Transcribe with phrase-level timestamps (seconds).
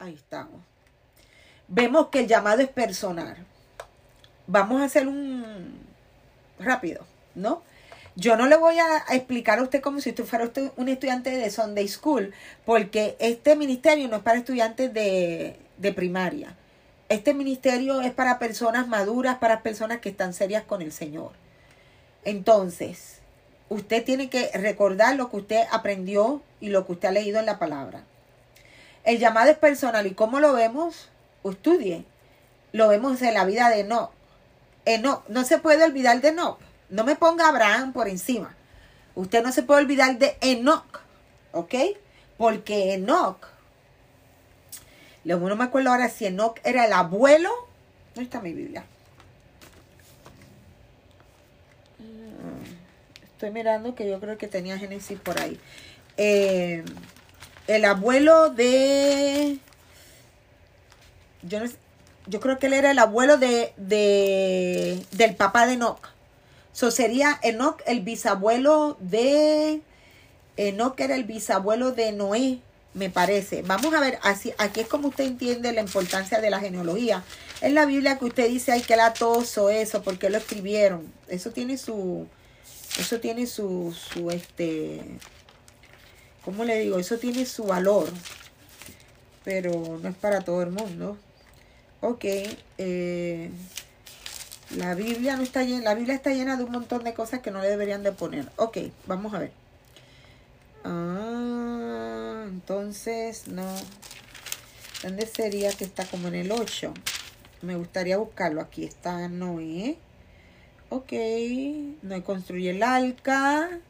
[0.00, 0.62] Ahí estamos.
[1.68, 3.36] Vemos que el llamado es personal.
[4.46, 5.78] Vamos a hacer un
[6.58, 7.62] rápido, ¿no?
[8.16, 11.50] Yo no le voy a explicar a usted como si usted fuera un estudiante de
[11.50, 12.32] Sunday School,
[12.64, 16.56] porque este ministerio no es para estudiantes de, de primaria.
[17.10, 21.32] Este ministerio es para personas maduras, para personas que están serias con el Señor.
[22.24, 23.18] Entonces,
[23.68, 27.46] usted tiene que recordar lo que usted aprendió y lo que usted ha leído en
[27.46, 28.04] la palabra.
[29.10, 31.08] El llamado es personal y cómo lo vemos,
[31.42, 32.04] estudie.
[32.70, 34.12] Lo vemos en la vida de Enoch.
[34.84, 36.60] Enoch, no se puede olvidar de Enoch.
[36.90, 38.54] No me ponga Abraham por encima.
[39.16, 41.00] Usted no se puede olvidar de Enoch,
[41.50, 41.74] ¿ok?
[42.38, 43.48] Porque Enoch,
[45.24, 47.50] no me acuerdo ahora si Enoch era el abuelo.
[48.14, 48.84] ¿Dónde está mi Biblia?
[53.24, 55.58] Estoy mirando que yo creo que tenía Génesis por ahí.
[56.16, 56.84] Eh,
[57.70, 59.58] el abuelo de.
[61.42, 61.60] Yo,
[62.26, 66.08] yo creo que él era el abuelo de, de del papá de Enoch.
[66.72, 69.82] So sería Enoch el bisabuelo de.
[70.56, 72.58] Enoch era el bisabuelo de Noé,
[72.92, 73.62] me parece.
[73.62, 77.22] Vamos a ver, así, aquí es como usted entiende la importancia de la genealogía.
[77.60, 81.10] En la Biblia que usted dice, ay, que latoso eso, porque lo escribieron.
[81.28, 82.26] Eso tiene su,
[82.98, 85.02] eso tiene su, su este,
[86.44, 86.98] ¿cómo le digo?
[86.98, 88.08] Eso tiene su valor,
[89.44, 91.16] pero no es para todo el mundo.
[92.00, 92.24] Ok,
[92.78, 93.50] eh,
[94.76, 97.50] la Biblia no está llena, la Biblia está llena de un montón de cosas que
[97.50, 98.48] no le deberían de poner.
[98.56, 99.52] Ok, vamos a ver.
[100.84, 103.66] Ah, entonces, no.
[105.02, 106.92] ¿Dónde sería que está como en el 8?
[107.62, 108.60] Me gustaría buscarlo.
[108.60, 109.98] Aquí está Noé.
[110.88, 111.12] Ok,
[112.02, 113.80] no construye el arca.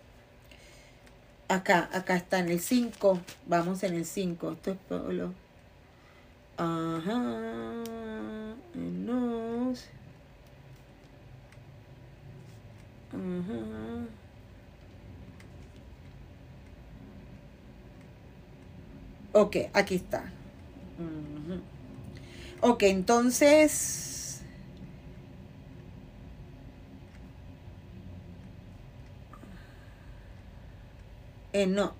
[1.50, 3.20] Acá, acá está en el 5.
[3.46, 4.52] Vamos en el 5.
[4.52, 5.34] Esto es pueblo.
[6.56, 7.18] Ajá.
[8.74, 9.88] Nos.
[13.12, 14.06] Ajá.
[19.32, 20.30] Ok, aquí está.
[22.60, 24.09] Ok, entonces
[31.52, 31.94] Enoch.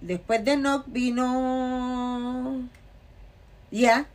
[0.00, 2.68] Después de Enoch vino...
[3.70, 4.06] Ya.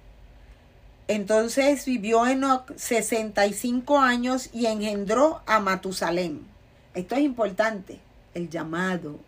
[1.07, 6.45] Entonces vivió Enoch 65 años y engendró a Matusalén.
[6.93, 7.99] Esto es importante.
[8.33, 9.19] El llamado.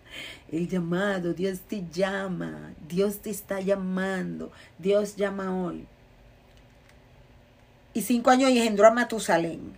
[0.51, 1.33] El llamado.
[1.33, 2.73] Dios te llama.
[2.87, 4.51] Dios te está llamando.
[4.77, 5.87] Dios llama hoy.
[7.93, 9.73] Y cinco años y engendró a Matusalén.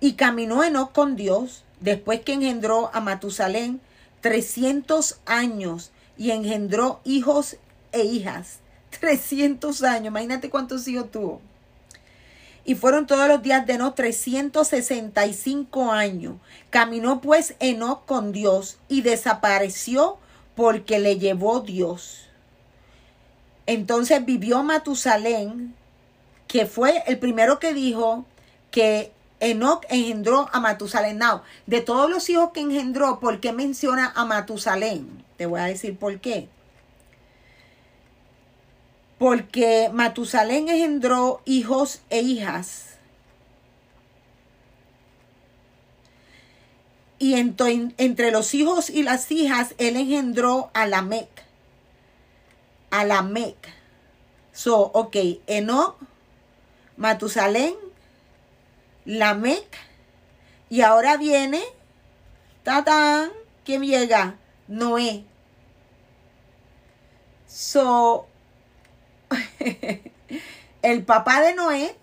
[0.00, 3.80] Y caminó Enoch con Dios después que engendró a Matusalén
[4.20, 7.56] 300 años y engendró hijos
[7.92, 8.60] e hijas.
[9.00, 11.40] 300 años, imagínate cuántos hijos tuvo.
[12.64, 16.34] Y fueron todos los días de Enoch 365 años.
[16.70, 20.18] Caminó pues Enoch con Dios y desapareció
[20.56, 22.26] porque le llevó Dios.
[23.66, 25.74] Entonces vivió Matusalén,
[26.48, 28.24] que fue el primero que dijo
[28.70, 31.20] que Enoch engendró a Matusalén.
[31.66, 35.24] de todos los hijos que engendró, ¿por qué menciona a Matusalén?
[35.36, 36.48] Te voy a decir por qué.
[39.18, 42.96] Porque Matusalén engendró hijos e hijas.
[47.18, 51.28] Y entre los hijos y las hijas, él engendró a Lamec.
[52.90, 53.56] A Lamec.
[54.52, 55.16] So, ok,
[55.46, 55.96] Enoch,
[56.96, 57.74] Matusalén,
[59.06, 59.64] Lamec.
[60.68, 61.62] Y ahora viene,
[62.64, 63.30] tatán,
[63.64, 64.34] ¿quién llega?
[64.68, 65.24] Noé.
[67.46, 68.26] So,
[70.82, 71.96] el papá de Noé,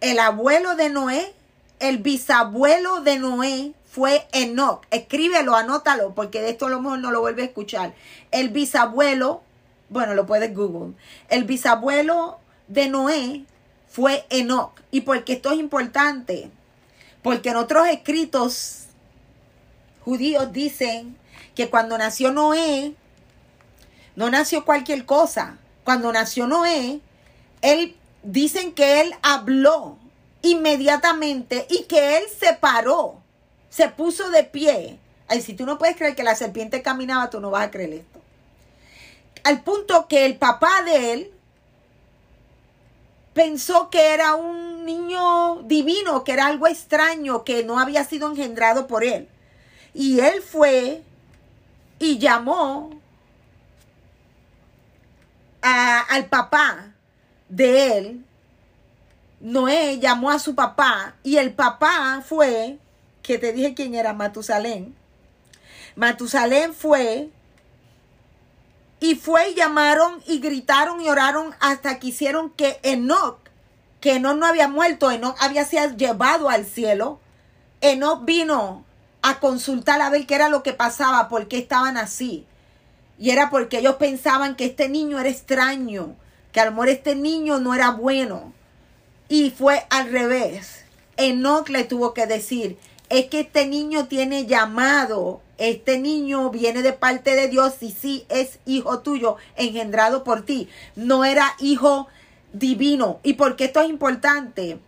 [0.00, 1.34] el abuelo de Noé,
[1.78, 4.84] el bisabuelo de Noé fue Enoch.
[4.90, 7.94] Escríbelo, anótalo, porque de esto a lo mejor no lo vuelve a escuchar.
[8.32, 9.42] El bisabuelo,
[9.88, 10.94] bueno, lo puedes Google.
[11.28, 13.44] El bisabuelo de Noé
[13.94, 14.72] fue Enoch.
[14.90, 16.50] ¿Y por qué esto es importante?
[17.22, 18.86] Porque en otros escritos
[20.00, 21.16] judíos dicen
[21.54, 22.96] que cuando nació Noé,
[24.16, 25.58] no nació cualquier cosa.
[25.84, 26.98] Cuando nació Noé,
[27.62, 29.96] él dicen que él habló
[30.42, 33.22] inmediatamente y que él se paró,
[33.70, 34.98] se puso de pie.
[35.28, 37.92] Ay, si tú no puedes creer que la serpiente caminaba, tú no vas a creer
[37.92, 38.20] esto.
[39.44, 41.34] Al punto que el papá de él
[43.34, 48.86] pensó que era un niño divino, que era algo extraño, que no había sido engendrado
[48.86, 49.28] por él.
[49.92, 51.02] Y él fue
[51.98, 52.90] y llamó
[55.60, 56.92] al papá
[57.48, 58.24] de él,
[59.40, 62.78] Noé llamó a su papá y el papá fue,
[63.22, 64.94] que te dije quién era, Matusalén.
[65.96, 67.30] Matusalén fue
[69.00, 73.38] y fue y llamaron y gritaron y oraron hasta que hicieron que Enoch,
[74.00, 77.20] que Enoch no había muerto, Enoch había sido llevado al cielo.
[77.80, 78.84] Enoch vino
[79.22, 82.46] a consultar a ver qué era lo que pasaba, por qué estaban así.
[83.18, 86.14] Y era porque ellos pensaban que este niño era extraño,
[86.52, 88.52] que al lo este niño no era bueno.
[89.28, 90.84] Y fue al revés.
[91.16, 96.92] Enoch le tuvo que decir, es que este niño tiene llamado, este niño viene de
[96.92, 100.68] parte de Dios y sí es hijo tuyo, engendrado por ti.
[100.96, 102.08] No era hijo
[102.52, 103.20] divino.
[103.22, 104.78] ¿Y por qué esto es importante?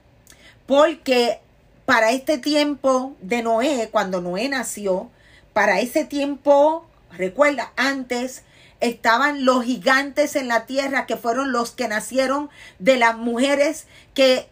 [0.66, 1.40] Porque
[1.84, 5.10] para este tiempo de Noé, cuando Noé nació,
[5.52, 6.86] para ese tiempo
[7.16, 8.42] Recuerda, antes
[8.80, 14.48] estaban los gigantes en la tierra que fueron los que nacieron de las mujeres que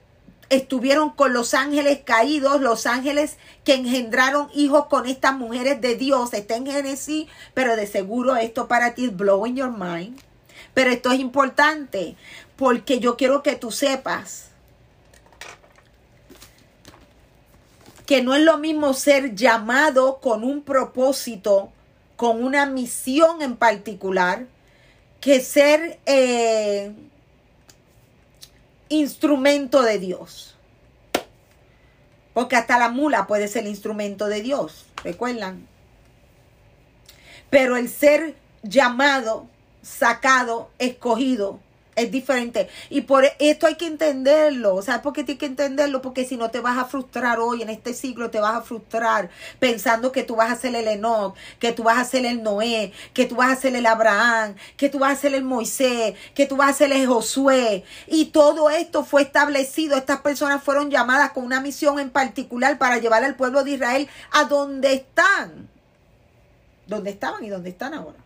[0.50, 6.32] estuvieron con los ángeles caídos, los ángeles que engendraron hijos con estas mujeres de Dios.
[6.34, 10.20] Está en Génesis, pero de seguro esto para ti es blowing your mind.
[10.74, 12.16] Pero esto es importante
[12.56, 14.50] porque yo quiero que tú sepas
[18.06, 21.72] que no es lo mismo ser llamado con un propósito
[22.16, 24.46] con una misión en particular
[25.20, 26.92] que ser eh,
[28.88, 30.56] instrumento de Dios.
[32.32, 35.66] Porque hasta la mula puede ser instrumento de Dios, ¿recuerdan?
[37.50, 39.46] Pero el ser llamado,
[39.82, 41.60] sacado, escogido,
[41.96, 42.68] es diferente.
[42.90, 44.82] Y por esto hay que entenderlo.
[44.82, 46.02] ¿Sabes por qué tienes que entenderlo?
[46.02, 49.30] Porque si no te vas a frustrar hoy, en este siglo te vas a frustrar
[49.58, 52.92] pensando que tú vas a ser el Enoch, que tú vas a ser el Noé,
[53.12, 56.46] que tú vas a ser el Abraham, que tú vas a ser el Moisés, que
[56.46, 57.84] tú vas a ser el Josué.
[58.06, 59.96] Y todo esto fue establecido.
[59.96, 64.08] Estas personas fueron llamadas con una misión en particular para llevar al pueblo de Israel
[64.32, 65.68] a donde están.
[66.86, 68.23] Donde estaban y donde están ahora.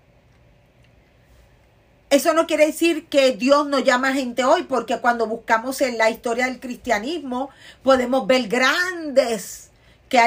[2.10, 6.08] Eso no quiere decir que Dios no llama gente hoy, porque cuando buscamos en la
[6.08, 7.50] historia del cristianismo
[7.82, 9.70] podemos ver grandes,
[10.08, 10.18] que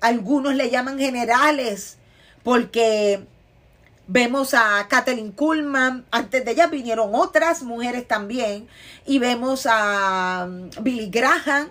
[0.00, 1.96] algunos le llaman generales,
[2.44, 3.26] porque
[4.06, 8.68] vemos a Kathleen Kuhlman, antes de ella vinieron otras mujeres también,
[9.04, 11.70] y vemos a um, Billy Graham,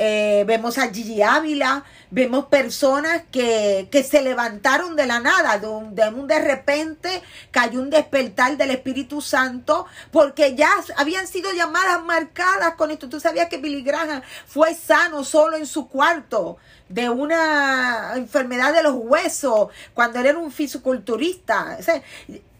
[0.00, 5.96] eh, vemos a Gigi Ávila, vemos personas que, se levantaron de la nada, de un,
[6.28, 12.92] de repente cayó un despertar del Espíritu Santo, porque ya habían sido llamadas marcadas con
[12.92, 13.08] esto.
[13.08, 16.58] Tú sabías que Billy Graham fue sano solo en su cuarto
[16.88, 21.76] de una enfermedad de los huesos cuando él era un fisiculturista.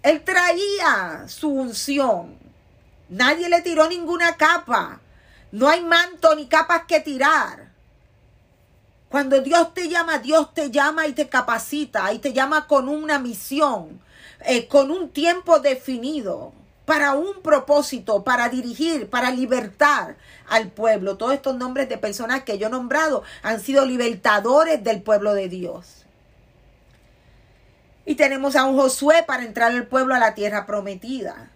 [0.02, 2.37] él traía su unción.
[3.08, 5.00] Nadie le tiró ninguna capa.
[5.52, 7.68] No hay manto ni capas que tirar.
[9.08, 13.18] Cuando Dios te llama, Dios te llama y te capacita y te llama con una
[13.18, 14.00] misión,
[14.44, 16.52] eh, con un tiempo definido,
[16.84, 20.16] para un propósito, para dirigir, para libertar
[20.48, 21.16] al pueblo.
[21.16, 25.48] Todos estos nombres de personas que yo he nombrado han sido libertadores del pueblo de
[25.48, 26.06] Dios.
[28.04, 31.50] Y tenemos a un Josué para entrar al pueblo a la tierra prometida.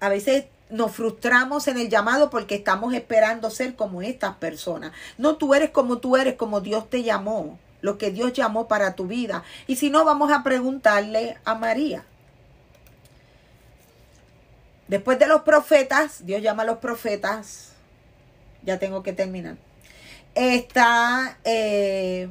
[0.00, 4.92] A veces nos frustramos en el llamado porque estamos esperando ser como estas personas.
[5.18, 8.94] No, tú eres como tú eres, como Dios te llamó, lo que Dios llamó para
[8.94, 9.42] tu vida.
[9.66, 12.04] Y si no, vamos a preguntarle a María.
[14.88, 17.74] Después de los profetas, Dios llama a los profetas.
[18.64, 19.56] Ya tengo que terminar.
[20.34, 22.28] Está, eh,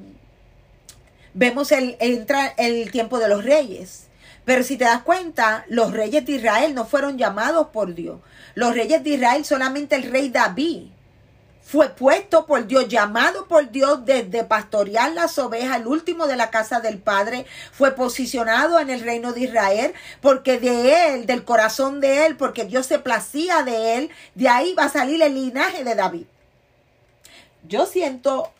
[1.34, 4.08] vemos el, entra el tiempo de los reyes.
[4.46, 8.19] Pero si te das cuenta, los reyes de Israel no fueron llamados por Dios.
[8.55, 10.88] Los reyes de Israel, solamente el rey David
[11.69, 16.50] fue puesto por Dios, llamado por Dios desde pastorear las ovejas, el último de la
[16.50, 22.01] casa del Padre, fue posicionado en el reino de Israel, porque de él, del corazón
[22.01, 25.84] de él, porque Dios se placía de él, de ahí va a salir el linaje
[25.84, 26.25] de David.
[27.67, 28.51] Yo siento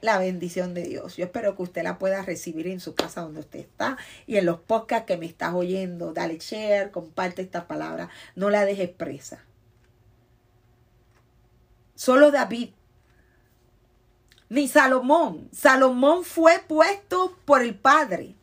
[0.00, 1.16] la bendición de Dios.
[1.16, 4.46] Yo espero que usted la pueda recibir en su casa donde usted está y en
[4.46, 6.12] los podcasts que me estás oyendo.
[6.12, 9.44] Dale share, comparte esta palabra, no la dejes presa.
[11.94, 12.70] Solo David,
[14.48, 15.48] ni Salomón.
[15.52, 18.34] Salomón fue puesto por el Padre,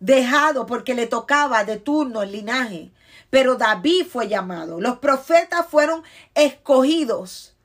[0.00, 2.92] dejado porque le tocaba de turno el linaje.
[3.30, 4.80] Pero David fue llamado.
[4.80, 6.02] Los profetas fueron
[6.34, 7.55] escogidos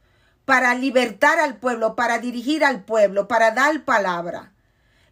[0.52, 4.52] para libertar al pueblo, para dirigir al pueblo, para dar palabra.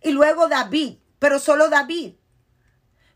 [0.04, 2.16] Y luego David, pero solo David.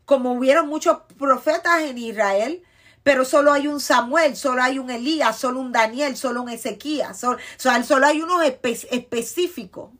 [0.05, 2.63] como hubieron muchos profetas en Israel,
[3.03, 7.19] pero solo hay un Samuel, solo hay un Elías, solo un Daniel, solo un Ezequías,
[7.19, 9.91] solo, hay unos específicos,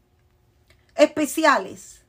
[0.95, 2.05] especiales.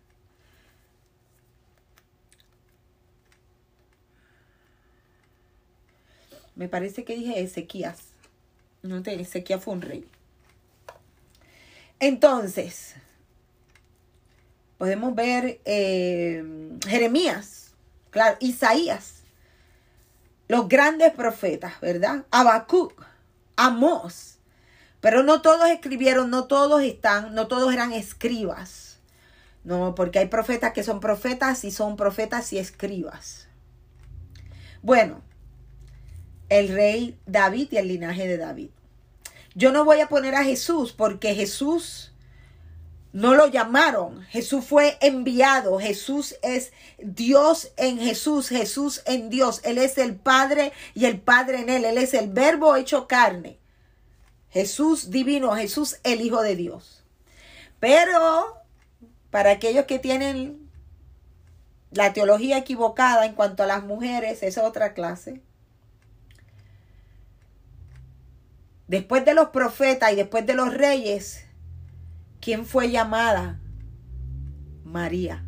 [6.54, 8.13] Me parece que dije Ezequías.
[8.84, 10.06] No te, Ezequías fue un rey.
[12.00, 12.94] Entonces,
[14.76, 16.44] podemos ver eh,
[16.86, 17.72] Jeremías,
[18.10, 19.22] claro, Isaías,
[20.48, 22.26] los grandes profetas, ¿verdad?
[22.30, 22.92] Habacuc,
[23.56, 24.36] Amós.
[25.00, 28.98] Pero no todos escribieron, no todos están, no todos eran escribas.
[29.64, 33.48] No, porque hay profetas que son profetas y son profetas y escribas.
[34.82, 35.22] Bueno,
[36.50, 38.70] el rey David y el linaje de David.
[39.54, 42.12] Yo no voy a poner a Jesús porque Jesús
[43.12, 44.22] no lo llamaron.
[44.22, 45.78] Jesús fue enviado.
[45.78, 49.60] Jesús es Dios en Jesús, Jesús en Dios.
[49.62, 51.84] Él es el Padre y el Padre en Él.
[51.84, 53.58] Él es el verbo hecho carne.
[54.50, 57.04] Jesús divino, Jesús el Hijo de Dios.
[57.78, 58.60] Pero
[59.30, 60.70] para aquellos que tienen
[61.92, 65.40] la teología equivocada en cuanto a las mujeres, es otra clase.
[68.86, 71.46] Después de los profetas y después de los reyes,
[72.40, 73.60] ¿quién fue llamada?
[74.84, 75.44] María.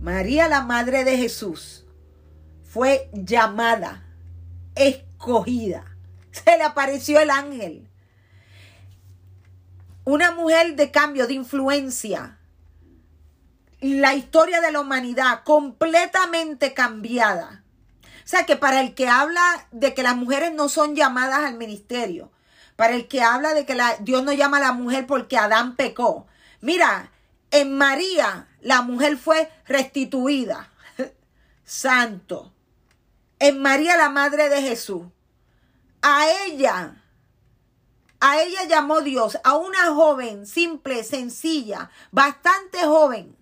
[0.00, 1.86] María, la madre de Jesús,
[2.62, 4.04] fue llamada,
[4.74, 5.84] escogida.
[6.30, 7.90] Se le apareció el ángel.
[10.04, 12.38] Una mujer de cambio, de influencia.
[13.80, 17.63] La historia de la humanidad completamente cambiada
[18.24, 22.30] sea que para el que habla de que las mujeres no son llamadas al ministerio,
[22.76, 25.76] para el que habla de que la, Dios no llama a la mujer porque Adán
[25.76, 26.26] pecó.
[26.60, 27.10] Mira,
[27.50, 30.70] en María la mujer fue restituida.
[31.64, 32.52] Santo.
[33.38, 35.02] En María la madre de Jesús.
[36.00, 37.02] A ella,
[38.20, 43.36] a ella llamó Dios, a una joven simple, sencilla, bastante joven.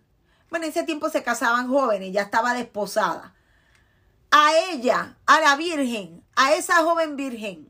[0.50, 3.31] Bueno, en ese tiempo se casaban jóvenes, ya estaba desposada
[4.32, 7.68] a ella, a la Virgen, a esa joven Virgen.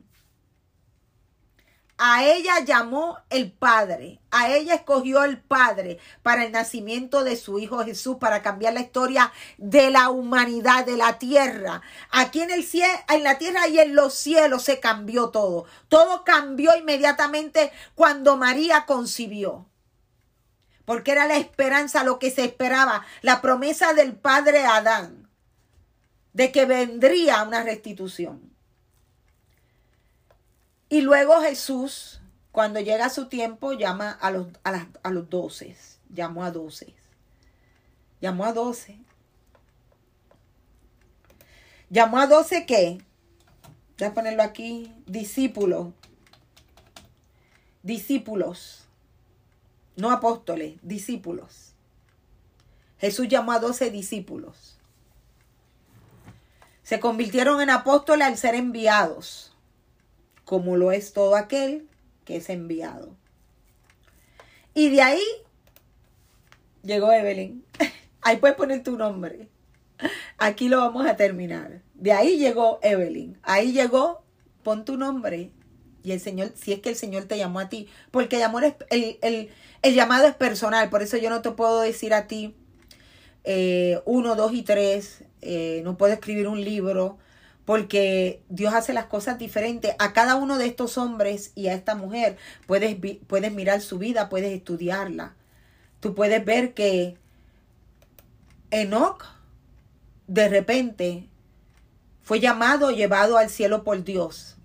[1.98, 7.58] A ella llamó el Padre, a ella escogió el Padre para el nacimiento de su
[7.58, 11.82] Hijo Jesús, para cambiar la historia de la humanidad, de la tierra.
[12.10, 15.64] Aquí en el cielo, en la tierra y en los cielos se cambió todo.
[15.88, 19.66] Todo cambió inmediatamente cuando María concibió.
[20.84, 25.21] Porque era la esperanza, lo que se esperaba, la promesa del Padre Adán
[26.32, 28.52] de que vendría una restitución.
[30.88, 32.20] Y luego Jesús,
[32.50, 35.76] cuando llega su tiempo, llama a los, a, los doce.
[36.12, 36.94] Llamó a doce.
[38.20, 38.98] Llamó a doce.
[41.88, 43.02] Llamó a doce qué?
[43.98, 44.92] Voy a ponerlo aquí.
[45.06, 45.94] Discípulos.
[47.82, 48.86] Discípulos.
[49.96, 51.72] No apóstoles, discípulos.
[52.98, 54.71] Jesús llamó a doce discípulos.
[56.92, 59.56] Se convirtieron en apóstoles al ser enviados,
[60.44, 61.88] como lo es todo aquel
[62.26, 63.16] que es enviado.
[64.74, 65.22] Y de ahí
[66.82, 67.64] llegó Evelyn.
[68.20, 69.48] Ahí puedes poner tu nombre.
[70.36, 71.80] Aquí lo vamos a terminar.
[71.94, 73.38] De ahí llegó Evelyn.
[73.42, 74.22] Ahí llegó,
[74.62, 75.50] pon tu nombre.
[76.02, 78.74] Y el Señor, si es que el Señor te llamó a ti, porque el,
[79.22, 79.48] es,
[79.82, 82.54] el, llamado es personal, por eso yo no te puedo decir a ti
[83.44, 87.18] eh, uno, dos y tres, eh, no puedo escribir un libro,
[87.64, 89.94] porque Dios hace las cosas diferentes.
[89.98, 92.96] A cada uno de estos hombres y a esta mujer puedes,
[93.26, 95.34] puedes mirar su vida, puedes estudiarla.
[96.00, 97.16] Tú puedes ver que
[98.70, 99.24] Enoch
[100.26, 101.28] de repente
[102.22, 104.56] fue llamado, llevado al cielo por Dios.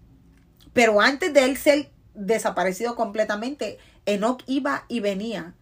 [0.74, 5.54] Pero antes de él ser desaparecido completamente, Enoch iba y venía.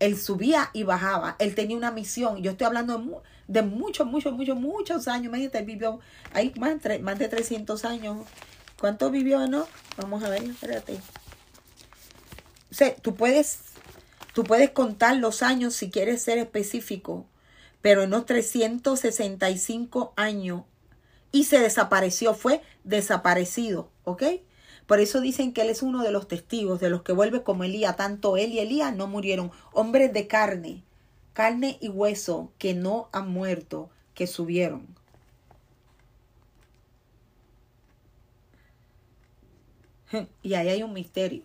[0.00, 1.36] Él subía y bajaba.
[1.38, 2.42] Él tenía una misión.
[2.42, 5.26] Yo estoy hablando de, muchos, muchos, muchos, muchos años.
[5.26, 6.00] Imagínate, él vivió
[6.32, 8.26] hay más, más de 300 años.
[8.80, 9.66] ¿Cuánto vivió, no?
[9.98, 10.94] Vamos a ver, espérate.
[12.70, 13.60] O sea, tú puedes,
[14.32, 17.26] tú puedes contar los años si quieres ser específico,
[17.82, 20.62] pero en los 365 años
[21.32, 24.22] y se desapareció, fue desaparecido, ¿ok?
[24.90, 27.62] Por eso dicen que él es uno de los testigos, de los que vuelve como
[27.62, 27.96] Elías.
[27.96, 29.52] Tanto él y Elías no murieron.
[29.72, 30.82] Hombres de carne,
[31.32, 34.88] carne y hueso que no han muerto, que subieron.
[40.42, 41.44] Y ahí hay un misterio.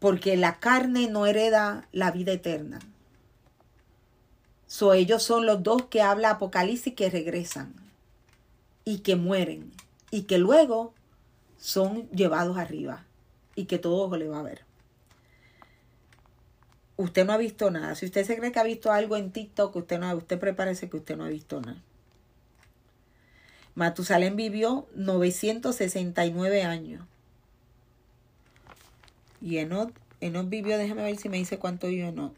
[0.00, 2.78] Porque la carne no hereda la vida eterna.
[4.66, 7.74] So, ellos son los dos que habla Apocalipsis que regresan
[8.84, 9.72] y que mueren
[10.10, 10.92] y que luego
[11.58, 13.04] son llevados arriba
[13.54, 14.62] y que todo le va a ver.
[16.96, 17.94] Usted no ha visto nada.
[17.94, 20.96] Si usted se cree que ha visto algo en TikTok, usted no, usted prepárese que
[20.96, 21.82] usted no ha visto nada.
[23.74, 27.04] Matusalén vivió 969 años.
[29.40, 32.34] Y Enoch, Enoch vivió, déjame ver si me dice cuánto vivió Enoch.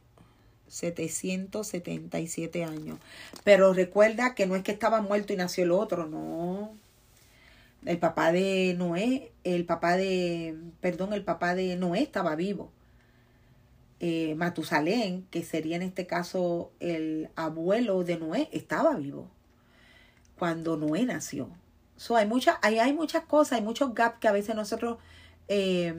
[0.68, 2.98] 777 años.
[3.44, 6.74] Pero recuerda que no es que estaba muerto y nació el otro, no.
[7.86, 12.70] El papá de Noé, el papá de, perdón, el papá de Noé estaba vivo.
[14.00, 19.30] Eh, Matusalén, que sería en este caso el abuelo de Noé, estaba vivo
[20.38, 21.48] cuando Noé nació.
[21.96, 24.98] So, hay, muchas hay, hay muchas cosas, hay muchos gaps que a veces nosotros
[25.48, 25.94] eh,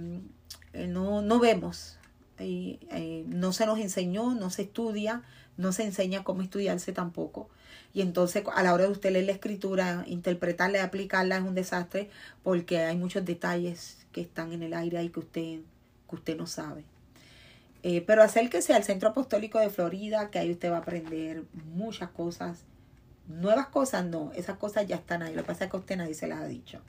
[0.74, 1.98] no, no vemos
[2.40, 5.24] eh, no se nos enseñó, no se estudia,
[5.58, 7.50] no se enseña cómo estudiarse tampoco.
[7.98, 11.56] Y entonces a la hora de usted leer la escritura, interpretarla y aplicarla es un
[11.56, 12.12] desastre
[12.44, 15.62] porque hay muchos detalles que están en el aire ahí que usted,
[16.08, 16.84] que usted no sabe.
[17.82, 22.12] Eh, pero acérquese al Centro Apostólico de Florida, que ahí usted va a aprender muchas
[22.12, 22.60] cosas.
[23.28, 25.34] Nuevas cosas no, esas cosas ya están ahí.
[25.34, 26.80] Lo que pasa es que usted nadie se las ha dicho.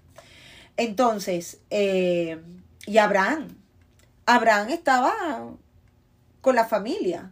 [0.77, 2.39] Entonces, eh,
[2.85, 3.57] y Abraham,
[4.27, 5.15] Abraham estaba
[6.43, 7.31] con la familia.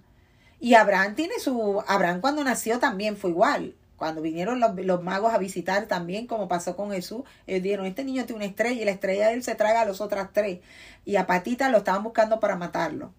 [0.60, 1.82] Y Abraham tiene su...
[1.86, 3.74] Abraham cuando nació también fue igual.
[3.96, 8.26] Cuando vinieron los, magos a visitar también, como pasó con Jesús, ellos dijeron, este niño
[8.26, 10.60] tiene una estrella y la estrella de él se traga a los otras tres.
[11.06, 13.12] Y a Patita lo estaban buscando para matarlo.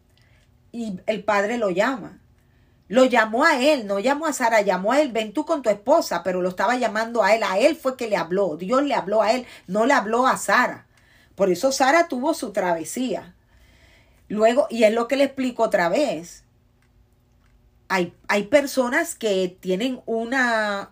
[0.72, 2.20] Y el padre lo llama.
[2.89, 5.70] Lo llamó a él, no llamó a Sara, llamó a él, ven tú con tu
[5.70, 7.44] esposa, pero lo estaba llamando a él.
[7.44, 10.38] A él fue que le habló, Dios le habló a él, no le habló a
[10.38, 10.86] Sara.
[11.36, 13.34] Por eso Sara tuvo su travesía.
[14.29, 16.44] Luego, y es lo que le explico otra vez,
[17.89, 20.91] hay, hay personas que tienen una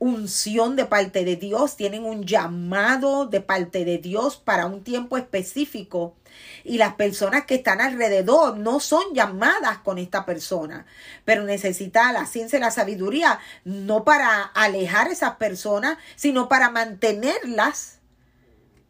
[0.00, 5.18] unción de parte de Dios, tienen un llamado de parte de Dios para un tiempo
[5.18, 6.16] específico
[6.64, 10.86] y las personas que están alrededor no son llamadas con esta persona,
[11.26, 16.70] pero necesita la ciencia y la sabiduría no para alejar a esas personas, sino para
[16.70, 17.99] mantenerlas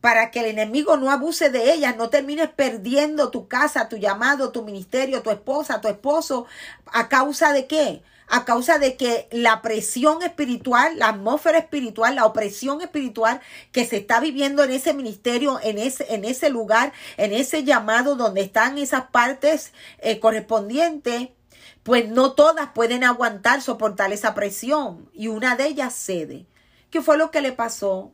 [0.00, 4.50] para que el enemigo no abuse de ellas, no termines perdiendo tu casa, tu llamado,
[4.50, 6.46] tu ministerio, tu esposa, tu esposo,
[6.86, 8.02] a causa de qué?
[8.26, 13.40] A causa de que la presión espiritual, la atmósfera espiritual, la opresión espiritual
[13.72, 18.16] que se está viviendo en ese ministerio, en ese, en ese lugar, en ese llamado
[18.16, 21.30] donde están esas partes eh, correspondientes,
[21.82, 25.10] pues no todas pueden aguantar, soportar esa presión.
[25.12, 26.46] Y una de ellas cede.
[26.90, 28.12] ¿Qué fue lo que le pasó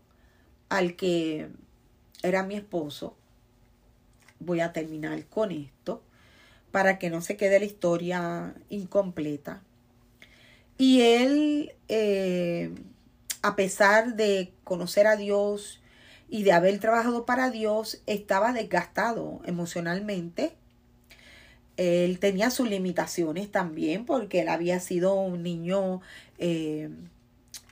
[0.68, 1.50] al que
[2.26, 3.16] era mi esposo.
[4.38, 6.02] Voy a terminar con esto
[6.70, 9.62] para que no se quede la historia incompleta.
[10.78, 12.70] Y él, eh,
[13.42, 15.80] a pesar de conocer a Dios
[16.28, 20.52] y de haber trabajado para Dios, estaba desgastado emocionalmente.
[21.78, 26.00] Él tenía sus limitaciones también porque él había sido un niño
[26.38, 26.90] eh,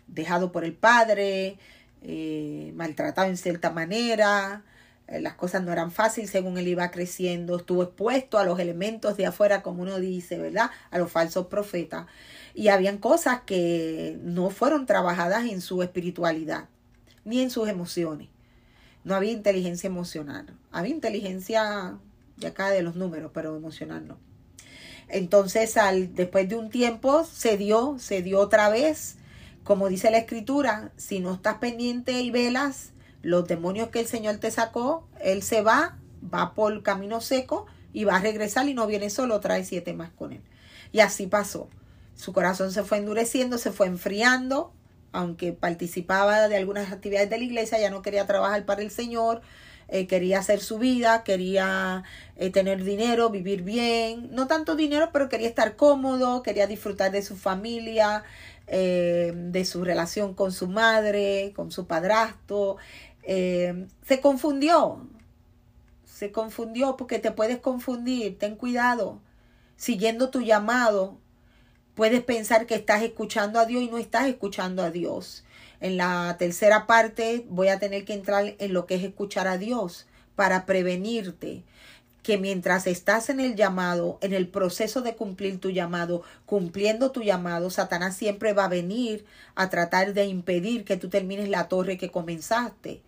[0.06, 1.58] dejado por el padre,
[2.06, 4.62] eh, maltratado en cierta manera,
[5.08, 9.16] eh, las cosas no eran fáciles según él iba creciendo, estuvo expuesto a los elementos
[9.16, 10.70] de afuera, como uno dice, ¿verdad?
[10.90, 12.06] A los falsos profetas.
[12.54, 16.68] Y habían cosas que no fueron trabajadas en su espiritualidad,
[17.24, 18.28] ni en sus emociones.
[19.02, 20.46] No había inteligencia emocional.
[20.70, 21.98] Había inteligencia
[22.36, 24.18] de acá de los números, pero emocional no.
[25.08, 29.16] Entonces, al, después de un tiempo, se dio, se dio otra vez
[29.64, 34.37] como dice la escritura, si no estás pendiente y velas, los demonios que el Señor
[34.37, 35.96] te sacó, Él se va,
[36.33, 40.11] va por camino seco y va a regresar y no viene solo, trae siete más
[40.11, 40.42] con Él.
[40.92, 41.68] Y así pasó.
[42.14, 44.72] Su corazón se fue endureciendo, se fue enfriando,
[45.12, 49.40] aunque participaba de algunas actividades de la iglesia, ya no quería trabajar para el Señor,
[49.88, 52.05] eh, quería hacer su vida, quería
[52.37, 57.22] eh, tener dinero, vivir bien, no tanto dinero, pero quería estar cómodo, quería disfrutar de
[57.22, 58.24] su familia,
[58.66, 62.77] eh, de su relación con su madre, con su padrastro.
[63.22, 65.07] Eh, se confundió,
[66.05, 69.20] se confundió porque te puedes confundir, ten cuidado.
[69.77, 71.18] Siguiendo tu llamado,
[71.94, 75.44] puedes pensar que estás escuchando a Dios y no estás escuchando a Dios.
[75.81, 79.59] En la tercera parte voy a tener que entrar en lo que es escuchar a
[79.59, 81.64] Dios para prevenirte
[82.24, 87.22] que mientras estás en el llamado, en el proceso de cumplir tu llamado, cumpliendo tu
[87.22, 91.98] llamado, Satanás siempre va a venir a tratar de impedir que tú termines la torre
[91.98, 93.02] que comenzaste.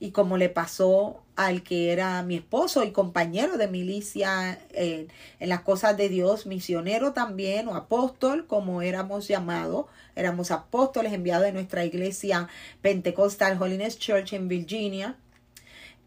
[0.00, 5.08] y como le pasó al que era mi esposo y compañero de milicia en,
[5.38, 11.44] en las cosas de Dios, misionero también o apóstol, como éramos llamados, éramos apóstoles enviados
[11.46, 12.48] de nuestra iglesia
[12.80, 15.16] Pentecostal Holiness Church en Virginia.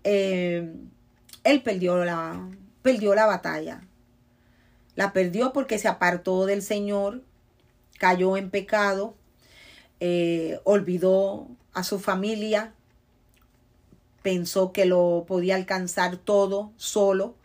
[0.04, 0.74] Eh,
[1.46, 2.50] él perdió la,
[2.82, 3.82] perdió la batalla.
[4.96, 7.22] La perdió porque se apartó del Señor,
[8.00, 9.16] cayó en pecado,
[10.00, 12.74] eh, olvidó a su familia,
[14.22, 17.36] pensó que lo podía alcanzar todo solo.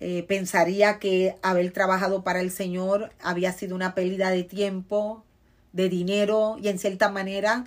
[0.00, 5.24] Eh, pensaría que haber trabajado para el Señor había sido una pérdida de tiempo,
[5.72, 7.64] de dinero y en cierta manera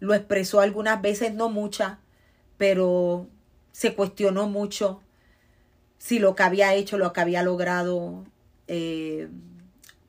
[0.00, 1.98] lo expresó algunas veces, no muchas,
[2.58, 3.28] pero
[3.76, 5.02] se cuestionó mucho
[5.98, 8.24] si lo que había hecho, lo que había logrado,
[8.68, 9.28] eh,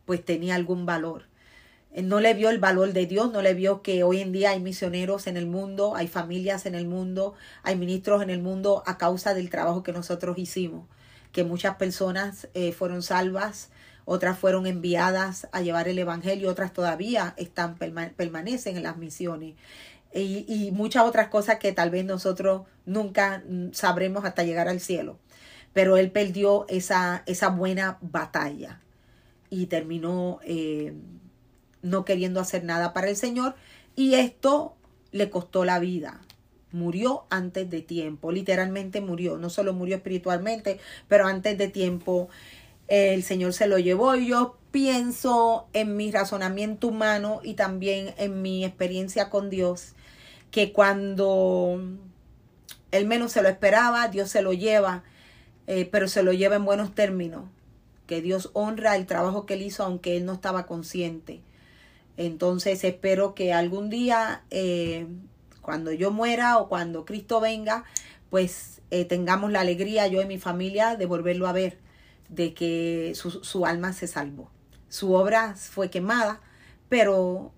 [0.05, 1.25] pues tenía algún valor.
[1.93, 4.61] No le vio el valor de Dios, no le vio que hoy en día hay
[4.61, 8.97] misioneros en el mundo, hay familias en el mundo, hay ministros en el mundo a
[8.97, 10.85] causa del trabajo que nosotros hicimos,
[11.33, 13.69] que muchas personas eh, fueron salvas,
[14.05, 19.55] otras fueron enviadas a llevar el Evangelio, otras todavía están permanecen en las misiones.
[20.19, 25.19] Y, muchas otras cosas que tal vez nosotros nunca mm, sabremos hasta llegar al cielo.
[25.73, 28.81] Pero él perdió esa, esa buena batalla
[29.49, 30.93] y terminó eh,
[31.81, 33.55] no queriendo hacer nada para el Señor
[33.95, 34.75] y esto
[35.11, 36.21] le costó la vida.
[36.71, 42.29] Murió antes de tiempo, literalmente murió, no solo murió espiritualmente, pero antes de tiempo
[42.87, 44.15] el Señor se lo llevó.
[44.15, 49.95] Y yo pienso en mi razonamiento humano y también en mi experiencia con Dios,
[50.51, 51.81] que cuando
[52.91, 55.03] él menos se lo esperaba, Dios se lo lleva
[55.67, 57.43] eh, pero se lo lleva en buenos términos,
[58.07, 61.41] que Dios honra el trabajo que él hizo aunque él no estaba consciente.
[62.15, 65.07] Entonces espero que algún día, eh,
[65.61, 67.83] cuando yo muera o cuando Cristo venga,
[68.29, 71.77] pues eh, tengamos la alegría, yo y mi familia, de volverlo a ver,
[72.29, 74.49] de que su, su alma se salvó.
[74.89, 76.39] Su obra fue quemada,
[76.87, 77.51] pero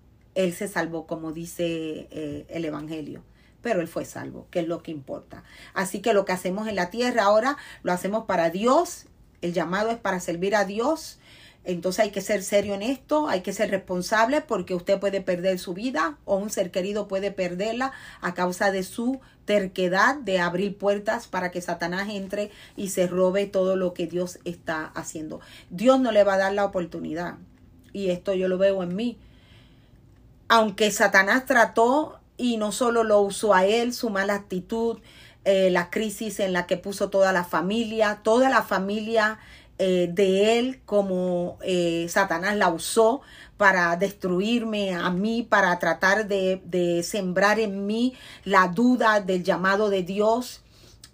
[0.44, 3.22] él se salvó, como dice el Evangelio
[3.62, 5.44] pero él fue salvo, que es lo que importa.
[5.74, 9.06] Así que lo que hacemos en la tierra ahora lo hacemos para Dios,
[9.42, 11.18] el llamado es para servir a Dios.
[11.62, 15.58] Entonces hay que ser serio en esto, hay que ser responsable porque usted puede perder
[15.58, 20.78] su vida o un ser querido puede perderla a causa de su terquedad de abrir
[20.78, 25.40] puertas para que Satanás entre y se robe todo lo que Dios está haciendo.
[25.68, 27.36] Dios no le va a dar la oportunidad.
[27.92, 29.18] Y esto yo lo veo en mí.
[30.52, 34.98] Aunque Satanás trató y no solo lo usó a él, su mala actitud,
[35.44, 39.38] eh, la crisis en la que puso toda la familia, toda la familia
[39.78, 43.20] eh, de él como eh, Satanás la usó
[43.56, 49.88] para destruirme a mí, para tratar de, de sembrar en mí la duda del llamado
[49.88, 50.62] de Dios.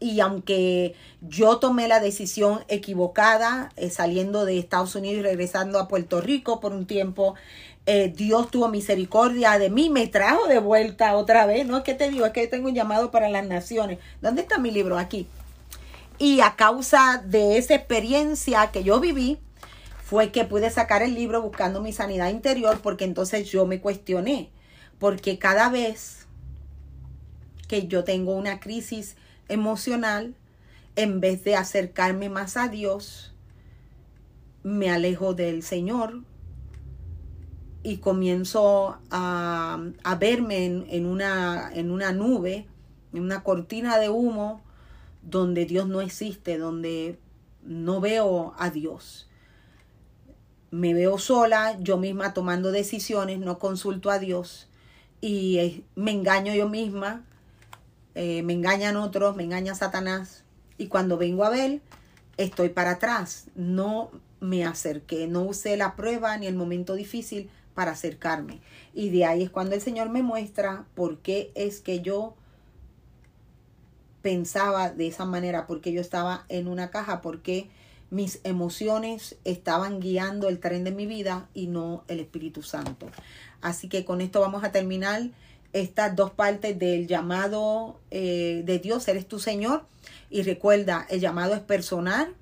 [0.00, 6.20] Y aunque yo tomé la decisión equivocada, saliendo de Estados Unidos y regresando a Puerto
[6.20, 7.34] Rico por un tiempo,
[7.86, 11.66] eh, Dios tuvo misericordia de mí, me trajo de vuelta otra vez.
[11.66, 13.98] No es que te digo, es que tengo un llamado para las naciones.
[14.20, 14.98] ¿Dónde está mi libro?
[14.98, 15.28] Aquí.
[16.18, 19.38] Y a causa de esa experiencia que yo viví,
[20.04, 24.50] fue que pude sacar el libro buscando mi sanidad interior, porque entonces yo me cuestioné.
[24.98, 26.26] Porque cada vez
[27.68, 29.16] que yo tengo una crisis
[29.48, 30.34] emocional,
[30.96, 33.34] en vez de acercarme más a Dios,
[34.62, 36.22] me alejo del Señor,
[37.86, 39.78] y comienzo a,
[40.18, 42.66] verme en, una, en una nube,
[43.12, 44.60] en una cortina de humo,
[45.22, 47.16] donde Dios no existe, donde
[47.62, 49.28] no veo a Dios.
[50.72, 54.66] Me veo sola, yo misma tomando decisiones, no consulto a Dios
[55.20, 57.22] y eh, me engaño yo misma,
[58.16, 60.42] eh, me engañan otros, me engaña Satanás
[60.76, 61.82] y cuando vengo a ver,
[62.36, 67.92] estoy para atrás, no me acerqué, no usé la prueba ni el momento difícil para
[67.92, 68.60] acercarme.
[68.94, 72.34] Y de ahí es cuando el Señor me muestra por qué es que yo
[74.22, 77.68] pensaba de esa manera, porque yo estaba en una caja, porque
[78.10, 83.08] mis emociones estaban guiando el tren de mi vida y no el Espíritu Santo.
[83.60, 85.30] Así que con esto vamos a terminar
[85.72, 89.84] estas dos partes del llamado eh, de Dios, eres tu Señor.
[90.30, 92.34] Y recuerda, el llamado es personal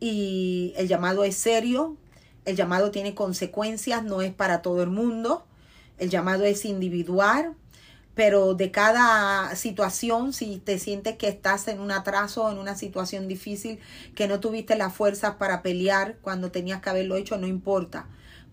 [0.00, 1.96] y el llamado es serio,
[2.44, 5.44] el llamado tiene consecuencias, no es para todo el mundo.
[5.98, 7.54] El llamado es individual,
[8.14, 13.28] pero de cada situación, si te sientes que estás en un atraso, en una situación
[13.28, 13.78] difícil,
[14.14, 18.06] que no tuviste las fuerzas para pelear cuando tenías que haberlo hecho, no importa,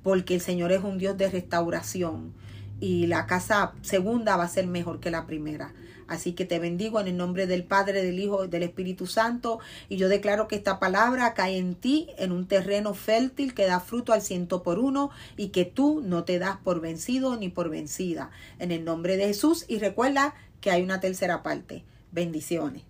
[0.04, 2.34] porque el Señor es un Dios de restauración
[2.80, 5.74] y la casa segunda va a ser mejor que la primera.
[6.12, 9.60] Así que te bendigo en el nombre del Padre, del Hijo y del Espíritu Santo.
[9.88, 13.80] Y yo declaro que esta palabra cae en ti, en un terreno fértil que da
[13.80, 17.70] fruto al ciento por uno y que tú no te das por vencido ni por
[17.70, 18.30] vencida.
[18.60, 19.64] En el nombre de Jesús.
[19.70, 21.86] Y recuerda que hay una tercera parte.
[22.12, 22.84] Bendiciones.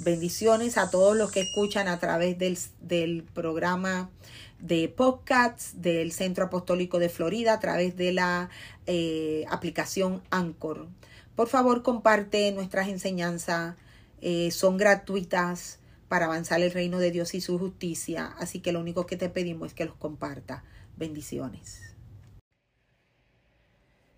[0.00, 4.10] Bendiciones a todos los que escuchan a través del, del programa
[4.60, 8.50] de podcasts del Centro Apostólico de Florida a través de la
[8.90, 10.88] eh, aplicación Anchor.
[11.36, 13.76] Por favor, comparte nuestras enseñanzas,
[14.20, 18.80] eh, son gratuitas para avanzar el reino de Dios y su justicia, así que lo
[18.80, 20.64] único que te pedimos es que los comparta.
[20.96, 21.94] Bendiciones.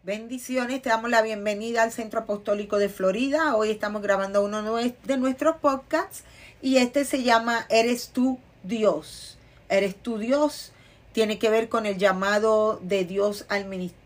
[0.03, 3.55] Bendiciones, te damos la bienvenida al Centro Apostólico de Florida.
[3.55, 6.25] Hoy estamos grabando uno de nuestros podcasts
[6.61, 9.39] y este se llama Eres tú Dios
[9.73, 10.73] eres tu Dios,
[11.13, 14.02] tiene que ver con el llamado de Dios al ministerio.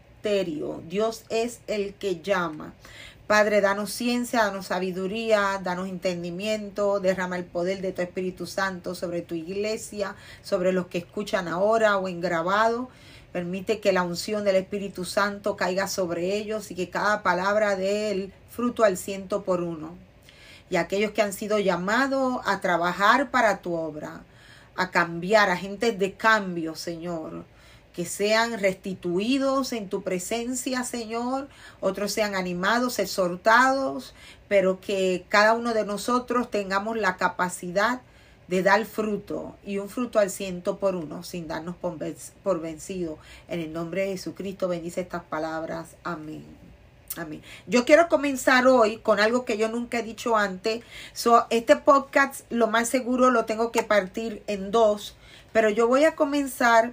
[0.88, 2.74] Dios es el que llama.
[3.28, 9.22] Padre, danos ciencia, danos sabiduría, danos entendimiento, derrama el poder de tu Espíritu Santo sobre
[9.22, 12.88] tu iglesia, sobre los que escuchan ahora o en grabado.
[13.30, 18.10] Permite que la unción del Espíritu Santo caiga sobre ellos y que cada palabra dé
[18.10, 19.94] el fruto al ciento por uno.
[20.70, 24.22] Y aquellos que han sido llamados a trabajar para tu obra,
[24.74, 27.44] a cambiar, agentes de cambio, Señor.
[27.96, 31.48] Que sean restituidos en tu presencia, Señor.
[31.80, 34.14] Otros sean animados, exhortados,
[34.48, 38.02] pero que cada uno de nosotros tengamos la capacidad
[38.48, 43.18] de dar fruto y un fruto al ciento por uno sin darnos por vencido.
[43.48, 45.96] En el nombre de Jesucristo bendice estas palabras.
[46.04, 46.44] Amén.
[47.16, 47.42] Amén.
[47.66, 50.84] Yo quiero comenzar hoy con algo que yo nunca he dicho antes.
[51.14, 55.16] So, este podcast lo más seguro lo tengo que partir en dos,
[55.52, 56.92] pero yo voy a comenzar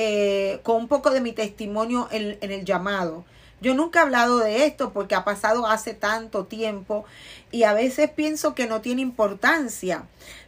[0.00, 3.24] eh, con un poco de mi testimonio en, el llamado.
[3.60, 7.04] Yo nunca he hablado de esto porque ha pasado hace tanto tiempo
[7.50, 10.04] y a veces pienso que no tiene importancia.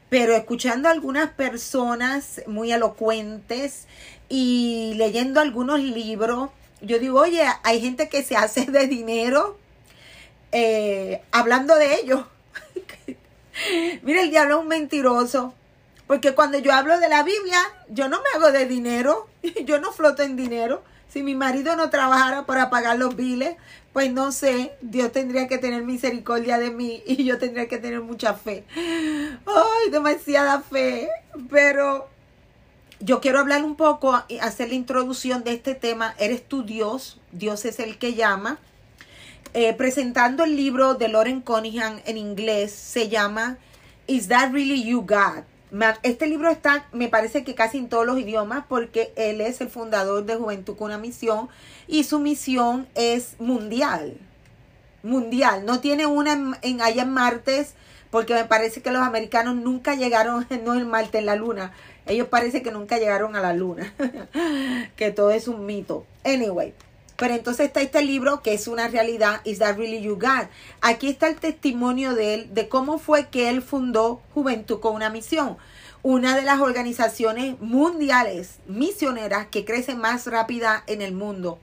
[0.09, 3.89] Pero escuchando a algunas personas muy elocuentes
[4.29, 9.59] y leyendo algunos libros, yo digo, oye, hay gente que se hace de dinero
[10.53, 12.25] eh, hablando de ellos.
[14.03, 15.55] Mira, el diablo es un mentiroso.
[16.11, 19.29] Porque cuando yo hablo de la Biblia, yo no me hago de dinero.
[19.65, 20.83] Yo no floto en dinero.
[21.09, 23.55] Si mi marido no trabajara para pagar los biles,
[23.93, 28.01] pues no sé, Dios tendría que tener misericordia de mí y yo tendría que tener
[28.01, 28.65] mucha fe.
[28.75, 31.09] Ay, demasiada fe.
[31.49, 32.09] Pero
[32.99, 36.17] yo quiero hablar un poco, hacer la introducción de este tema.
[36.19, 38.59] Eres tu Dios, Dios es el que llama.
[39.55, 43.59] Eh, presentando el libro de Loren Cunningham en inglés, se llama
[44.09, 45.45] Is That Really You God?
[46.03, 49.69] Este libro está, me parece que casi en todos los idiomas, porque él es el
[49.69, 51.49] fundador de Juventud con una misión
[51.87, 54.17] y su misión es mundial.
[55.03, 55.65] Mundial.
[55.65, 57.75] No tiene una en, en Martes,
[58.11, 61.73] porque me parece que los americanos nunca llegaron, no en Marte, en la Luna,
[62.07, 63.95] ellos parece que nunca llegaron a la luna,
[64.97, 66.07] que todo es un mito.
[66.25, 66.75] Anyway,
[67.21, 70.49] pero entonces está este libro que es una realidad, Is That Really You God?
[70.81, 75.11] Aquí está el testimonio de él, de cómo fue que él fundó Juventud con una
[75.11, 75.59] misión.
[76.03, 81.59] Una de las organizaciones mundiales misioneras que crece más rápida en el mundo.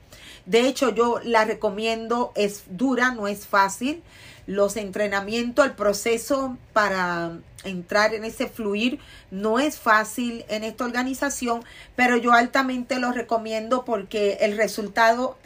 [0.46, 4.04] De hecho, yo la recomiendo, es dura, no es fácil
[4.48, 7.32] los entrenamientos, el proceso para
[7.64, 8.98] entrar en ese fluir
[9.30, 11.62] no es fácil en esta organización,
[11.96, 15.36] pero yo altamente lo recomiendo porque el resultado,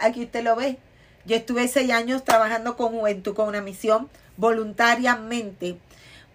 [0.00, 0.76] aquí usted lo ve.
[1.24, 5.76] Yo estuve seis años trabajando con Juventud, con una misión voluntariamente,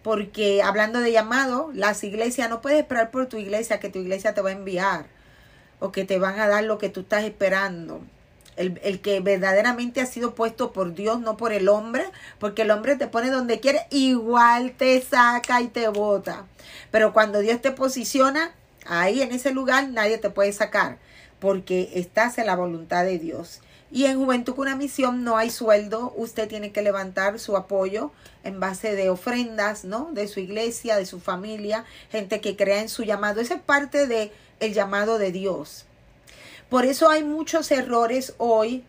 [0.02, 4.34] porque hablando de llamado, las iglesias no puedes esperar por tu iglesia que tu iglesia
[4.34, 5.08] te va a enviar
[5.82, 8.00] o que te van a dar lo que tú estás esperando
[8.56, 12.06] el, que verdaderamente ha sido puesto por Dios, no por el hombre,
[12.39, 16.46] porque el hombre te pone donde quiere, igual te saca y te bota.
[16.92, 18.54] Pero cuando Dios te posiciona,
[18.86, 20.98] ahí en ese lugar nadie te puede sacar,
[21.39, 23.62] porque estás en la voluntad de Dios.
[23.92, 28.12] Y en Juventud con una misión no hay sueldo, usted tiene que levantar su apoyo
[28.44, 30.10] en base de ofrendas, ¿no?
[30.13, 33.39] De su iglesia, de su familia, gente que crea en su llamado.
[33.39, 35.86] Esa es parte de el llamado de Dios.
[36.74, 38.84] Por eso hay muchos errores hoy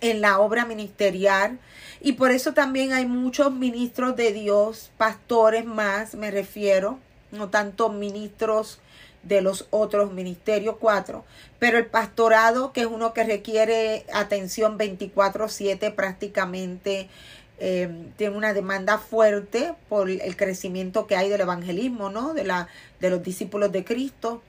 [0.00, 1.58] en la obra ministerial
[2.00, 6.98] y por eso también hay muchos ministros de Dios, pastores más, me refiero,
[7.32, 8.78] no tanto ministros
[9.24, 11.26] de los otros ministerios, cuatro,
[11.58, 17.10] pero el pastorado, que es uno que requiere atención 24/7 prácticamente,
[17.58, 22.32] eh, tiene una demanda fuerte por el crecimiento que hay del evangelismo, ¿no?
[22.32, 22.68] De, la,
[23.00, 24.40] de los discípulos de Cristo,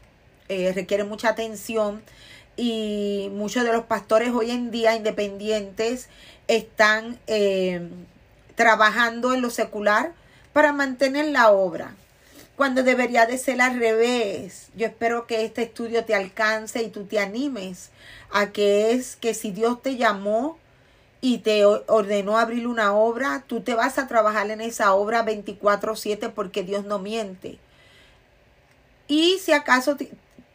[0.48, 2.02] eh, requiere mucha atención
[2.58, 6.10] y muchos de los pastores hoy en día independientes
[6.48, 7.88] están eh,
[8.56, 10.14] trabajando en lo secular
[10.54, 11.96] para mantener la obra,
[12.56, 14.70] cuando debería de ser al revés.
[14.76, 17.92] Yo espero que este estudio te alcance y tú te animes
[18.32, 20.58] a que es que si Dios te llamó
[21.22, 26.30] y te ordenó abrir una obra, tú te vas a trabajar en esa obra 24/7
[26.30, 27.60] porque Dios no miente.
[29.08, 29.96] Y si acaso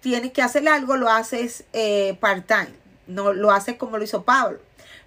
[0.03, 2.75] tienes que hacer algo, lo haces eh, part-time.
[3.07, 4.59] No lo haces como lo hizo Pablo.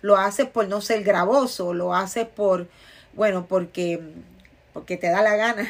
[0.02, 2.68] Lo haces por no ser gravoso, lo haces por,
[3.14, 4.02] bueno, porque,
[4.74, 5.68] porque te da la gana.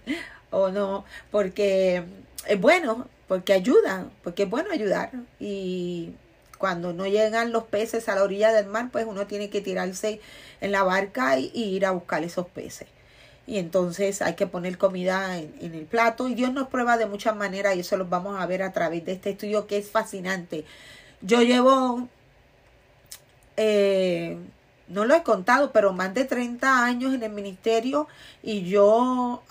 [0.50, 2.04] o no, porque
[2.46, 5.10] es bueno, porque ayuda, porque es bueno ayudar.
[5.38, 6.14] Y
[6.58, 10.20] cuando no llegan los peces a la orilla del mar, pues uno tiene que tirarse
[10.60, 12.88] en la barca y, ir a buscar esos peces.
[13.48, 16.28] Y entonces hay que poner comida en, el plato.
[16.28, 19.06] Y Dios nos prueba de muchas maneras y eso lo vamos a ver a través
[19.06, 20.66] de este estudio que es fascinante.
[21.22, 22.08] Yo llevo,
[23.56, 24.36] eh,
[24.88, 28.06] no lo he contado, pero más de 30 años en el ministerio
[28.42, 29.42] y yo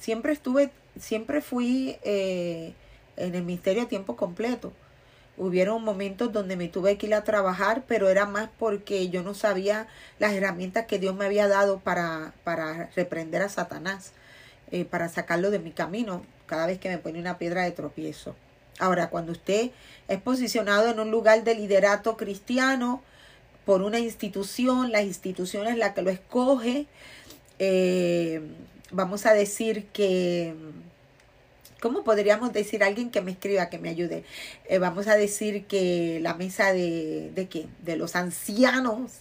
[0.00, 2.74] siempre estuve, siempre fui eh,
[3.16, 4.72] en el ministerio a tiempo completo.
[5.38, 9.34] Hubieron momentos donde me tuve que ir a trabajar, pero era más porque yo no
[9.34, 9.86] sabía
[10.18, 14.12] las herramientas que Dios me había dado para, para reprender a Satanás,
[14.70, 18.34] eh, para sacarlo de mi camino cada vez que me pone una piedra de tropiezo.
[18.78, 19.70] Ahora, cuando usted
[20.08, 23.02] es posicionado en un lugar de liderato cristiano
[23.64, 26.86] por una institución, la institución es la que lo escoge,
[27.58, 28.40] eh,
[28.90, 30.54] vamos a decir que
[31.80, 34.24] ¿Cómo podríamos decir alguien que me escriba, que me ayude?
[34.68, 37.66] Eh, vamos a decir que la mesa de, de qué?
[37.84, 39.20] De los ancianos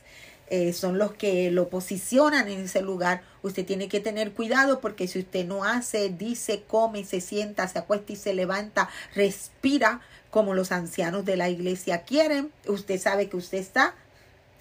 [0.50, 3.22] eh, son los que lo posicionan en ese lugar.
[3.44, 7.80] Usted tiene que tener cuidado porque si usted no hace, dice, come, se sienta, se
[7.80, 13.38] acuesta y se levanta, respira como los ancianos de la iglesia quieren, usted sabe que
[13.38, 13.94] usted está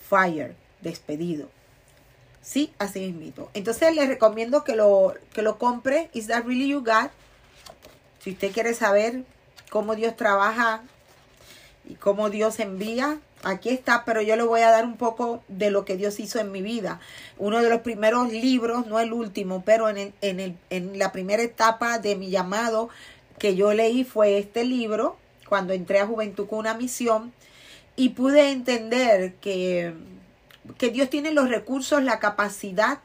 [0.09, 1.49] fire, despedido.
[2.43, 3.51] Sí, así mismo.
[3.55, 6.11] Entonces le recomiendo que lo, que lo compre.
[6.13, 7.11] Is that really you got?
[8.27, 9.23] Si usted quiere saber
[9.71, 10.83] cómo Dios trabaja
[11.89, 15.71] y cómo Dios envía, aquí está, pero yo le voy a dar un poco de
[15.71, 16.99] lo que Dios hizo en mi vida.
[17.39, 21.41] Uno de los primeros libros, no el último, pero en, en, el, en la primera
[21.41, 22.89] etapa de mi llamado
[23.39, 25.17] que yo leí fue este libro,
[25.49, 27.33] cuando entré a Juventud con una misión,
[27.95, 29.95] y pude entender que,
[30.79, 32.99] que Dios tiene los recursos, la capacidad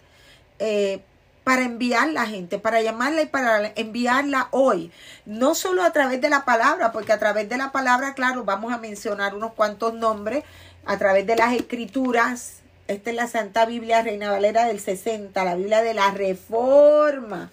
[0.57, 1.01] eh,
[1.43, 4.91] para enviar la gente, para llamarla y para enviarla hoy.
[5.25, 8.71] No solo a través de la palabra, porque a través de la palabra, claro, vamos
[8.71, 10.43] a mencionar unos cuantos nombres,
[10.85, 12.57] a través de las escrituras.
[12.87, 17.51] Esta es la Santa Biblia Reina Valera del 60, la Biblia de la Reforma.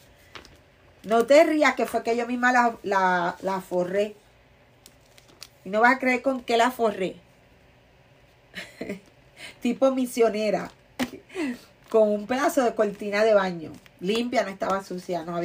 [1.04, 4.16] No te rías que fue que yo misma la, la, la forré.
[5.64, 7.16] Y no vas a creer con qué la forré.
[9.62, 10.70] tipo misionera
[11.90, 13.72] con un pedazo de cortina de baño.
[14.00, 15.40] Limpia, no estaba sucia, no,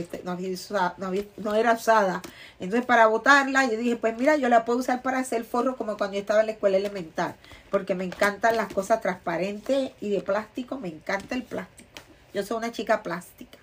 [1.38, 2.22] no, era usada.
[2.60, 5.98] Entonces, para botarla, yo dije, pues mira, yo la puedo usar para hacer forro como
[5.98, 7.36] cuando yo estaba en la escuela elemental.
[7.72, 10.78] Porque me encantan las cosas transparentes y de plástico.
[10.78, 11.90] Me encanta el plástico.
[12.34, 13.58] Yo soy una chica plástica.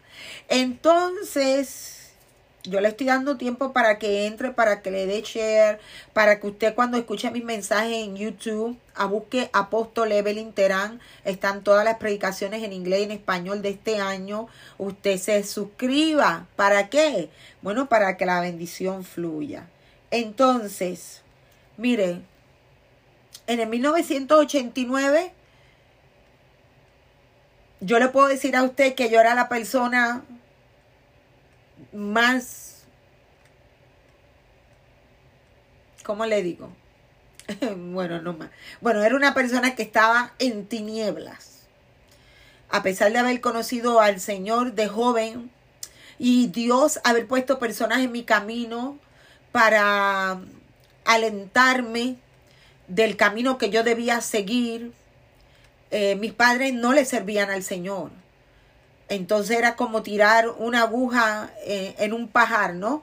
[0.48, 1.99] Entonces,
[2.64, 5.80] yo le estoy dando tiempo para que entre, para que le dé share,
[6.12, 11.62] para que usted cuando escuche mis mensajes en YouTube, a busque Apóstol Evelyn Terán, están
[11.62, 14.48] todas las predicaciones en inglés y en español de este año.
[14.78, 16.46] Usted se suscriba.
[16.56, 17.30] ¿Para qué?
[17.62, 19.66] Bueno, para que la bendición fluya.
[20.10, 21.22] Entonces,
[21.76, 22.20] mire,
[23.46, 25.32] en el 1989,
[27.80, 30.22] yo le puedo decir a usted que yo era la persona
[31.92, 32.84] más,
[36.04, 36.70] ¿cómo le digo?
[37.76, 38.50] bueno, no más.
[38.80, 41.66] Bueno, era una persona que estaba en tinieblas.
[42.70, 45.50] A pesar de haber conocido al Señor de joven
[46.18, 48.98] y Dios haber puesto personas en mi camino
[49.52, 50.40] para
[51.04, 52.16] alentarme
[52.86, 54.92] del camino que yo debía seguir,
[55.90, 58.10] eh, mis padres no le servían al Señor.
[59.10, 63.02] Entonces era como tirar una aguja eh, en un pajar, ¿no?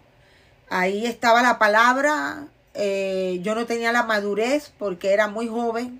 [0.69, 2.47] Ahí estaba la palabra.
[2.73, 5.99] Eh, yo no tenía la madurez porque era muy joven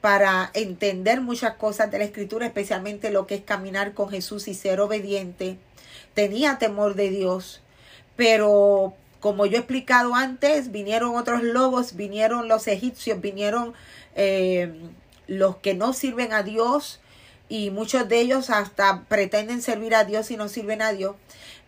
[0.00, 4.54] para entender muchas cosas de la escritura, especialmente lo que es caminar con Jesús y
[4.54, 5.58] ser obediente.
[6.14, 7.62] Tenía temor de Dios,
[8.14, 13.74] pero como yo he explicado antes, vinieron otros lobos, vinieron los egipcios, vinieron
[14.14, 14.72] eh,
[15.26, 17.00] los que no sirven a Dios
[17.52, 21.16] y muchos de ellos hasta pretenden servir a Dios y no sirven a Dios.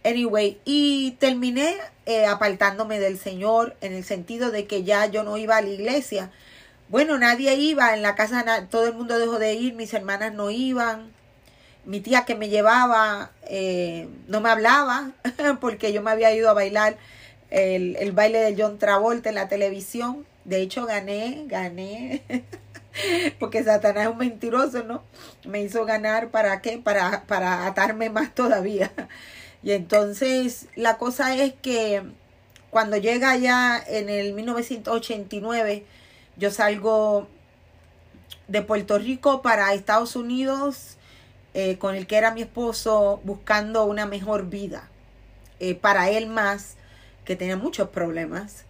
[0.02, 1.76] Anyway, y terminé
[2.06, 5.68] eh, apartándome del Señor en el sentido de que ya yo no iba a la
[5.68, 6.30] iglesia.
[6.88, 10.50] Bueno, nadie iba, en la casa todo el mundo dejó de ir, mis hermanas no
[10.50, 11.12] iban,
[11.84, 15.10] mi tía que me llevaba eh, no me hablaba
[15.60, 16.96] porque yo me había ido a bailar
[17.50, 20.24] el, el baile de John Travolta en la televisión.
[20.46, 22.22] De hecho, gané, gané.
[23.38, 25.02] porque Satanás es un mentiroso, ¿no?
[25.44, 26.78] Me hizo ganar para qué?
[26.78, 28.92] Para, para atarme más todavía.
[29.62, 32.02] Y entonces la cosa es que
[32.68, 35.86] cuando llega ya en el 1989,
[36.36, 37.28] yo salgo
[38.46, 40.98] de Puerto Rico para Estados Unidos
[41.54, 44.88] eh, con el que era mi esposo buscando una mejor vida
[45.60, 46.74] eh, para él más,
[47.24, 48.63] que tenía muchos problemas.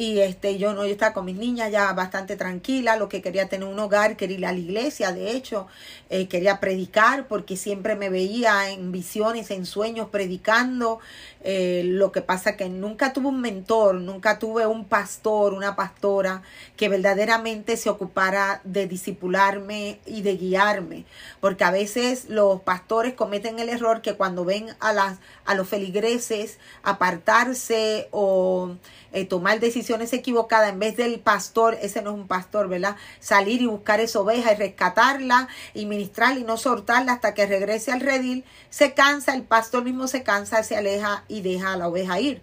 [0.00, 3.50] Y este, yo no, yo estaba con mis niñas ya bastante tranquila, lo que quería
[3.50, 5.66] tener un hogar, quería ir a la iglesia, de hecho,
[6.08, 11.00] eh, quería predicar porque siempre me veía en visiones, en sueños, predicando.
[11.42, 16.42] Eh, lo que pasa que nunca tuve un mentor, nunca tuve un pastor, una pastora
[16.76, 21.06] que verdaderamente se ocupara de disipularme y de guiarme,
[21.40, 25.68] porque a veces los pastores cometen el error que cuando ven a las a los
[25.68, 28.76] feligreses apartarse o
[29.12, 32.94] eh, tomar decisiones equivocadas en vez del pastor, ese no es un pastor, ¿verdad?
[33.18, 37.90] Salir y buscar esa oveja y rescatarla y ministrarla y no soltarla hasta que regrese
[37.90, 41.88] al redil, se cansa, el pastor mismo se cansa, se aleja y deja a la
[41.88, 42.42] oveja ir.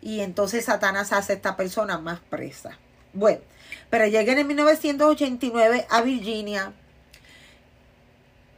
[0.00, 2.78] Y entonces Satanás hace a esta persona más presa.
[3.12, 3.40] Bueno,
[3.90, 6.72] pero llegué en 1989 a Virginia.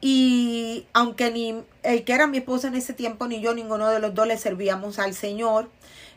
[0.01, 4.01] Y aunque ni el que era mi esposo en ese tiempo, ni yo, ninguno de
[4.01, 5.69] los dos le servíamos al Señor.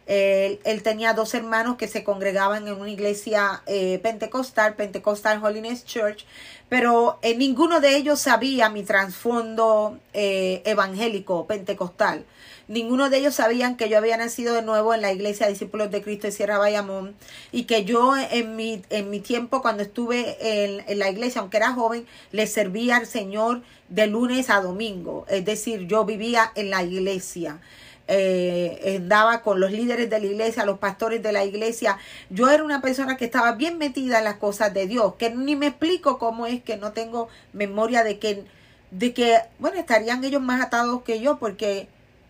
[0.07, 6.25] Él, tenía dos hermanos que se congregaban en una iglesia eh, pentecostal, Pentecostal Holiness Church,
[6.69, 12.25] pero eh, ninguno de ellos sabía mi trasfondo eh, evangélico pentecostal.
[12.67, 16.01] Ninguno de ellos sabían que yo había nacido de nuevo en la iglesia Discípulos de
[16.01, 17.15] Cristo de Sierra Bayamón
[17.51, 21.57] y que yo en mi, en mi tiempo cuando estuve en, en la iglesia, aunque
[21.57, 25.25] era joven, le servía al Señor de lunes a domingo.
[25.29, 27.59] Es decir, yo vivía en la iglesia
[28.07, 31.97] eh, andaba con los líderes de la iglesia, los pastores de la iglesia.
[32.29, 35.55] Yo era una persona que estaba bien metida en las cosas de Dios, que ni
[35.55, 38.45] me explico cómo es que no tengo memoria de que,
[38.91, 41.87] de que, bueno, estarían ellos más atados que yo, porque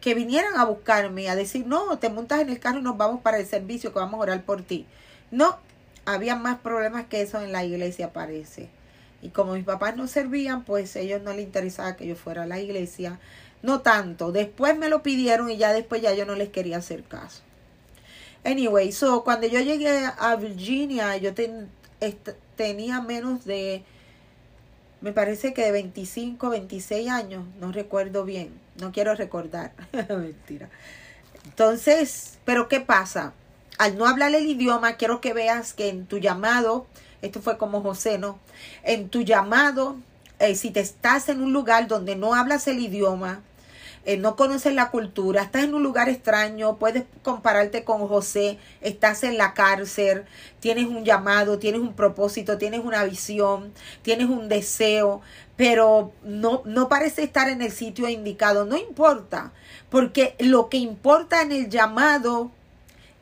[0.08, 3.20] que vinieran a buscarme, a decir, no, te montas en el carro y nos vamos
[3.20, 4.86] para el servicio, que vamos a orar por ti.
[5.32, 5.58] No,
[6.06, 8.70] había más problemas que eso en la iglesia, parece.
[9.22, 12.48] Y como mis papás no servían, pues ellos no les interesaba que yo fuera a
[12.48, 13.20] la iglesia.
[13.62, 14.32] No tanto.
[14.32, 17.42] Después me lo pidieron y ya después ya yo no les quería hacer caso.
[18.46, 21.34] Anyway, so cuando yo llegué a Virginia, yo
[22.56, 23.84] tenía menos de,
[25.02, 29.72] me parece que de 25, 26 años, no recuerdo bien, no quiero recordar,
[30.10, 30.70] mentira.
[31.46, 33.34] Entonces, pero ¿qué pasa?
[33.78, 36.88] Al no hablar el idioma, quiero que veas que en tu llamado,
[37.22, 38.40] esto fue como José, ¿no?
[38.84, 39.98] En tu llamado
[40.40, 43.42] eh, si te estás en un lugar donde no hablas el idioma,
[44.06, 49.24] eh, no conoces la cultura, estás en un lugar extraño, puedes compararte con José, estás
[49.24, 50.26] en la cárcel,
[50.60, 53.74] tienes un llamado, tienes un propósito, tienes una visión,
[54.04, 55.22] tienes un deseo,
[55.58, 58.66] pero no, no parece estar en el sitio indicado.
[58.66, 59.52] No importa,
[59.90, 62.52] porque lo que importa en el llamado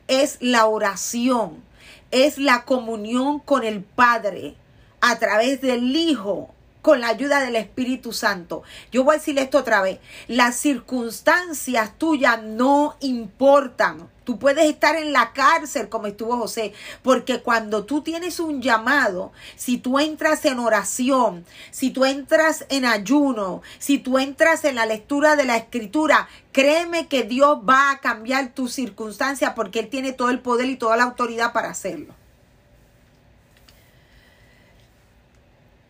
[0.06, 1.64] es la oración,
[2.10, 4.54] es la comunión con el Padre
[5.00, 6.50] a través del Hijo
[6.82, 8.62] con la ayuda del Espíritu Santo.
[8.92, 9.98] Yo voy a decirle esto otra vez.
[10.28, 14.08] Las circunstancias tuyas no importan.
[14.26, 16.72] Tú puedes estar en la cárcel como estuvo José,
[17.04, 22.86] porque cuando tú tienes un llamado, si tú entras en oración, si tú entras en
[22.86, 28.00] ayuno, si tú entras en la lectura de la escritura, créeme que Dios va a
[28.00, 32.12] cambiar tu circunstancia porque Él tiene todo el poder y toda la autoridad para hacerlo.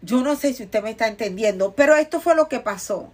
[0.02, 3.10] Yo no sé si usted me está entendiendo, pero esto fue lo que pasó.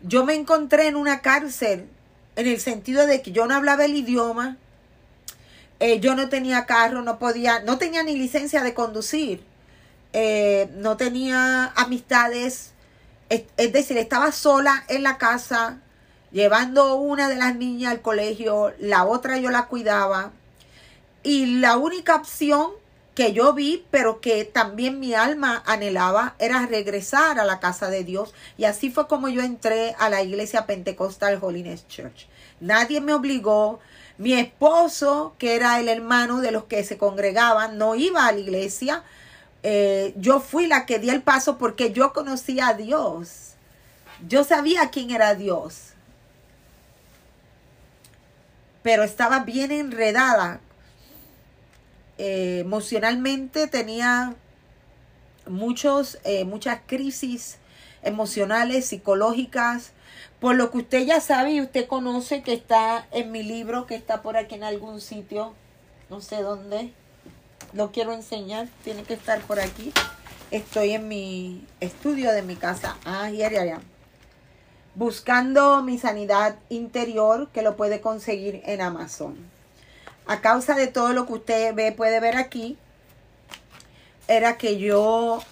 [0.00, 1.90] Yo me encontré en una cárcel
[2.38, 4.58] en el sentido de que yo no hablaba el idioma,
[5.80, 9.42] eh, yo no tenía carro, no podía, no tenía ni licencia de conducir,
[10.12, 12.74] eh, no tenía amistades,
[13.28, 15.80] es, es, decir, estaba sola en la casa,
[16.30, 20.30] llevando una de las niñas al colegio, la otra yo la cuidaba,
[21.24, 22.70] y la única opción
[23.18, 28.04] que yo vi, pero que también mi alma anhelaba, era regresar a la casa de
[28.04, 28.32] Dios.
[28.56, 32.28] Y así fue como yo entré a la iglesia pentecostal Holiness Church.
[32.60, 33.80] Nadie me obligó.
[34.18, 38.38] Mi esposo, que era el hermano de los que se congregaban, no iba a la
[38.38, 39.02] iglesia.
[39.64, 43.54] Eh, yo fui la que di el paso porque yo conocía a Dios.
[44.28, 45.88] Yo sabía quién era Dios.
[48.88, 50.60] pero estaba bien enredada.
[52.18, 54.34] Eh, emocionalmente tenía
[55.46, 57.58] muchos, eh, muchas crisis
[58.02, 59.92] emocionales, psicológicas,
[60.40, 63.94] por lo que usted ya sabe y usted conoce que está en mi libro, que
[63.94, 65.54] está por aquí en algún sitio,
[66.10, 66.92] no sé dónde,
[67.72, 69.92] lo quiero enseñar, tiene que estar por aquí.
[70.50, 72.96] Estoy en mi estudio de mi casa.
[73.04, 73.80] Ah, ya, ya, ya.
[74.94, 79.36] Buscando mi sanidad interior, que lo puede conseguir en Amazon.
[80.28, 82.76] A causa de todo lo que usted ve, puede ver aquí,
[84.28, 85.42] era que yo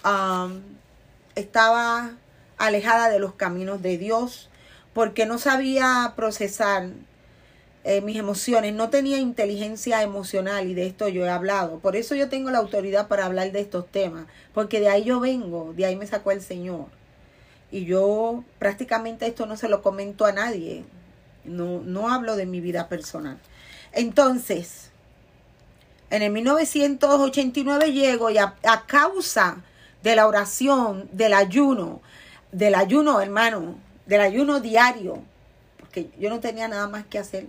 [1.33, 2.11] estaba
[2.59, 4.49] alejada de los caminos de Dios
[4.93, 6.89] porque no sabía procesar
[7.83, 11.79] eh, mis emociones, no tenía inteligencia emocional y de esto yo he hablado.
[11.79, 15.19] Por eso yo tengo la autoridad para hablar de estos temas, porque de ahí yo
[15.19, 16.85] vengo, de ahí me sacó el Señor.
[17.71, 20.85] Y yo prácticamente esto no se lo comento a nadie,
[21.45, 23.39] no, no hablo de mi vida personal.
[23.97, 24.91] Entonces,
[26.11, 29.63] en el 1989 llego y a, a causa
[30.03, 31.99] de la oración, del ayuno,
[32.51, 33.75] del ayuno, hermano,
[34.05, 35.23] del ayuno diario,
[35.79, 37.47] porque yo no tenía nada más que hacer,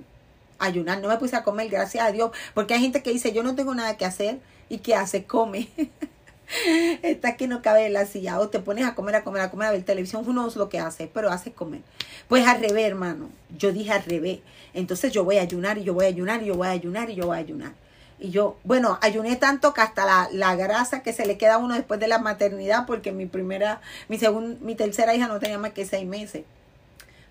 [0.58, 3.42] ayunar, no me puse a comer, gracias a Dios, porque hay gente que dice, yo
[3.42, 4.38] no tengo nada que hacer,
[4.70, 5.24] y ¿qué hace?
[5.24, 5.68] Come.
[7.02, 9.50] Está que no cabe en la silla, o te pones a comer, a comer, a
[9.50, 11.82] comer, a ver televisión, uno es lo que hace, pero hace comer.
[12.28, 14.40] Pues al revés, hermano, yo dije al revés,
[14.74, 17.10] entonces yo voy a ayunar, y yo voy a ayunar, y yo voy a ayunar,
[17.10, 17.72] y yo voy a ayunar.
[18.20, 21.58] Y yo, bueno, ayuné tanto que hasta la, la, grasa que se le queda a
[21.58, 25.58] uno después de la maternidad, porque mi primera, mi segunda, mi tercera hija no tenía
[25.58, 26.44] más que seis meses.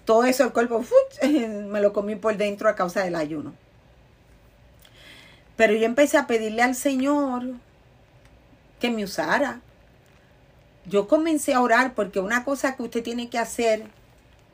[0.06, 0.86] Todo eso el cuerpo
[1.68, 3.54] me lo comí por dentro a causa del ayuno.
[5.58, 7.56] Pero yo empecé a pedirle al Señor
[8.80, 9.62] que me usara.
[10.86, 13.86] Yo comencé a orar porque una cosa que usted tiene que hacer,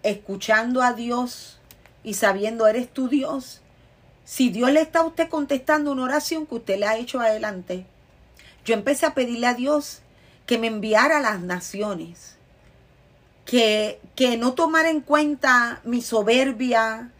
[0.02, 1.60] escuchando a Dios
[2.04, 3.62] y sabiendo, eres tu Dios,
[4.26, 7.86] si Dios le está a usted contestando una oración que usted le ha hecho adelante,
[8.66, 10.02] yo empecé a pedirle a Dios
[10.46, 12.38] que me enviara a las naciones,
[13.46, 17.12] que, que no tomara en cuenta mi soberbia,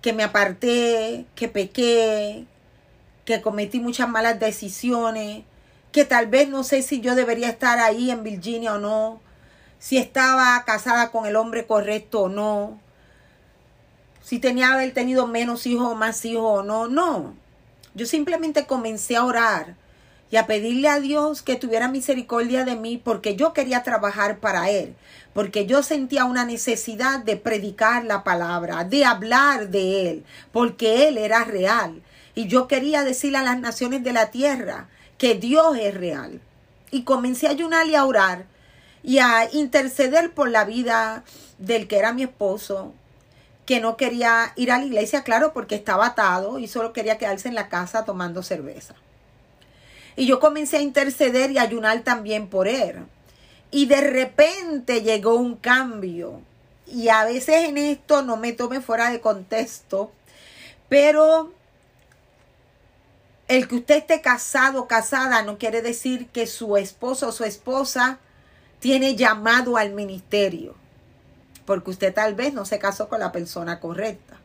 [0.00, 2.46] que me aparté, que pequé,
[3.24, 5.44] que cometí muchas malas decisiones,
[5.94, 9.20] que tal vez no sé si yo debería estar ahí en Virginia o no,
[9.78, 12.80] si estaba casada con el hombre correcto o no,
[14.20, 17.36] si tenía haber tenido menos hijos o más hijos o no, no.
[17.94, 19.76] Yo simplemente comencé a orar
[20.32, 24.70] y a pedirle a Dios que tuviera misericordia de mí porque yo quería trabajar para
[24.70, 24.96] Él,
[25.32, 31.18] porque yo sentía una necesidad de predicar la palabra, de hablar de Él, porque Él
[31.18, 32.02] era real.
[32.34, 34.88] Y yo quería decirle a las naciones de la tierra
[35.24, 36.38] que Dios es real.
[36.90, 38.44] Y comencé a ayunar y a orar
[39.02, 41.24] y a interceder por la vida
[41.56, 42.92] del que era mi esposo,
[43.64, 47.48] que no quería ir a la iglesia, claro, porque estaba atado y solo quería quedarse
[47.48, 48.96] en la casa tomando cerveza.
[50.14, 53.06] Y yo comencé a interceder y ayunar también por él.
[53.70, 56.42] Y de repente llegó un cambio.
[56.86, 60.12] Y a veces en esto no me tome fuera de contexto,
[60.90, 61.50] pero
[63.48, 67.44] el que usted esté casado o casada no quiere decir que su esposo o su
[67.44, 68.18] esposa
[68.80, 70.74] tiene llamado al ministerio
[71.64, 74.38] porque usted tal vez no se casó con la persona correcta.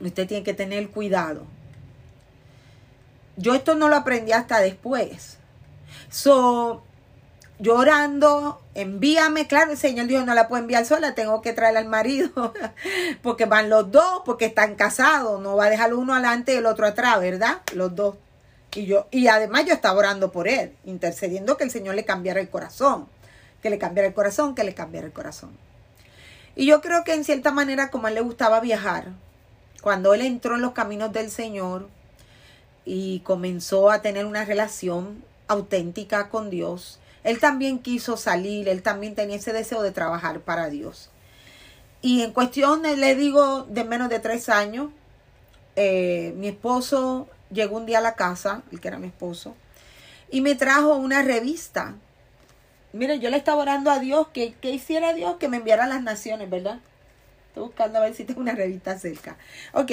[0.00, 1.46] Usted tiene que tener cuidado.
[3.36, 5.38] Yo esto no lo aprendí hasta después.
[6.10, 6.84] So,
[7.58, 11.86] llorando, envíame, claro, el Señor dijo, no la puedo enviar sola, tengo que traer al
[11.86, 12.52] marido,
[13.22, 16.66] porque van los dos, porque están casados, no va a dejar uno adelante y el
[16.66, 17.62] otro atrás, ¿verdad?
[17.74, 18.16] Los dos.
[18.74, 22.40] Y yo, y además yo estaba orando por él, intercediendo que el Señor le cambiara
[22.40, 23.06] el corazón
[23.64, 25.48] que le cambiara el corazón, que le cambiara el corazón.
[26.54, 29.12] Y yo creo que en cierta manera, como a él le gustaba viajar,
[29.80, 31.88] cuando él entró en los caminos del Señor
[32.84, 39.14] y comenzó a tener una relación auténtica con Dios, él también quiso salir, él también
[39.14, 41.10] tenía ese deseo de trabajar para Dios.
[42.00, 44.90] Y en cuestión, le digo, de menos de tres años,
[45.76, 49.56] eh, mi esposo llegó un día a la casa, el que era mi esposo,
[50.30, 51.96] y me trajo una revista
[52.94, 56.00] Mire, yo le estaba orando a Dios que, hiciera Dios que me enviara a las
[56.00, 56.78] naciones, ¿verdad?
[57.48, 59.36] Estoy buscando a ver si tengo una revista cerca.
[59.72, 59.90] Ok,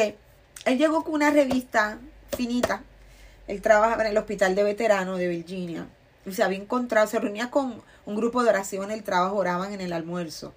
[0.65, 1.97] él llegó con una revista
[2.38, 2.84] finita.
[3.47, 5.88] Él trabajaba en el hospital de veteranos de Virginia.
[6.30, 9.82] Se había encontrado, se reunía con un grupo de oración en el trabajo, oraban en
[9.82, 10.53] el almuerzo.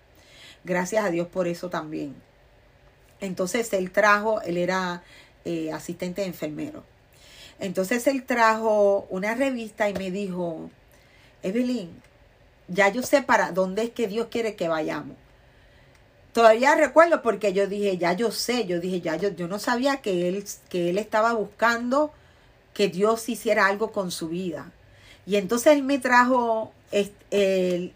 [0.64, 2.14] Gracias a Dios por eso también.
[3.20, 5.02] Entonces él trajo, él era
[5.44, 6.84] eh, asistente de enfermero.
[7.58, 10.70] Entonces él trajo una revista y me dijo,
[11.42, 11.90] Evelyn,
[12.68, 15.16] ya yo sé para dónde es que Dios quiere que vayamos.
[16.32, 19.98] todavía recuerdo porque yo dije, ya yo sé, yo dije, ya yo, yo no sabía
[19.98, 22.12] que él, que él estaba buscando
[22.72, 24.72] que Dios hiciera algo con su vida.
[25.26, 26.72] Y entonces él me trajo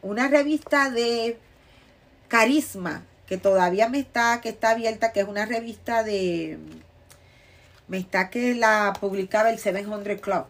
[0.03, 1.39] una revista de
[2.29, 6.59] Carisma, que todavía me está, que está abierta, que es una revista de,
[7.87, 10.45] me está que la publicaba el 700 Club.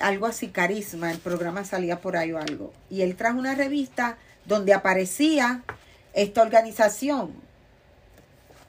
[0.00, 2.72] Algo así, Carisma, el programa salía por ahí o algo.
[2.90, 5.62] Y él trajo una revista donde aparecía
[6.12, 7.32] esta organización,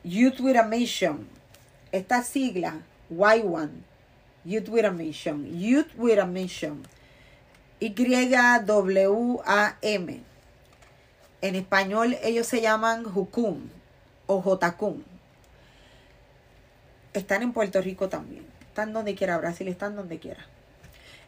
[0.04, 1.28] Youth with a Mission,
[1.92, 2.80] esta sigla,
[3.10, 3.70] Y1,
[4.46, 6.84] Youth with a Mission, Youth with a Mission,
[7.80, 8.64] Y-W-A-M.
[11.42, 13.70] En español ellos se llaman Jukum
[14.28, 15.04] o Jotacum.
[17.14, 18.46] Están en Puerto Rico también.
[18.62, 20.46] Están donde quiera, Brasil están donde quiera.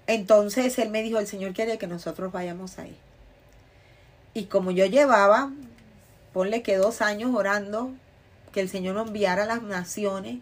[0.07, 2.95] Entonces él me dijo, el Señor quiere que nosotros vayamos ahí.
[4.33, 5.51] Y como yo llevaba,
[6.33, 7.91] ponle que dos años orando,
[8.51, 10.39] que el Señor me enviara a las naciones,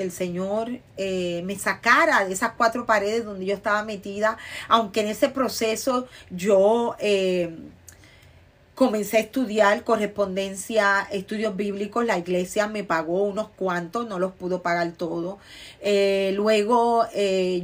[0.00, 5.02] que el Señor eh, me sacara de esas cuatro paredes donde yo estaba metida, aunque
[5.02, 7.54] en ese proceso yo eh,
[8.74, 14.62] comencé a estudiar correspondencia, estudios bíblicos, la iglesia me pagó unos cuantos, no los pudo
[14.62, 15.38] pagar todo.
[15.82, 17.04] Eh, luego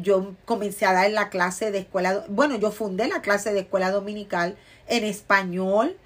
[0.03, 3.91] yo comencé a dar la clase de escuela, bueno, yo fundé la clase de escuela
[3.91, 4.59] dominical
[4.89, 5.97] en español,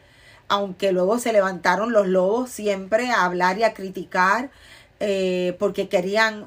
[0.46, 4.50] aunque luego se levantaron los lobos siempre a hablar y a criticar
[5.02, 6.46] eh, porque querían,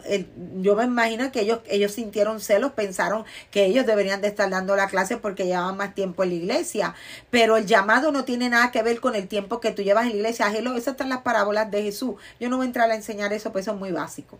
[0.62, 4.76] yo me imagino que ellos, ellos sintieron celos, pensaron que ellos deberían de estar dando
[4.76, 6.96] la clase porque llevaban más tiempo en la iglesia,
[7.32, 10.12] pero el llamado no tiene nada que ver con el tiempo que tú llevas en
[10.12, 12.96] la iglesia, Hello, esas están las parábolas de Jesús, yo no voy a entrar a
[12.96, 14.38] enseñar eso, pues eso es muy básico.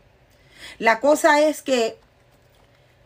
[0.78, 1.98] La cosa es que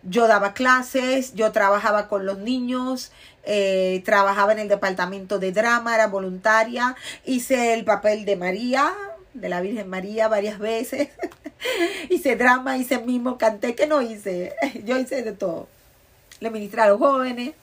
[0.04, 3.12] yo daba clases, yo trabajaba con los niños,
[3.44, 6.96] eh, trabajaba en el departamento de drama, era voluntaria,
[7.26, 8.94] hice el papel de María,
[9.42, 11.10] de la Virgen María varias veces.
[12.10, 14.54] hice drama, hice mismo, canté, que no hice.
[14.86, 15.68] Yo hice de todo.
[16.40, 17.54] Le ministré a los jóvenes.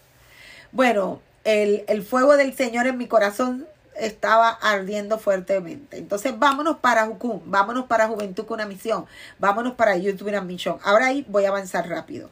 [0.72, 3.66] Bueno, el, el fuego del Señor en mi corazón
[3.96, 5.98] estaba ardiendo fuertemente.
[5.98, 9.06] Entonces, vámonos para Jucum, vámonos para Juventud con una misión,
[9.38, 10.78] vámonos para YouTube una misión.
[10.82, 12.30] Ahora ahí voy a avanzar rápido.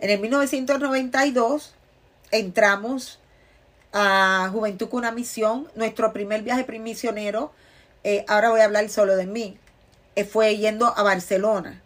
[0.00, 1.74] En el 1992
[2.30, 3.20] entramos
[3.92, 7.52] a Juventud con una misión, nuestro primer viaje misionero
[8.04, 9.58] eh, ahora voy a hablar solo de mí,
[10.16, 11.80] eh, fue yendo a Barcelona.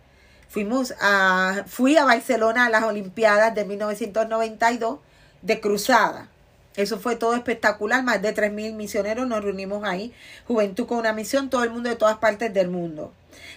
[0.49, 5.01] Fuimos a, fui a Barcelona a las Olimpiadas de 1992
[5.43, 6.29] de cruzada.
[6.77, 10.13] Eso fue todo espectacular, más de 3.000 misioneros nos reunimos ahí,
[10.47, 13.13] Juventud con una misión, todo el mundo de todas partes del mundo.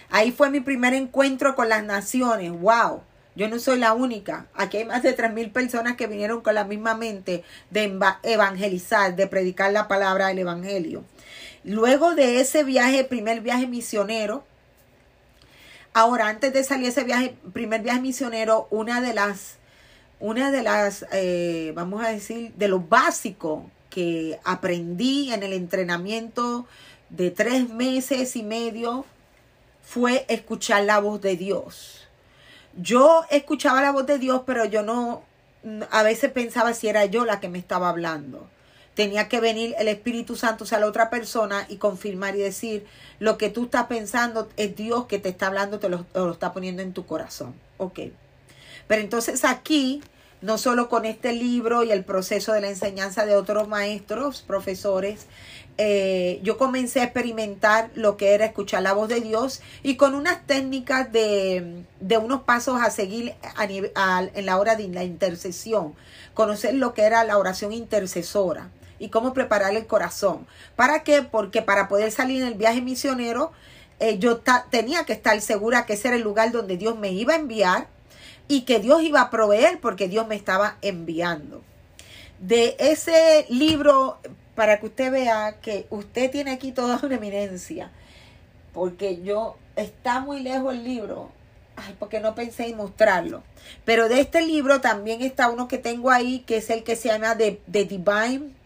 [0.08, 3.02] Ahí fue mi primer encuentro con las naciones, wow.
[3.36, 4.46] Yo no soy la única.
[4.54, 9.26] Aquí hay más de 3.000 personas que vinieron con la misma mente de evangelizar, de
[9.26, 11.04] predicar la palabra del Evangelio.
[11.64, 14.44] Luego de ese viaje, primer viaje misionero,
[15.92, 19.56] ahora antes de salir ese viaje, primer viaje misionero, una de las,
[20.20, 26.66] una de las, eh, vamos a decir, de lo básico que aprendí en el entrenamiento
[27.10, 29.04] de tres meses y medio
[29.82, 32.08] fue escuchar la voz de Dios.
[32.74, 35.24] Yo escuchaba la voz de Dios, pero yo no,
[35.90, 38.48] a veces pensaba si era yo la que me estaba hablando
[39.00, 42.84] tenía que venir el Espíritu Santo, o sea, la otra persona y confirmar y decir,
[43.18, 46.82] lo que tú estás pensando es Dios que te está hablando, te lo, está poniendo
[46.82, 47.54] en tu corazón.
[47.78, 48.00] Ok.
[48.88, 50.02] Pero entonces aquí,
[50.42, 55.28] no solo con este libro y el proceso de la enseñanza de otros maestros, profesores,
[55.78, 60.14] eh, yo comencé a experimentar lo que era escuchar la voz de Dios y con
[60.14, 65.94] unas técnicas de, de unos pasos a seguir en la hora de la intercesión,
[66.34, 68.68] conocer lo que era la oración intercesora
[69.00, 70.46] y cómo preparar el corazón.
[70.76, 71.22] ¿Para qué?
[71.22, 73.50] Porque para poder salir en el viaje misionero,
[73.98, 77.32] eh, yo tenía que estar segura que ese era el lugar donde Dios me iba
[77.32, 77.88] a enviar
[78.46, 81.62] y que Dios iba a proveer porque Dios me estaba enviando.
[82.38, 84.18] De ese libro,
[84.54, 87.90] para que usted vea que usted tiene aquí toda una eminencia,
[88.74, 91.30] porque yo, está muy lejos el libro,
[91.98, 93.42] porque no pensé en mostrarlo.
[93.86, 97.08] Pero de este libro también está uno que tengo ahí, que es el que se
[97.08, 98.59] llama The, The Divine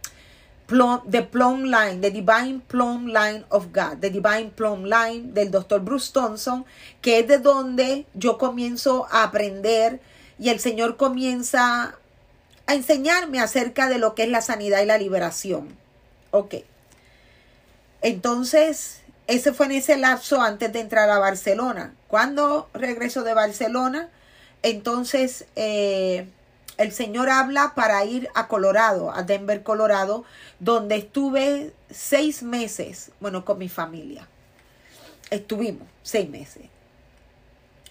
[0.66, 5.80] the Plum Line, The Divine Plum Line of God, The Divine Plum Line del Dr.
[5.80, 6.64] Bruce Thompson,
[7.00, 10.00] que es de donde yo comienzo a aprender
[10.38, 11.96] y el Señor comienza
[12.66, 15.76] a enseñarme acerca de lo que es la sanidad y la liberación.
[16.30, 16.56] Ok.
[18.00, 21.94] Entonces, ese fue en ese lapso antes de entrar a Barcelona.
[22.08, 24.08] Cuando regreso de Barcelona,
[24.62, 26.26] entonces eh,
[26.76, 30.24] el Señor habla para ir a Colorado, a Denver, Colorado,
[30.58, 34.28] donde estuve seis meses, bueno, con mi familia.
[35.30, 36.64] Estuvimos seis meses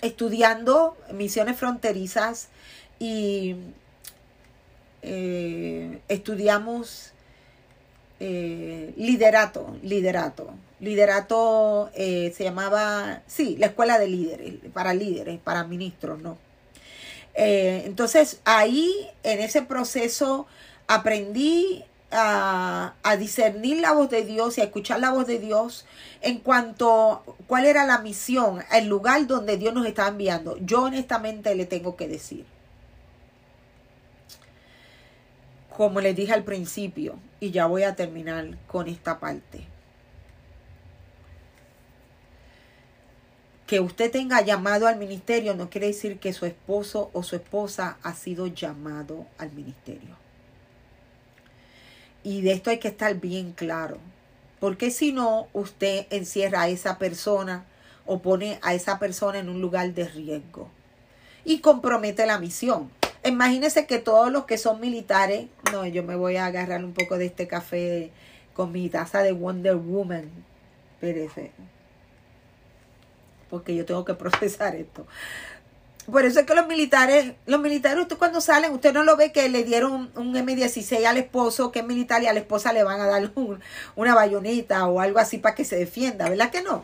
[0.03, 2.49] estudiando misiones fronterizas
[2.99, 3.55] y
[5.01, 7.13] eh, estudiamos
[8.19, 10.53] eh, liderato, liderato.
[10.81, 16.37] Liderato eh, se llamaba, sí, la escuela de líderes, para líderes, para ministros, ¿no?
[17.33, 20.45] Entonces ahí, en ese proceso,
[20.87, 25.85] aprendí a, a, discernir la voz de Dios y a escuchar la voz de Dios
[26.21, 30.57] en cuanto cuál era la misión, el lugar donde Dios nos estaba enviando.
[30.57, 32.45] Yo honestamente le tengo que decir,
[35.75, 39.72] como les dije al principio, y ya voy a terminar con esta parte.
[43.73, 47.97] Que usted tenga llamado al ministerio no quiere decir que su esposo o su esposa
[48.03, 50.15] ha sido llamado al ministerio.
[52.21, 53.97] Y de esto hay que estar bien claro.
[54.59, 57.65] Porque si no, usted encierra a esa persona
[58.05, 60.69] o pone a esa persona en un lugar de riesgo.
[61.43, 62.91] Y compromete la misión.
[63.25, 67.17] Imagínense que todos los que son militares, no, yo me voy a agarrar un poco
[67.17, 68.11] de este café
[68.53, 70.29] con mi taza de Wonder Woman.
[70.93, 71.49] Espérese.
[73.53, 75.05] Porque yo tengo que procesar esto.
[76.11, 79.31] Por eso es que los militares, los militares, usted cuando salen, usted no lo ve
[79.31, 82.83] que le dieron un M16 al esposo, que es militar, y a la esposa le
[82.83, 83.31] van a dar
[83.95, 86.83] una bayoneta o algo así para que se defienda, ¿verdad que no?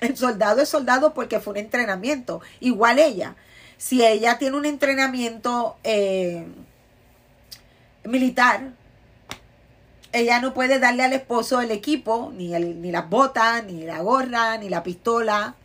[0.00, 3.36] El soldado es soldado porque fue un entrenamiento, igual ella.
[3.76, 6.46] Si ella tiene un entrenamiento eh,
[8.04, 8.70] militar,
[10.12, 14.56] ella no puede darle al esposo el equipo, ni, ni las botas, ni la gorra,
[14.56, 15.56] ni la pistola,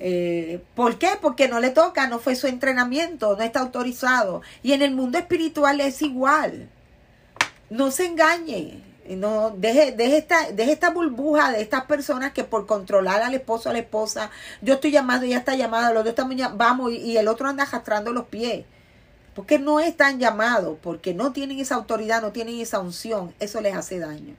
[0.00, 1.10] eh, ¿Por qué?
[1.20, 4.42] Porque no le toca, no fue su entrenamiento, no está autorizado.
[4.62, 6.68] Y en el mundo espiritual es igual.
[7.70, 8.84] No se engañe.
[9.08, 13.70] No, deje, deje, esta, deje esta burbuja de estas personas que por controlar al esposo,
[13.70, 14.30] a la esposa,
[14.60, 17.62] yo estoy llamado, ella está llamada, los dos estamos vamos, y, y el otro anda
[17.62, 18.66] arrastrando los pies.
[19.34, 23.74] Porque no están llamados, porque no tienen esa autoridad, no tienen esa unción, eso les
[23.74, 24.34] hace daño.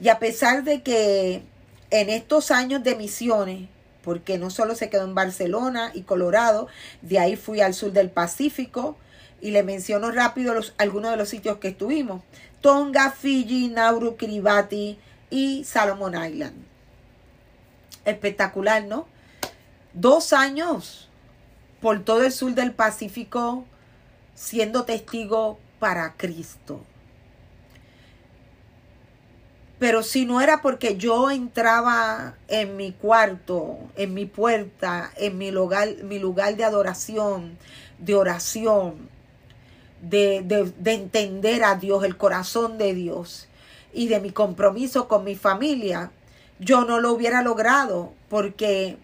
[0.00, 1.42] Y a pesar de que
[1.90, 3.68] en estos años de misiones,
[4.02, 6.68] porque no solo se quedó en Barcelona y Colorado,
[7.02, 8.96] de ahí fui al sur del Pacífico
[9.40, 12.22] y le menciono rápido algunos de los sitios que estuvimos.
[12.60, 14.98] Tonga, Fiji, Nauru, Kiribati
[15.30, 16.56] y Salomon Island.
[18.04, 19.06] Espectacular, ¿no?
[19.94, 21.08] Dos años
[21.80, 23.64] por todo el sur del Pacífico
[24.34, 26.84] siendo testigo para Cristo.
[29.80, 35.50] Pero si no era porque yo entraba en mi cuarto, en mi puerta, en mi
[35.50, 37.56] lugar, mi lugar de adoración,
[37.98, 39.08] de oración,
[40.02, 40.42] de,
[40.76, 43.48] de, entender a Dios, el corazón de Dios
[43.94, 46.10] y de mi compromiso con mi familia,
[46.58, 48.98] yo no lo hubiera logrado porque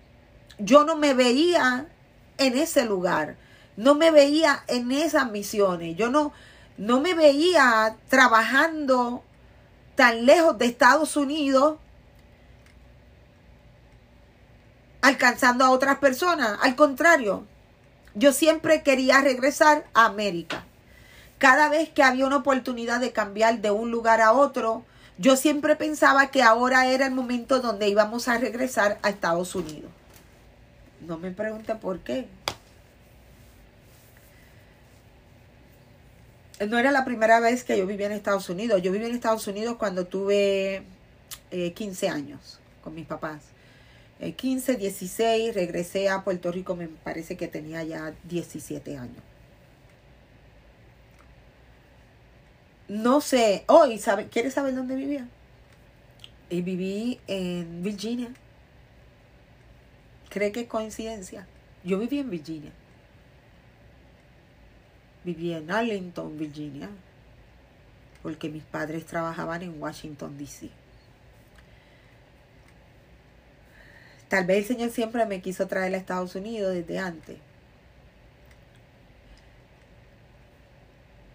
[0.59, 1.87] yo no me veía
[2.37, 3.37] en ese lugar,
[3.79, 6.33] no me veía en esas misiones, yo no,
[6.77, 9.23] no me veía trabajando
[9.97, 11.79] tan lejos de Estados Unidos
[15.01, 16.59] alcanzando a otras personas.
[16.63, 17.45] Al contrario,
[18.15, 20.65] yo siempre quería regresar a América.
[21.39, 24.85] Cada vez que había una oportunidad de cambiar de un lugar a otro,
[25.19, 29.91] yo siempre pensaba que ahora era el momento donde íbamos a regresar a Estados Unidos.
[31.01, 32.29] No me pregunte por qué.
[36.65, 38.81] No era la primera vez que yo vivía en Estados Unidos.
[38.83, 40.83] Yo viví en Estados Unidos cuando tuve
[41.51, 43.43] 15 eh, años con mis papás.
[44.35, 49.23] 15, eh, 16, regresé a Puerto Rico, me parece que tenía ya 17 años.
[52.89, 55.29] No sé, hoy, sabe, ¿quieres saber dónde vivía?
[56.49, 58.33] Y viví en Virginia.
[60.31, 61.47] ¿Cree que es coincidencia?
[61.85, 62.73] Yo viví en Virginia
[65.27, 66.89] vivía en Arlington, Virginia,
[68.23, 70.71] porque mis padres trabajaban en Washington, D.C.
[74.29, 77.39] Tal vez el Señor siempre me quiso traer a Estados Unidos desde antes.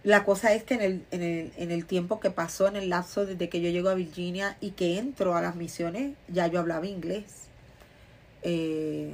[0.04, 2.88] La cosa es que en el, en, el, en el, tiempo que pasó, en el
[2.88, 6.58] lapso desde que yo llego a Virginia y que entro a las misiones, ya yo
[6.58, 7.24] hablaba inglés.
[8.42, 9.12] Eh,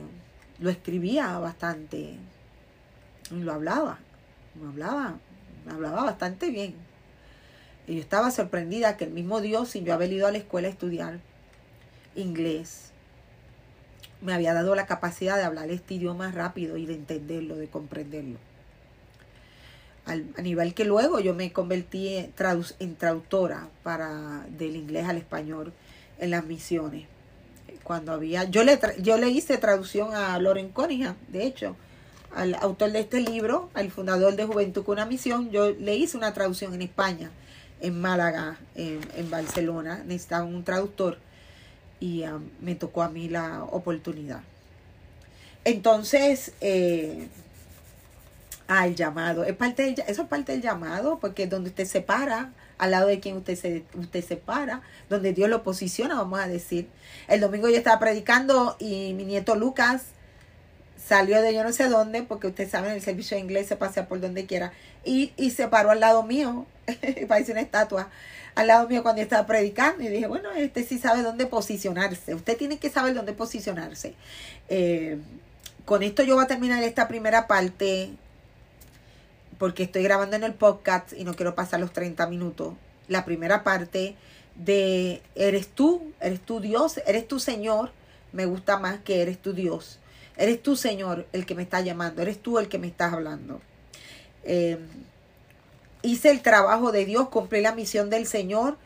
[0.60, 2.14] lo escribía bastante.
[3.30, 3.98] Lo hablaba
[4.58, 5.18] me hablaba,
[5.70, 6.74] hablaba bastante bien.
[7.86, 10.68] Y yo estaba sorprendida que el mismo Dios, sin yo haber ido a la escuela
[10.68, 11.20] a estudiar
[12.14, 12.92] inglés,
[14.20, 18.38] me había dado la capacidad de hablar este idioma rápido y de entenderlo, de comprenderlo.
[20.06, 25.72] a nivel que luego yo me convertí en, traductora para del inglés al español
[26.18, 27.06] en las misiones.
[27.84, 31.76] Cuando había, yo le, yo le hice traducción a Loren Cunningham, de hecho,
[32.34, 36.16] al autor de este libro, al fundador de Juventud con una misión, yo le hice
[36.16, 37.30] una traducción en España,
[37.80, 41.18] en Málaga, en, Barcelona, necesitaba un traductor
[42.00, 44.40] y um, me tocó a mí la oportunidad.
[45.64, 47.28] Entonces, eh,
[48.68, 49.44] al llamado.
[49.44, 53.08] Es parte eso es parte del llamado, porque es donde usted se para, al lado
[53.08, 56.88] de quien usted se, usted se para, donde Dios lo posiciona, vamos a decir.
[57.26, 60.02] El domingo yo estaba predicando y mi nieto Lucas
[61.02, 63.76] salió de yo no sé dónde, porque usted sabe, en el servicio de inglés se
[63.76, 64.72] pasea por donde quiera,
[65.04, 66.66] y, y se paró al lado mío,
[67.28, 68.10] parece una estatua,
[68.54, 72.34] al lado mío cuando yo estaba predicando, y dije, bueno, este sí sabe dónde posicionarse,
[72.34, 74.14] usted tiene que saber dónde posicionarse.
[74.68, 75.18] Eh,
[75.84, 78.10] con esto yo voy a terminar esta primera parte
[79.58, 82.74] porque estoy grabando en el podcast y no quiero pasar los 30 minutos.
[83.08, 84.14] La primera parte
[84.54, 87.90] de eres tú, eres tu Dios, eres tu Señor,
[88.32, 89.98] me gusta más que eres tu Dios.
[90.38, 93.60] Eres tú, Señor, el que me está llamando, eres tú el que me estás hablando.
[94.44, 94.78] Eh,
[96.02, 98.78] hice el trabajo de Dios, cumplí la misión del Señor,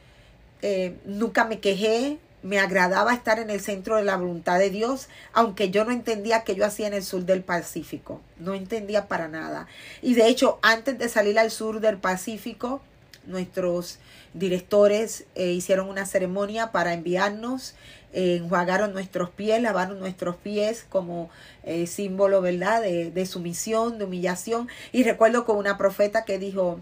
[0.62, 5.08] eh, nunca me quejé, me agradaba estar en el centro de la voluntad de Dios,
[5.32, 8.20] aunque yo no entendía que yo hacía en el sur del Pacífico.
[8.38, 9.68] No entendía para nada.
[10.00, 12.80] Y de hecho, antes de salir al sur del Pacífico,
[13.26, 13.98] nuestros
[14.34, 17.74] directores eh, hicieron una ceremonia para enviarnos,
[18.12, 21.30] enjuagaron nuestros pies, lavaron nuestros pies como
[21.64, 24.68] eh, símbolo, ¿verdad?, de, de sumisión, de humillación.
[24.92, 26.80] Y recuerdo con una profeta que dijo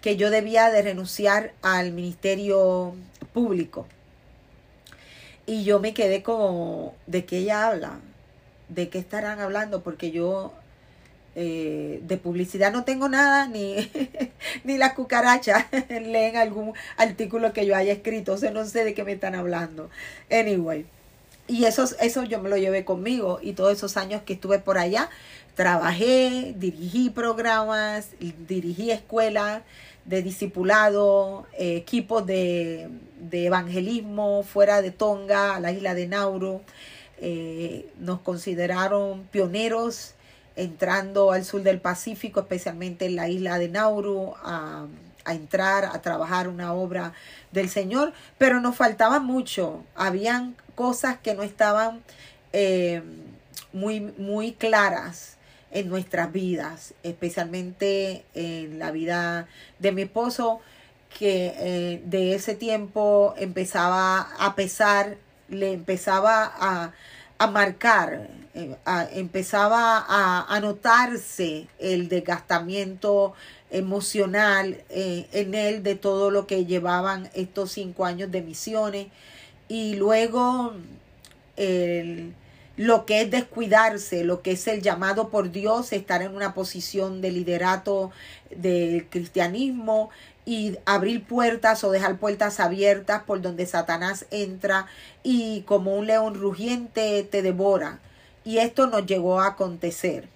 [0.00, 2.94] que yo debía de renunciar al ministerio
[3.32, 3.86] público
[5.48, 8.00] y yo me quedé como, ¿de qué ella habla?
[8.68, 9.82] ¿De qué estarán hablando?
[9.82, 10.52] Porque yo
[11.40, 13.92] eh, de publicidad no tengo nada, ni,
[14.64, 18.92] ni las cucarachas leen algún artículo que yo haya escrito, o sea, no sé de
[18.92, 19.88] qué me están hablando.
[20.32, 20.84] Anyway,
[21.46, 24.78] y eso, eso yo me lo llevé conmigo y todos esos años que estuve por
[24.78, 25.10] allá,
[25.54, 28.08] trabajé, dirigí programas,
[28.48, 29.62] dirigí escuelas
[30.06, 32.90] de discipulado, equipos de,
[33.30, 36.62] evangelismo fuera de Tonga, la isla de Nauru.
[37.20, 40.14] Eh, nos consideraron pioneros
[40.58, 44.86] entrando al sur del Pacífico, especialmente en la isla de Nauru, a,
[45.26, 47.12] entrar a trabajar una obra
[47.52, 49.84] del Señor, pero nos faltaba mucho.
[49.94, 52.02] Habían cosas que no estaban
[52.54, 53.02] eh,
[53.74, 55.36] muy, muy claras
[55.70, 59.48] en nuestras vidas, especialmente en la vida
[59.80, 60.60] de mi esposo,
[61.18, 65.18] que eh, de ese tiempo empezaba a pesar,
[65.50, 66.92] le empezaba a,
[67.38, 68.76] a marcar, eh,
[69.12, 73.34] empezaba a, notarse el desgastamiento
[73.70, 79.06] emocional eh, en él de todo lo que llevaban estos cinco años de misiones.
[79.68, 80.72] Y luego
[81.56, 82.34] el
[82.78, 87.20] lo que es descuidarse, lo que es el llamado por Dios, estar en una posición
[87.20, 88.12] de liderato
[88.50, 90.10] del cristianismo
[90.48, 94.86] y abrir puertas o dejar puertas abiertas por donde Satanás entra
[95.22, 97.98] y como un león rugiente te devora.
[98.46, 100.26] Y esto nos llegó a acontecer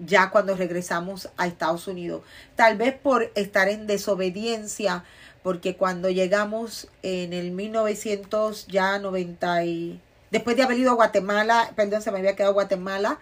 [0.00, 2.22] ya cuando regresamos a Estados Unidos.
[2.56, 5.04] Tal vez por estar en desobediencia,
[5.44, 9.60] porque cuando llegamos en el 1900 ya 90
[10.32, 13.20] después de haber ido a Guatemala, perdón, se me había quedado Guatemala,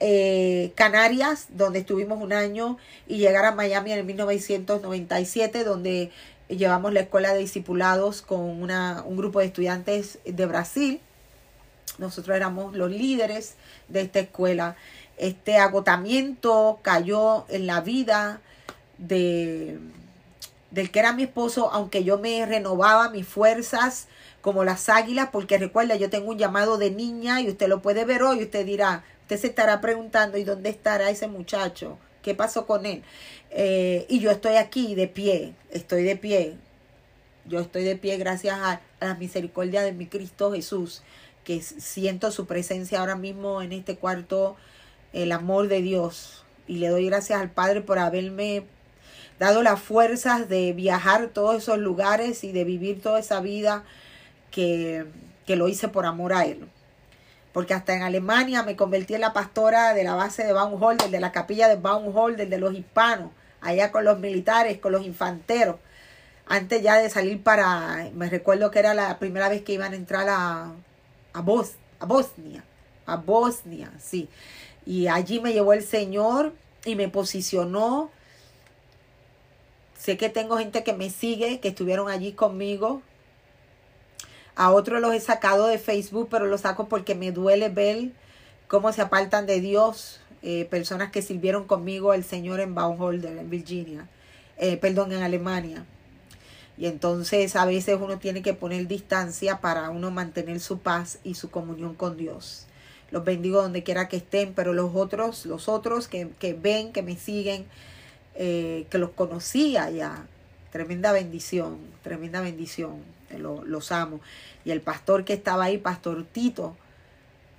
[0.00, 6.10] eh, Canarias, donde estuvimos un año, y llegar a Miami en el 1997, donde
[6.48, 11.00] llevamos la escuela de discipulados con una, un grupo de estudiantes de Brasil.
[11.98, 13.54] Nosotros éramos los líderes
[13.88, 14.76] de esta escuela.
[15.16, 18.40] Este agotamiento cayó en la vida
[18.98, 19.78] de,
[20.70, 24.08] del que era mi esposo, aunque yo me renovaba mis fuerzas,
[24.40, 28.06] como las águilas, porque recuerda, yo tengo un llamado de niña y usted lo puede
[28.06, 31.98] ver hoy, usted dirá, usted se estará preguntando, ¿y dónde estará ese muchacho?
[32.20, 33.04] ¿Qué pasó con él?
[33.50, 36.56] Eh, y yo estoy aquí de pie, estoy de pie.
[37.44, 41.04] Yo estoy de pie gracias a, a la misericordia de mi Cristo Jesús,
[41.44, 44.56] que siento su presencia ahora mismo en este cuarto,
[45.12, 46.42] el amor de Dios.
[46.66, 48.64] Y le doy gracias al Padre por haberme
[49.38, 53.84] dado las fuerzas de viajar todos esos lugares y de vivir toda esa vida
[54.50, 55.06] que,
[55.46, 56.68] lo hice por amor a Él.
[57.52, 61.20] Porque hasta en Alemania me convertí en la pastora de la base de Baumholder, de
[61.20, 63.30] la capilla de Baumholder, de los hispanos,
[63.60, 65.76] allá con los militares, con los infanteros.
[66.46, 69.96] Antes ya de salir para, me recuerdo que era la primera vez que iban a
[69.96, 70.72] entrar a,
[71.32, 72.64] a, Bos, a Bosnia,
[73.06, 74.28] a Bosnia, sí.
[74.86, 76.52] Y allí me llevó el Señor
[76.84, 78.10] y me posicionó
[80.00, 83.02] Sé que tengo gente que me sigue, que estuvieron allí conmigo.
[84.60, 88.10] A otros los he sacado de Facebook, pero los saco porque me duele ver
[88.68, 90.20] cómo se apartan de Dios.
[90.42, 94.06] Eh, personas que sirvieron conmigo el Señor en Baumholder, en Virginia.
[94.58, 95.86] Eh, perdón, en Alemania.
[96.76, 101.36] Y entonces a veces uno tiene que poner distancia para uno mantener su paz y
[101.36, 102.66] su comunión con Dios.
[103.10, 107.00] Los bendigo donde quiera que estén, pero los otros, los otros que, que ven, que
[107.00, 107.64] me siguen,
[108.34, 110.26] eh, que los conocía ya.
[110.70, 113.19] Tremenda bendición, tremenda bendición.
[113.30, 114.20] Eh, los amo.
[114.64, 116.76] Y el pastor que estaba ahí, Pastor Tito,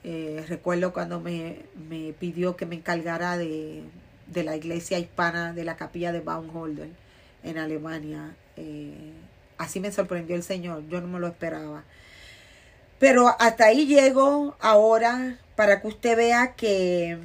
[0.03, 1.59] eh, recuerdo cuando me,
[1.89, 3.83] me, pidió que me encargara de,
[4.27, 6.89] de, la iglesia hispana de la capilla de Baumholder
[7.43, 8.35] en Alemania.
[9.57, 11.83] así me sorprendió el Señor, yo no me lo esperaba.
[12.99, 17.17] Pero hasta ahí llego ahora para que usted vea que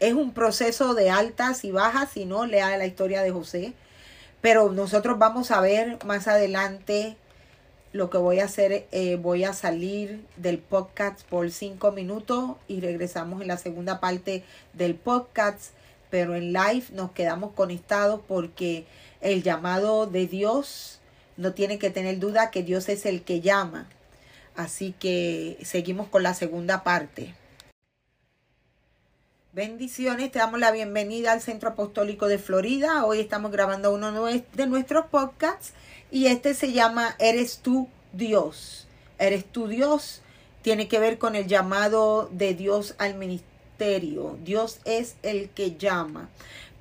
[0.00, 3.74] es un proceso de altas y bajas, si no, lea la historia de José.
[4.40, 7.16] Pero nosotros vamos a ver más adelante
[7.94, 8.86] lo que voy a hacer.
[8.90, 14.42] Eh, voy a salir del podcast por cinco minutos y regresamos en la segunda parte
[14.74, 15.70] del podcast.
[16.10, 18.84] Pero en live nos quedamos conectados porque
[19.20, 21.00] el llamado de Dios
[21.36, 23.88] no tiene que tener duda que Dios es el que llama.
[24.56, 27.34] Así que seguimos con la segunda parte.
[29.52, 33.04] Bendiciones, te damos la bienvenida al Centro Apostólico de Florida.
[33.04, 35.74] Hoy estamos grabando uno de nuestros podcasts
[36.14, 38.86] y este se llama Eres tú Dios.
[39.18, 40.20] Eres tú Dios.
[40.62, 44.38] Tiene que ver con el llamado de Dios al ministerio.
[44.44, 46.28] Dios es el que llama.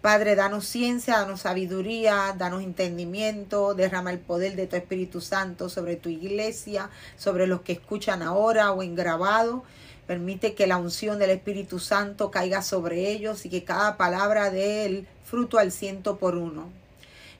[0.01, 5.95] Padre, danos ciencia, danos sabiduría, danos entendimiento, derrama el poder de tu Espíritu Santo sobre
[5.95, 9.63] tu iglesia, sobre los que escuchan ahora o en grabado.
[10.05, 14.85] Permite que la unción del Espíritu Santo caiga sobre ellos y que cada palabra dé
[14.85, 16.82] el fruto al ciento por uno.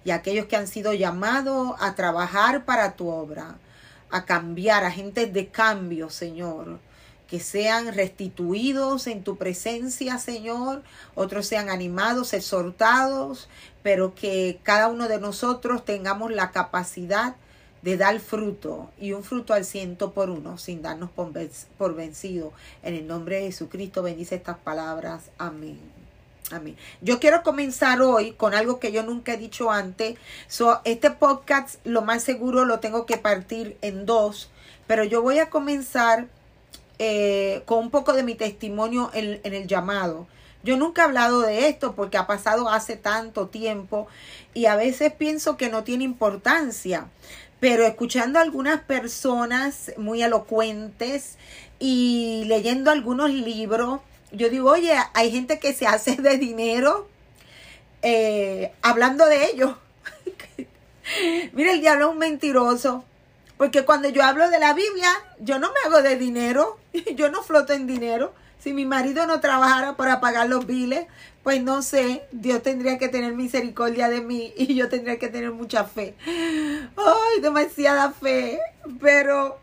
[0.06, 3.56] Y aquellos que han sido llamados a trabajar para tu obra,
[4.10, 6.80] a cambiar, agentes de cambio, Señor
[7.34, 10.84] que sean restituidos en tu presencia, Señor,
[11.16, 13.50] otros sean animados, exhortados,
[13.82, 17.36] pero que cada uno de nosotros tengamos la capacidad
[17.82, 22.54] de dar fruto y un fruto al ciento por uno sin darnos por vencido.
[22.84, 25.32] En el nombre de Jesucristo bendice estas palabras.
[25.40, 26.03] Amén.
[26.52, 26.76] Amén.
[27.02, 30.18] Yo quiero comenzar hoy con algo que yo nunca he dicho antes.
[30.48, 34.52] So, este podcast lo más seguro lo tengo que partir en dos,
[34.86, 36.28] pero yo voy a comenzar
[37.00, 40.28] eh, con un poco de mi testimonio en, en el llamado.
[40.64, 44.08] Yo nunca he hablado de esto porque ha pasado hace tanto tiempo
[44.54, 47.08] y a veces pienso que no tiene importancia.
[47.60, 51.38] Pero escuchando a algunas personas muy elocuentes
[51.80, 54.02] y leyendo algunos libros,
[54.34, 57.08] yo digo, oye, hay gente que se hace de dinero
[58.02, 59.76] eh, hablando de ellos.
[61.54, 63.06] Mira, el diablo es un mentiroso.
[63.58, 65.10] Porque cuando yo hablo de la Biblia,
[65.40, 66.78] yo no me hago de dinero,
[67.16, 68.34] yo no floto en dinero.
[68.60, 71.06] Si mi marido no trabajara para pagar los biles,
[71.44, 75.52] pues no sé, Dios tendría que tener misericordia de mí y yo tendría que tener
[75.52, 76.16] mucha fe.
[76.26, 78.60] Ay, demasiada fe.
[79.00, 79.60] Pero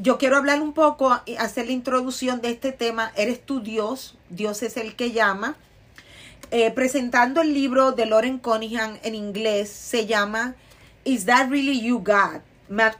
[0.00, 3.12] yo quiero hablar un poco y hacer la introducción de este tema.
[3.16, 5.56] Eres tu Dios, Dios es el que llama.
[6.50, 10.54] Eh, presentando el libro de Loren Cunningham en inglés, se llama
[11.04, 12.40] Is That Really You God?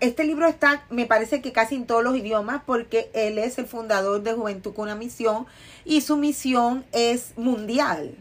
[0.01, 3.67] Este libro está, me parece que casi en todos los idiomas, porque él es el
[3.67, 5.47] fundador de Juventud con una misión
[5.85, 8.15] y su misión es mundial.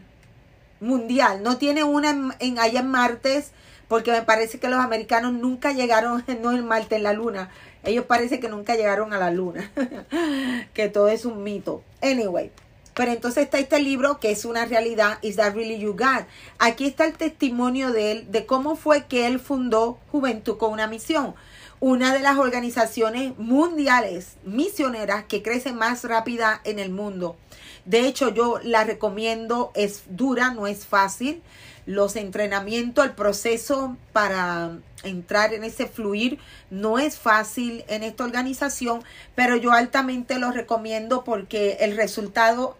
[0.80, 1.42] Mundial.
[1.42, 3.50] No tiene una en, allá en Martes,
[3.88, 7.50] porque me parece que los americanos nunca llegaron, no en Marte, en la Luna.
[7.84, 9.70] Ellos parece que nunca llegaron a la Luna.
[10.74, 11.82] que todo es un mito.
[12.02, 12.50] Anyway.
[12.94, 16.24] Pero entonces está este libro que es una realidad, Is That Really You God?
[16.58, 20.86] Aquí está el testimonio de él, de cómo fue que él fundó Juventud con una
[20.86, 21.34] misión,
[21.78, 27.36] una de las organizaciones mundiales misioneras que crece más rápida en el mundo.
[27.84, 31.42] De hecho, yo la recomiendo, es dura, no es fácil.
[31.86, 36.38] Los entrenamientos, el proceso para entrar en ese fluir
[36.70, 39.02] no es fácil en esta organización,
[39.34, 42.76] pero yo altamente lo recomiendo porque el resultado,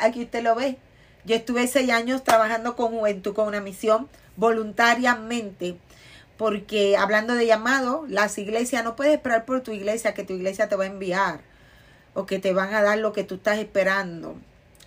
[0.00, 0.76] aquí usted lo ve.
[1.24, 5.76] Yo estuve seis años trabajando con Juventud, con una misión voluntariamente,
[6.36, 10.68] porque hablando de llamado, las iglesias no puedes esperar por tu iglesia que tu iglesia
[10.68, 11.40] te va a enviar
[12.14, 14.36] o que te van a dar lo que tú estás esperando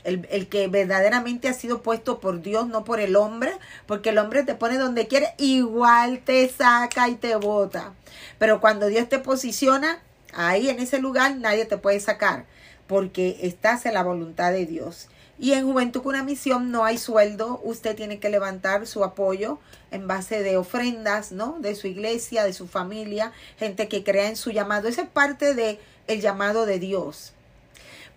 [0.04, 3.52] el, que verdaderamente ha sido puesto por Dios, no por el hombre,
[3.86, 7.94] porque el hombre te pone donde quiere, igual te saca y te bota.
[8.38, 10.02] Pero cuando Dios te posiciona,
[10.34, 12.46] ahí en ese lugar nadie te puede sacar,
[12.88, 15.08] porque estás en la voluntad de Dios.
[15.40, 19.60] Y en Juventud con una misión no hay sueldo, usted tiene que levantar su apoyo
[19.92, 21.58] en base de ofrendas, ¿no?
[21.60, 24.88] De su iglesia, de su familia, gente que crea en su llamado.
[24.88, 27.33] Esa es parte de el llamado de Dios.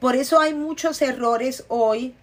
[0.01, 2.15] Por eso hay muchos errores hoy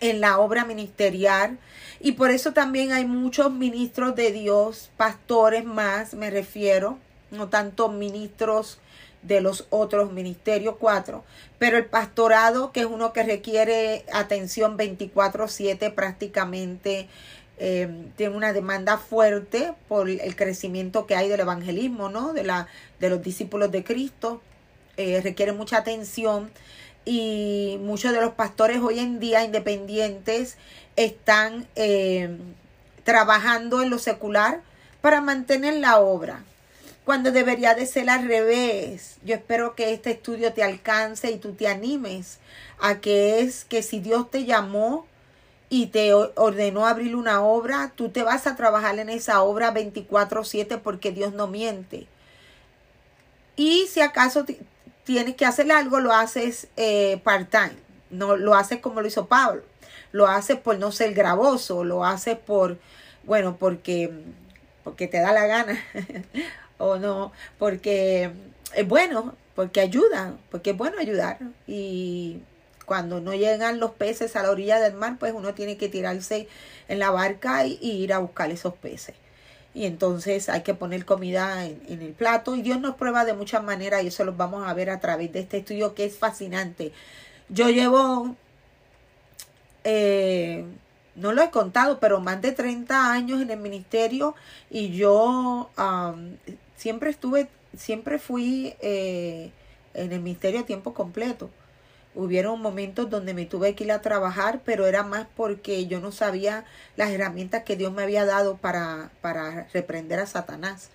[0.00, 1.58] en la obra ministerial
[2.00, 6.98] y por eso también hay muchos ministros de Dios, pastores más, me refiero,
[7.30, 8.78] no tanto ministros
[9.22, 11.24] de los otros ministerios, cuatro.
[11.58, 17.08] Pero el pastorado, que es uno que requiere atención 24/7 prácticamente,
[17.58, 22.32] em, tiene una demanda fuerte por el crecimiento que hay del evangelismo, ¿no?
[22.32, 22.68] De, la,
[23.00, 24.40] de los discípulos de Cristo.
[24.98, 26.50] Eh, requiere mucha atención
[27.04, 30.56] y muchos de los pastores hoy en día independientes
[30.96, 32.38] están em,
[33.04, 34.60] trabajando en lo secular
[35.00, 36.42] para mantener la obra
[37.04, 39.18] cuando debería de ser al revés.
[39.24, 42.40] Yo espero que este estudio te alcance y tú te animes
[42.80, 45.06] a que es que si Dios te llamó
[45.70, 50.76] y te ordenó abrir una obra, tú te vas a trabajar en esa obra 24/7
[50.78, 52.08] porque Dios no miente.
[53.54, 54.44] Y si acaso
[55.08, 57.72] tienes que hacer algo, lo haces eh, part-time.
[58.10, 59.62] No lo haces como lo hizo Pablo.
[60.12, 62.76] Lo haces por no ser gravoso, lo haces por,
[63.22, 64.12] bueno, porque,
[64.84, 65.82] porque te da la gana.
[66.78, 68.30] o no, porque
[68.74, 71.38] es bueno, porque ayuda, porque es bueno ayudar.
[71.66, 72.42] Y
[72.84, 76.48] cuando no llegan los peces a la orilla del mar, pues uno tiene que tirarse
[76.86, 79.14] en la barca y, ir a buscar esos peces.
[79.78, 82.56] Y entonces hay que poner comida en, el plato.
[82.56, 85.32] Y Dios nos prueba de muchas maneras y eso lo vamos a ver a través
[85.32, 86.90] de este estudio que es fascinante.
[87.48, 88.34] Yo llevo,
[89.84, 90.64] eh,
[91.14, 94.34] no lo he contado, pero más de 30 años en el ministerio
[94.68, 95.70] y yo
[96.74, 99.52] siempre estuve, siempre fui eh,
[99.94, 101.50] en el ministerio a tiempo completo.
[102.20, 106.10] Hubieron momentos donde me tuve que ir a trabajar, pero era más porque yo no
[106.10, 106.64] sabía
[106.96, 110.90] las herramientas que Dios me había dado para, para reprender a Satanás,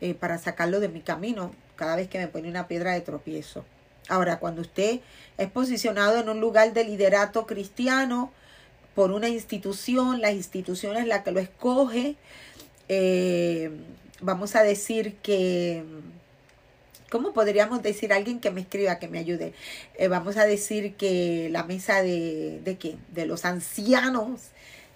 [0.00, 3.64] eh, para sacarlo de mi camino cada vez que me pone una piedra de tropiezo.
[4.08, 5.00] Ahora, cuando usted
[5.38, 8.30] es posicionado en un lugar de liderato cristiano
[8.94, 12.14] por una institución, la institución es la que lo escoge,
[12.88, 13.72] eh,
[14.20, 15.82] vamos a decir que,
[17.10, 19.52] ¿cómo podríamos decir alguien que me escriba, que me ayude?
[19.96, 22.96] Eh, vamos a decir que la mesa de, ¿de qué?
[23.12, 24.40] De los ancianos.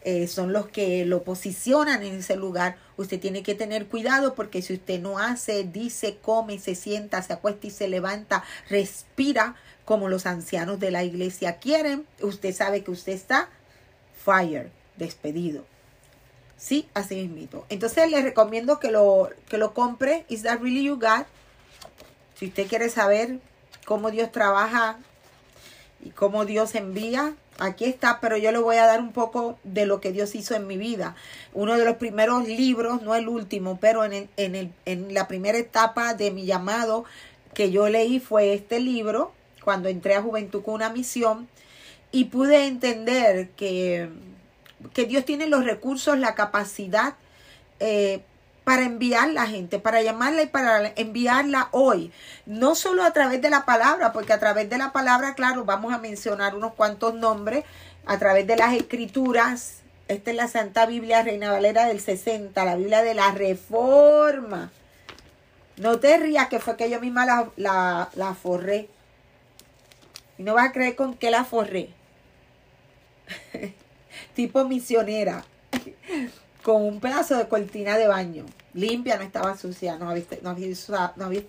[0.07, 2.77] Eh, son los que lo posicionan en ese lugar.
[2.99, 7.33] Usted tiene que tener cuidado porque si usted no hace, dice, come, se sienta, se
[7.33, 9.57] acuesta y se levanta, respira
[9.87, 13.49] como los ancianos de la iglesia quieren, usted sabe que usted está
[14.25, 15.65] fire, despedido.
[16.57, 17.65] Sí, así mismito.
[17.69, 20.25] Entonces les recomiendo que lo, que lo compre.
[20.29, 21.27] Is that really you got?
[22.39, 23.39] Si usted quiere saber
[23.85, 24.99] cómo Dios trabaja
[26.05, 29.87] y cómo Dios envía, aquí está, pero yo le voy a dar un poco de
[29.87, 31.15] lo que Dios hizo en mi vida.
[31.53, 35.59] Uno de los primeros libros, no el último, pero en, en, el, en la primera
[35.59, 37.05] etapa de mi llamado
[37.55, 39.33] que yo leí fue este libro,
[39.63, 41.49] cuando entré a Juventud con una misión,
[42.11, 44.11] y pude entender que
[44.93, 47.15] que Dios tiene los recursos, la capacidad
[47.81, 48.21] eh,
[48.65, 52.13] para enviar la gente, para llamarla y para enviarla hoy.
[52.47, 55.93] No solo a través de la palabra, porque a través de la palabra, claro, vamos
[55.93, 57.65] a mencionar unos cuantos nombres,
[58.07, 59.83] a través de las escrituras.
[60.09, 64.71] Esta es la Santa Biblia Reina Valera del 60, la Biblia de la Reforma.
[65.77, 68.89] No te rías que fue que yo misma la, la, la forré.
[70.39, 71.91] Y no vas a creer con qué la forré.
[74.35, 75.45] tipo misionera,
[76.65, 78.47] con un pedazo de cortina de baño.
[78.73, 80.15] Limpia, no estaba sucia, no,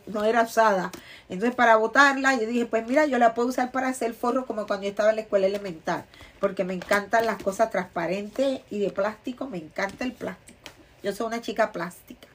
[0.07, 0.91] no, era usada.
[1.29, 4.67] Entonces, para botarla, yo dije, pues mira, yo la puedo usar para hacer forro como
[4.67, 6.03] cuando yo estaba en la escuela elemental.
[6.41, 10.59] Porque me encantan las cosas transparentes y de plástico, me encanta el plástico.
[11.01, 12.27] Yo soy una chica plástica.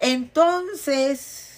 [0.00, 1.53] Entonces,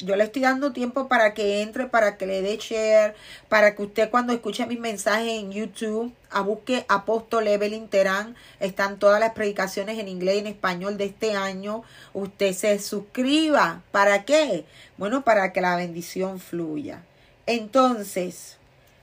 [0.00, 3.14] yo le estoy dando tiempo para que entre, para que le dé share,
[3.48, 8.98] para que usted cuando escuche mis mensajes en YouTube, a busque Apóstol Evelyn Terán, están
[8.98, 11.82] todas las predicaciones en inglés y en español de este año.
[12.14, 13.82] Usted se suscriba.
[13.90, 14.64] ¿Para qué?
[14.98, 17.02] Bueno, para que la bendición fluya.
[17.46, 18.56] Entonces,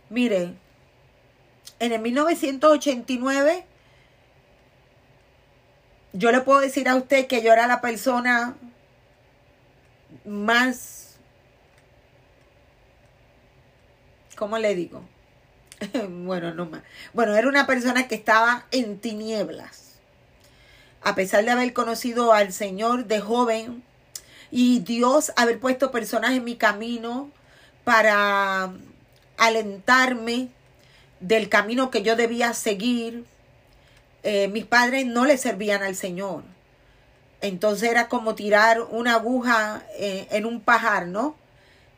[0.10, 0.54] mire,
[1.80, 3.66] en el 1989,
[6.14, 8.56] yo le puedo decir a usted que yo era la persona
[10.24, 11.18] más,
[14.36, 15.04] ¿cómo le digo?
[16.10, 16.82] bueno, no más.
[17.14, 20.00] Bueno, era una persona que estaba en tinieblas.
[21.02, 23.84] A pesar de haber conocido al Señor de joven
[24.52, 27.30] y Dios haber puesto personas en mi camino
[27.84, 28.74] para
[29.38, 30.50] alentarme
[31.20, 33.26] del camino que yo debía seguir.
[34.24, 36.55] Eh, mis padres no le servían al Señor.
[37.46, 41.36] Entonces era como tirar una aguja eh, en un pajar, ¿no?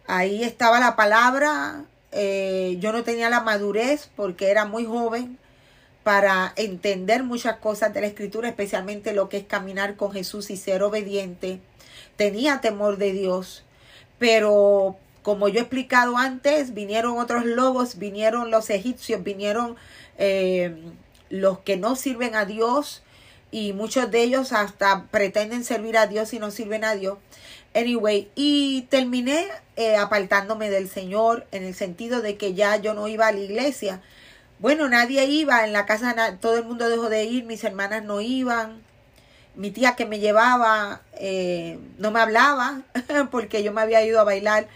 [0.06, 1.86] Ahí estaba la palabra.
[2.12, 5.38] Eh, yo no tenía la madurez porque era muy joven
[6.04, 10.58] para entender muchas cosas de la escritura, especialmente lo que es caminar con Jesús y
[10.58, 11.62] ser obediente.
[12.18, 13.64] Tenía temor de Dios,
[14.20, 19.78] pero como yo he explicado antes, vinieron otros lobos, vinieron los egipcios, vinieron
[20.18, 20.76] eh,
[21.30, 23.04] los que no sirven a Dios
[23.52, 27.18] y muchos de ellos hasta pretenden servir a Dios y no sirven a Dios.
[27.74, 33.08] Anyway, y terminé eh, apartándome del Señor en el sentido de que ya yo no
[33.08, 34.02] iba a la iglesia.
[34.60, 38.22] Bueno, nadie iba, en la casa todo el mundo dejó de ir, mis hermanas no
[38.22, 38.82] iban,
[39.56, 42.84] mi tía que me llevaba eh, no me hablaba
[43.32, 44.68] porque yo me había ido a bailar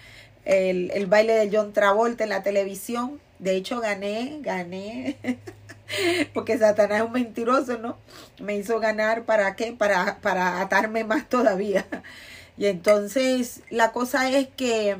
[0.46, 3.20] el, el baile de John Travolta en la televisión.
[3.40, 5.18] De hecho, gané, gané.
[6.34, 7.98] porque Satanás es un mentiroso, ¿no?
[8.40, 9.74] Me hizo ganar para qué?
[9.74, 11.86] Para, para atarme más todavía.
[12.58, 14.98] Y entonces la cosa es que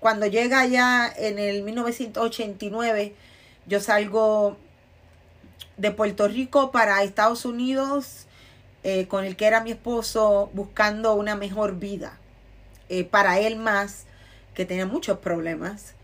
[0.00, 3.14] cuando llega ya en el 1989,
[3.66, 4.56] yo salgo
[5.76, 8.26] de Puerto Rico para Estados Unidos
[8.88, 12.18] eh, con el que era mi esposo buscando una mejor vida
[12.88, 14.04] eh, para él más
[14.54, 15.95] que tenía muchos problemas.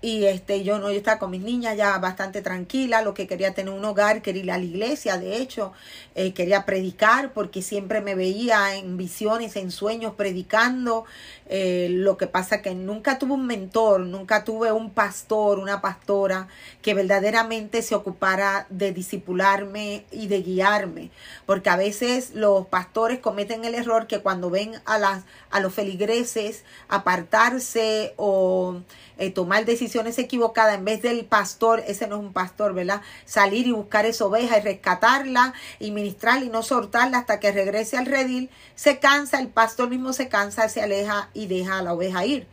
[0.00, 3.52] Y este, yo no, yo estaba con mis niñas ya bastante tranquila, lo que quería
[3.52, 5.72] tener un hogar, quería ir a la iglesia, de hecho,
[6.14, 11.04] eh, quería predicar porque siempre me veía en visiones, en sueños, predicando.
[11.50, 16.48] Eh, lo que pasa que nunca tuve un mentor, nunca tuve un pastor, una pastora
[16.82, 21.10] que verdaderamente se ocupara de disipularme y de guiarme,
[21.46, 25.72] porque a veces los pastores cometen el error que cuando ven a las a los
[25.72, 28.82] feligreses apartarse o
[29.16, 33.02] eh, tomar decisiones equivocadas en vez del pastor, ese no es un pastor, ¿verdad?
[33.24, 37.96] Salir y buscar esa oveja y rescatarla y ministrarla y no soltarla hasta que regrese
[37.96, 41.92] al redil, se cansa, el pastor mismo se cansa, se aleja y deja a la
[41.92, 42.46] oveja ir.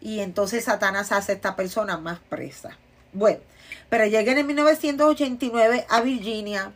[0.00, 2.76] Y entonces Satanás hace a esta persona más presa.
[3.12, 3.40] Bueno,
[3.88, 6.72] pero llegué en 1989 a Virginia.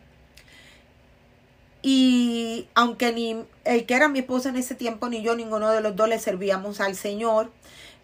[1.83, 5.81] Y aunque ni el que era mi esposo en ese tiempo, ni yo, ninguno de
[5.81, 7.51] los dos le servíamos al Señor,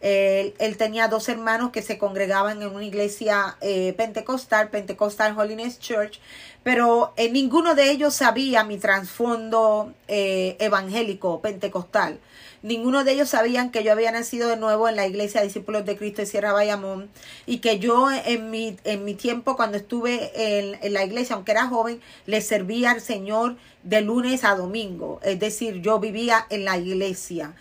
[0.05, 6.21] él, tenía dos hermanos que se congregaban en una iglesia eh, pentecostal, Pentecostal Holiness Church,
[6.63, 12.21] pero eh, ninguno de ellos sabía mi trasfondo eh, evangélico pentecostal.
[12.65, 15.99] Ninguno de ellos sabían que yo había nacido de nuevo en la iglesia Discípulos de
[15.99, 17.11] Cristo de Sierra Bayamón
[17.45, 21.53] y que yo en mi, en mi tiempo cuando estuve en, en la iglesia, aunque
[21.53, 25.21] era joven, le servía al Señor de lunes a domingo.
[25.23, 27.55] Es decir, yo vivía en la iglesia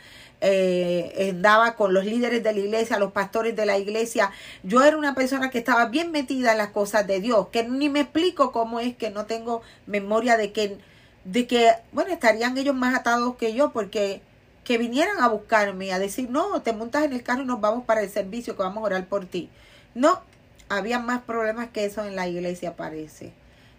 [0.46, 4.32] eh, andaba con los líderes de la iglesia, los pastores de la iglesia.
[4.64, 7.90] Yo era una persona que estaba bien metida en las cosas de Dios, que ni
[7.90, 10.78] me explico cómo es que no tengo memoria de que,
[11.24, 14.22] de que, bueno, estarían ellos más atados que yo, porque
[14.64, 17.85] que vinieran a buscarme, a decir, no, te montas en el carro y nos vamos
[17.85, 19.49] para el servicio, que vamos a orar por ti.
[19.94, 20.22] No,
[20.69, 23.34] había más problemas que eso en la iglesia, parece.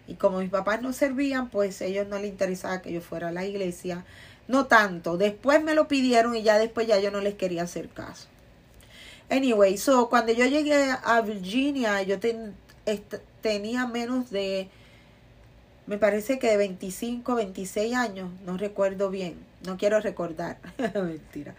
[0.07, 3.31] Y como mis papás no servían, pues ellos no les interesaba que yo fuera a
[3.31, 4.05] la iglesia.
[4.47, 5.17] No tanto.
[5.17, 8.27] Después me lo pidieron y ya después ya yo no les quería hacer caso.
[9.29, 12.19] Anyway, so cuando yo llegué a Virginia, yo
[13.41, 14.69] tenía menos de,
[15.87, 20.57] me parece que de 25, 26 años, no recuerdo bien, no quiero recordar,
[20.93, 21.55] mentira.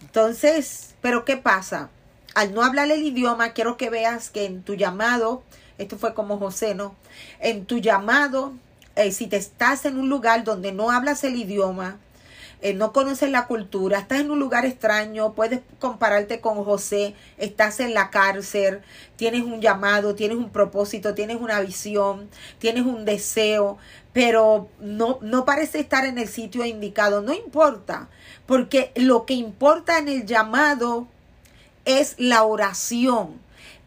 [0.00, 1.90] Entonces, pero ¿qué pasa?
[2.34, 5.42] Al no hablar el idioma, quiero que veas que en tu llamado,
[5.78, 6.94] esto fue como José, ¿no?
[7.40, 8.52] En tu llamado,
[8.94, 11.98] eh, si te estás en un lugar donde no hablas el idioma,
[12.62, 17.80] eh, no conoces la cultura, estás en un lugar extraño, puedes compararte con José, estás
[17.80, 18.80] en la cárcel,
[19.16, 23.76] tienes un llamado, tienes un propósito, tienes una visión, tienes un deseo,
[24.16, 28.08] pero no, no parece estar en el sitio indicado, no importa,
[28.46, 31.06] porque lo que importa en el llamado
[31.84, 33.38] es la oración,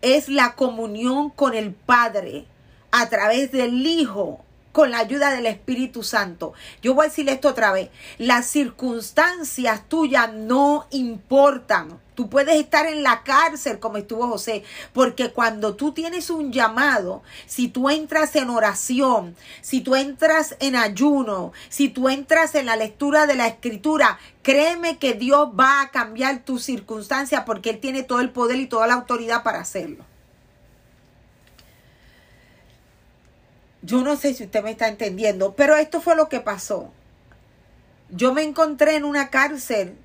[0.04, 2.46] es la comunión con el Padre
[2.92, 6.54] a través del Hijo con la ayuda del Espíritu Santo.
[6.84, 7.90] Yo voy a decirle esto otra vez.
[8.20, 12.00] Las circunstancias tuyas no importan.
[12.20, 17.24] Tú puedes estar en la cárcel como estuvo José, porque cuando tú tienes un llamado,
[17.46, 22.76] si tú entras en oración, si tú entras en ayuno, si tú entras en la
[22.76, 28.04] lectura de la escritura, créeme que Dios va a cambiar tus circunstancias porque Él tiene
[28.04, 30.04] todo el poder y toda la autoridad para hacerlo.
[33.82, 36.92] Yo no sé si usted me está entendiendo, pero esto fue lo que pasó.
[38.10, 39.96] Yo me encontré en una cárcel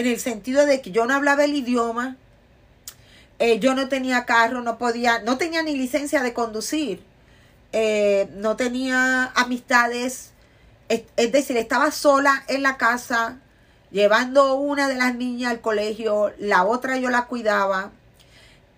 [0.00, 2.16] en el sentido de que yo no hablaba el idioma,
[3.42, 7.00] Eh, yo no tenía carro, no podía, no tenía ni licencia de conducir.
[7.72, 10.32] Eh, no tenía amistades.
[10.90, 13.38] Es, es decir, estaba sola en la casa,
[13.90, 17.92] llevando una de las niñas al colegio, la otra yo la cuidaba.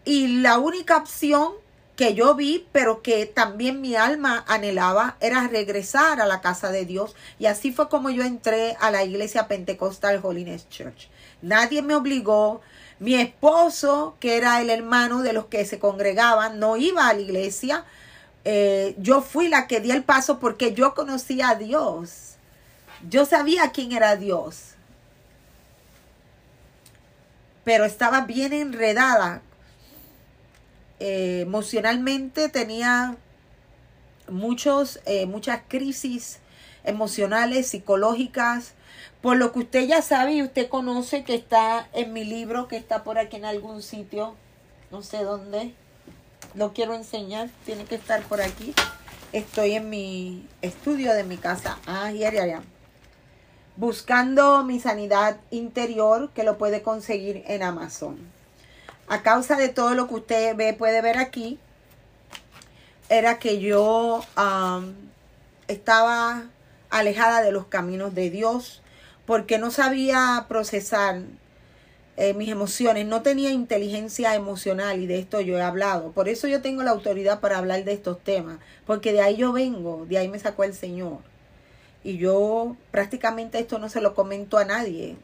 [0.05, 1.55] Y la única opción
[1.97, 6.85] que yo vi, pero que también mi alma anhelaba, era regresar a la casa de
[6.85, 7.16] Dios.
[7.40, 11.09] Y así fue como yo entré a la iglesia pentecostal Holiness Church.
[11.43, 12.60] Nadie me obligó.
[12.98, 17.20] Mi esposo, que era el hermano de los que se congregaban, no iba a la
[17.20, 17.85] iglesia.
[18.44, 22.36] Eh, yo fui la que di el paso porque yo conocía a Dios.
[23.09, 24.74] Yo sabía quién era Dios.
[27.64, 29.43] Pero estaba bien enredada
[31.05, 33.16] eh, emocionalmente tenía
[34.28, 36.39] muchos, eh, muchas crisis
[36.85, 38.73] emocionales, psicológicas,
[39.21, 42.77] por lo que usted ya sabe y usted conoce que está en mi libro, que
[42.77, 44.35] está por aquí en algún sitio,
[44.91, 45.75] no sé dónde,
[46.55, 48.75] lo quiero enseñar, tiene que estar por aquí.
[49.33, 51.79] Estoy en mi estudio de mi casa.
[51.87, 52.63] Ah, ya, ya, ya.
[53.77, 58.19] Buscando mi sanidad interior, que lo puede conseguir en Amazon
[59.13, 61.59] a causa de todo lo que usted ve, puede ver aquí,
[63.09, 64.25] era que yo
[65.69, 66.45] estaba
[66.93, 68.82] alejada de los caminos de Dios
[69.27, 71.23] porque no sabía procesar
[72.16, 76.12] eh, mis emociones, no tenía inteligencia emocional y de esto yo he hablado.
[76.12, 79.52] Por eso yo tengo la autoridad para hablar de estos temas, porque de ahí yo
[79.52, 81.19] vengo, de ahí me sacó el Señor.
[82.05, 85.16] Y yo prácticamente esto no se lo comento a nadie,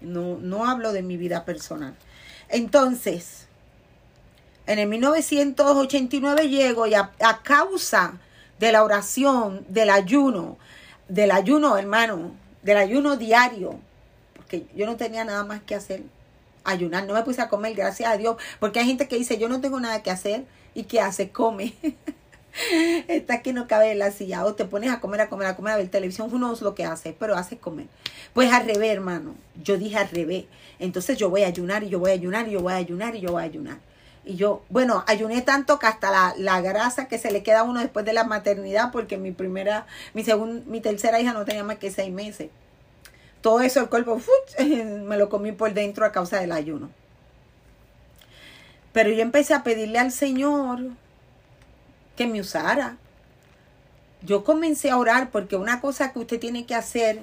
[0.00, 1.94] no, no hablo de mi vida personal.
[2.48, 3.46] Entonces,
[4.66, 7.12] en el 1989 llego y a,
[7.42, 8.18] causa
[8.58, 10.58] de la oración, del ayuno,
[11.08, 13.78] del ayuno, hermano, del ayuno diario,
[14.34, 16.02] porque yo no tenía nada más que hacer,
[16.64, 19.48] ayunar, no me puse a comer, gracias a Dios, porque hay gente que dice, yo
[19.48, 20.44] no tengo nada que hacer,
[20.76, 21.74] y que hace, come.
[23.08, 24.44] Está que no cabe en la silla.
[24.44, 26.28] O te pones a comer, a comer, a comer, a ver televisión.
[26.30, 27.86] Uno es lo que hace, pero hace comer.
[28.34, 29.34] Pues al revés, hermano.
[29.62, 30.44] Yo dije al revés.
[30.78, 33.16] Entonces yo voy a ayunar y yo voy a ayunar y yo voy a ayunar
[33.16, 33.78] y yo voy a ayunar.
[34.26, 37.62] Y yo, bueno, ayuné tanto que hasta la, la grasa que se le queda a
[37.62, 41.62] uno después de la maternidad, porque mi primera, mi segunda, mi tercera hija no tenía
[41.62, 42.50] más que seis meses.
[43.40, 44.20] Todo eso el cuerpo
[44.58, 46.90] me lo comí por dentro a causa del ayuno.
[48.92, 50.80] Pero yo empecé a pedirle al Señor
[52.16, 52.96] que me usara.
[54.22, 57.20] Yo comencé a orar porque una cosa que usted tiene que hacer,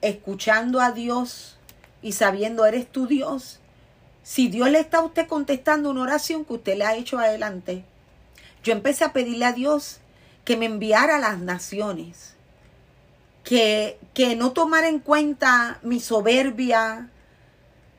[0.00, 1.58] escuchando a Dios
[2.02, 3.60] y sabiendo, eres tu Dios.
[4.24, 7.84] Si Dios le está a usted contestando una oración que usted le ha hecho adelante,
[8.62, 10.00] yo empecé a pedirle a Dios
[10.46, 12.34] que me enviara a las naciones,
[13.44, 17.10] que, que no tomara en cuenta mi soberbia,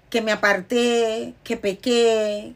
[0.10, 2.56] que me aparté, que pequé,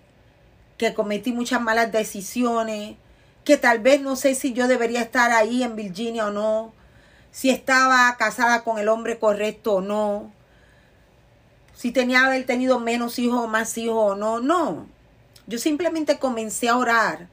[0.77, 2.95] que cometí muchas malas decisiones,
[3.43, 6.73] que tal vez no sé si yo debería estar ahí en Virginia o no,
[7.31, 10.31] si estaba casada con el hombre correcto o no,
[11.80, 14.85] si tenía haber tenido menos hijos o más hijos o no, no.
[15.47, 17.30] Yo simplemente comencé a orar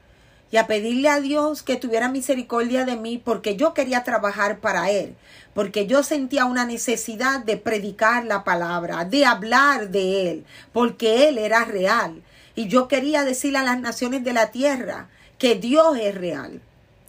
[0.51, 4.89] y a pedirle a Dios que tuviera misericordia de mí porque yo quería trabajar para
[4.89, 5.17] Él,
[5.53, 11.39] porque yo sentía una necesidad de predicar la palabra, de hablar de Él, porque Él
[11.39, 12.23] era real.
[12.55, 16.61] Y yo quería decirle a las naciones de la tierra que Dios es real.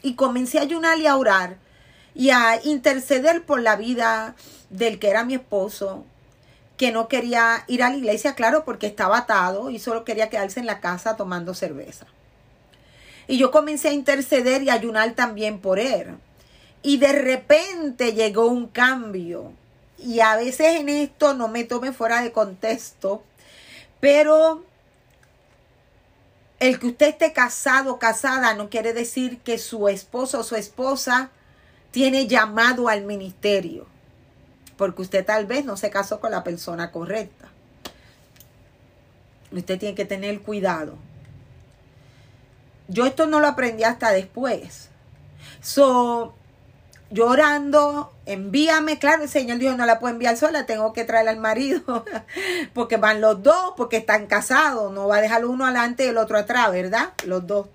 [0.02, 1.58] Y comencé a ayunar y a orar
[2.16, 4.34] y a interceder por la vida
[4.70, 6.04] del que era mi esposo,
[6.78, 10.60] que no quería ir a la iglesia, claro, porque estaba atado y solo quería quedarse
[10.60, 12.06] en la casa tomando cerveza.
[13.26, 16.16] Y yo comencé a interceder y a ayunar también por él.
[16.82, 19.52] Y de repente llegó un cambio.
[19.98, 23.24] Y a veces en esto no me tome fuera de contexto,
[24.00, 24.64] pero
[26.60, 30.54] el que usted esté casado o casada no quiere decir que su esposo o su
[30.54, 31.30] esposa
[31.90, 33.86] tiene llamado al ministerio,
[34.78, 37.48] porque usted tal vez no se casó con la persona correcta.
[39.52, 40.96] Usted tiene que tener cuidado.
[42.86, 44.88] Yo esto no lo aprendí hasta después.
[45.60, 46.34] So,
[47.10, 51.38] llorando, envíame, claro, el Señor dijo, no la puedo enviar sola, tengo que traer al
[51.38, 52.04] marido,
[52.72, 56.18] porque van los dos, porque están casados, no va a dejar uno adelante y el
[56.18, 57.12] otro atrás, ¿verdad?
[57.24, 57.66] Los dos.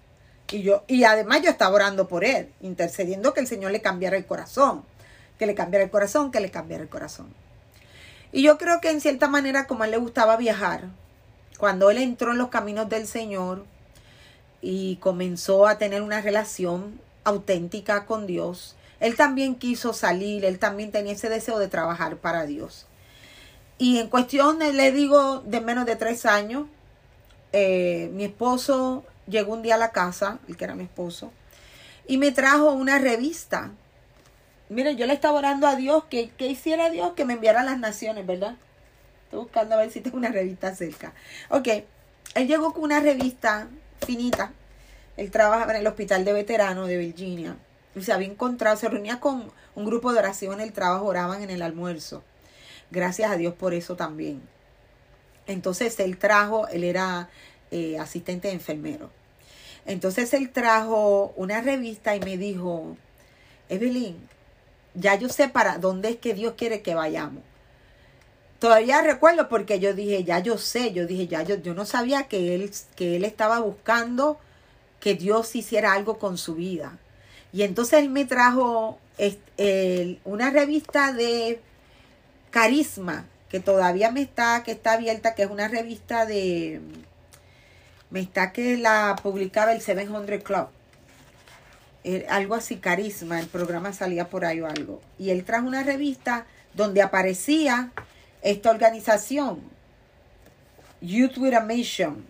[0.51, 4.15] Y yo, y además yo estaba orando por él, intercediendo que el Señor le cambiara
[4.15, 4.85] el corazón,
[5.37, 7.33] que le cambiara el corazón, que le cambiara el corazón.
[8.31, 10.89] Y yo creo que en cierta manera, como él le gustaba viajar,
[11.57, 13.65] cuando él entró en los caminos del Señor
[14.61, 20.91] y comenzó a tener una relación auténtica con Dios, él también quiso salir, él también
[20.91, 22.87] tenía ese deseo de trabajar para Dios.
[23.77, 26.67] Y en cuestión, le digo, de menos de tres años,
[27.51, 31.31] eh, mi esposo llegó un día a la casa, el que era mi esposo,
[32.07, 33.71] y me trajo una revista.
[34.69, 37.63] Miren, yo le estaba orando a Dios que, que hiciera Dios que me enviara a
[37.63, 38.55] las naciones, ¿verdad?
[39.25, 41.13] Estoy buscando a ver si tengo una revista cerca.
[41.49, 41.67] Ok,
[42.35, 43.67] él llegó con una revista
[44.05, 44.53] finita.
[45.17, 47.55] Él trabajaba en el hospital de veteranos de Virginia.
[47.95, 51.43] Y se había encontrado, se reunía con un grupo de oración en el trabajo, oraban
[51.43, 52.23] en el almuerzo.
[52.89, 54.41] Gracias a Dios por eso también.
[55.45, 57.29] Entonces él trajo, él era
[57.71, 59.11] eh, asistente de enfermero.
[59.85, 62.95] Entonces él trajo una revista y me dijo,
[63.69, 64.17] Evelyn,
[64.95, 67.43] ya yo sé para dónde es que Dios quiere que vayamos.
[68.59, 72.23] Todavía recuerdo porque yo dije, ya yo sé, yo dije, ya yo, yo no sabía
[72.23, 74.37] que él, que él estaba buscando
[74.99, 76.97] que Dios hiciera algo con su vida.
[77.51, 78.99] Y entonces él me trajo
[80.23, 81.59] una revista de
[82.51, 86.81] Carisma, que todavía me está, que está abierta, que es una revista de,
[88.09, 90.67] me está que la publicaba el 700 Club.
[92.03, 95.01] Eh, algo así, Carisma, el programa salía por ahí o algo.
[95.17, 97.91] Y él trajo una revista donde aparecía
[98.41, 99.61] esta organización,
[100.99, 102.25] Youth with a Mission,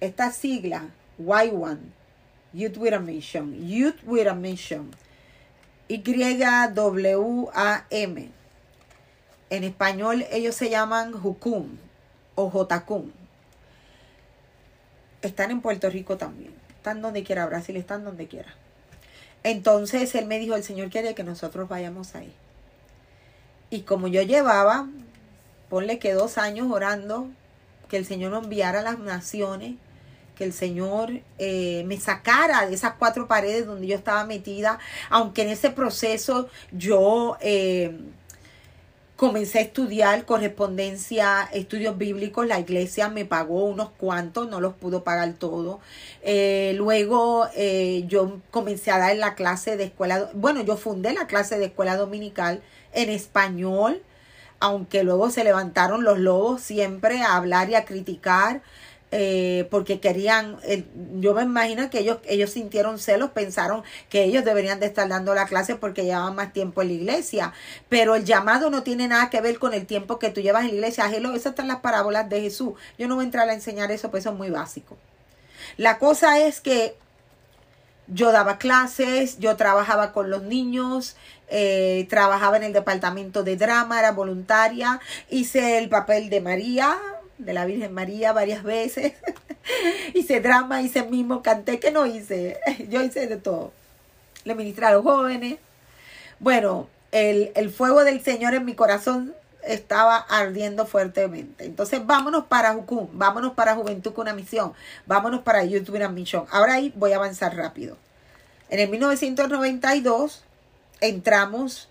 [0.00, 0.88] esta sigla,
[1.18, 1.78] Y1,
[2.52, 4.90] Youth with a Mission, Youth with a Mission,
[5.88, 6.74] Y-W-A-M.
[9.50, 11.76] En español ellos se llaman Jukum
[12.34, 13.12] o Jotacum.
[15.22, 16.52] Están en Puerto Rico también.
[16.70, 18.54] Están donde quiera, Brasil, están donde quiera.
[19.44, 22.32] Entonces él me dijo, el Señor quiere que nosotros vayamos ahí.
[23.70, 24.88] Y como yo llevaba,
[25.68, 27.28] ponle que dos años orando,
[27.88, 29.74] que el Señor nos enviara a las naciones,
[30.36, 34.78] que el Señor eh, me sacara de esas cuatro paredes donde yo estaba metida,
[35.10, 37.36] aunque en ese proceso yo...
[37.40, 37.96] Eh,
[39.16, 42.48] Comencé a estudiar correspondencia, estudios bíblicos.
[42.48, 45.78] La iglesia me pagó unos cuantos, no los pudo pagar todo.
[46.22, 50.30] Eh, luego eh, yo comencé a dar la clase de escuela.
[50.34, 52.60] Bueno, yo fundé la clase de escuela dominical
[52.92, 54.02] en español,
[54.58, 58.62] aunque luego se levantaron los lobos siempre a hablar y a criticar
[59.16, 60.58] eh, porque querían,
[61.20, 65.36] yo me imagino que ellos, ellos sintieron celos, pensaron que ellos deberían de estar dando
[65.36, 67.52] la clase porque llevaban más tiempo en la iglesia,
[67.88, 70.70] pero el llamado no tiene nada que ver con el tiempo que tú llevas en
[70.70, 71.08] la iglesia.
[71.08, 72.72] Hello, esas están las parábolas de Jesús.
[72.98, 74.96] Yo no voy a entrar a enseñar eso, pues eso es muy básico.
[75.76, 76.96] La cosa es que
[78.08, 81.14] yo daba clases, yo trabajaba con los niños,
[81.48, 84.98] eh, trabajaba en el departamento de drama, era voluntaria,
[85.30, 86.98] hice el papel de María,
[87.38, 89.14] de la Virgen María varias veces.
[90.14, 92.58] hice drama, hice mismo, canté, que no hice.
[92.88, 93.72] Yo hice de todo.
[94.44, 95.58] Le ministré a los jóvenes.
[96.38, 99.34] Bueno, el, el fuego del Señor en mi corazón
[99.66, 101.64] estaba ardiendo fuertemente.
[101.64, 104.74] Entonces, vámonos para Jucum, vámonos para Juventud con una misión,
[105.06, 106.46] vámonos para YouTube una misión.
[106.50, 107.96] Ahora ahí voy a avanzar rápido.
[108.68, 110.44] En el 1992
[111.00, 111.88] entramos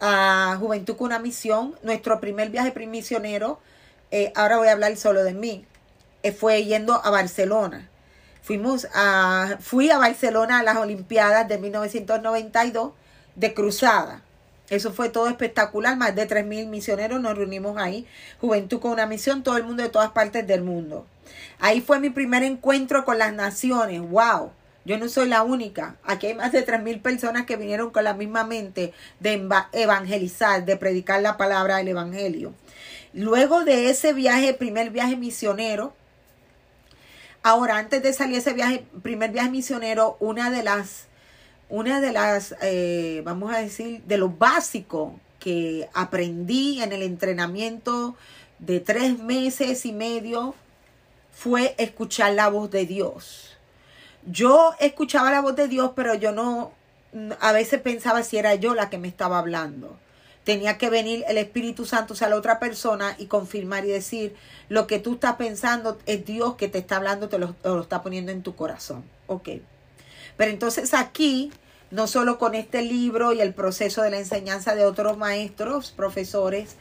[0.00, 3.60] a Juventud con una misión, nuestro primer viaje misionero
[4.12, 5.64] eh, ahora voy a hablar solo de mí,
[6.22, 7.88] eh, fue yendo a Barcelona.
[8.42, 12.92] Fuimos a, fui a Barcelona a las Olimpiadas de 1992
[13.36, 14.22] de cruzada.
[14.68, 18.06] Eso fue todo espectacular, más de 3.000 misioneros nos reunimos ahí,
[18.40, 21.06] Juventud con una misión, todo el mundo de todas partes del mundo.
[21.58, 24.52] Ahí fue mi primer encuentro con las naciones, wow.
[24.84, 25.96] Yo no soy la única.
[26.04, 30.76] Aquí hay más de 3.000 personas que vinieron con la misma mente de evangelizar, de
[30.76, 32.52] predicar la palabra del Evangelio.
[33.14, 35.92] Luego de ese viaje, primer viaje misionero,
[37.42, 41.08] ahora antes de salir ese viaje, primer viaje misionero, una de las,
[41.68, 48.16] una de las, eh, vamos a decir, de lo básico que aprendí en el entrenamiento
[48.58, 50.54] de tres meses y medio
[51.32, 53.58] fue escuchar la voz de Dios.
[54.24, 56.72] Yo escuchaba la voz de Dios, pero yo no,
[57.40, 59.98] a veces pensaba si era yo la que me estaba hablando
[60.44, 64.34] tenía que venir el Espíritu Santo, o sea, la otra persona y confirmar y decir,
[64.68, 68.32] lo que tú estás pensando es Dios que te está hablando, te lo, está poniendo
[68.32, 69.04] en tu corazón.
[69.28, 69.50] Ok.
[70.36, 71.52] Pero entonces aquí,
[71.90, 76.74] no solo con este libro y el proceso de la enseñanza de otros maestros, profesores,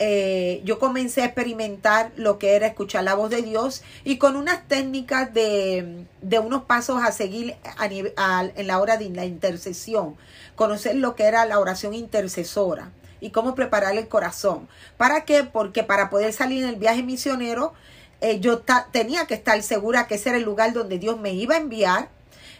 [0.00, 4.34] eh, yo comencé a experimentar lo que era escuchar la voz de Dios y con
[4.34, 10.16] unas técnicas de, de unos pasos a seguir en la hora de la intercesión,
[10.56, 12.90] conocer lo que era la oración intercesora
[13.24, 14.68] y cómo preparar el corazón.
[14.98, 15.44] ¿Para qué?
[15.44, 17.72] Porque para poder salir en el viaje misionero,
[18.20, 21.54] eh, yo tenía que estar segura que ese era el lugar donde Dios me iba
[21.54, 22.10] a enviar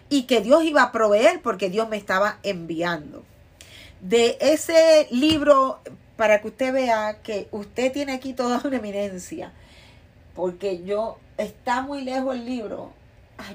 [0.09, 3.25] y que Dios iba a proveer porque Dios me estaba enviando.
[4.01, 5.81] De ese libro,
[6.17, 9.53] para que usted vea que usted tiene aquí toda una eminencia.
[10.35, 12.91] porque yo está muy lejos el libro.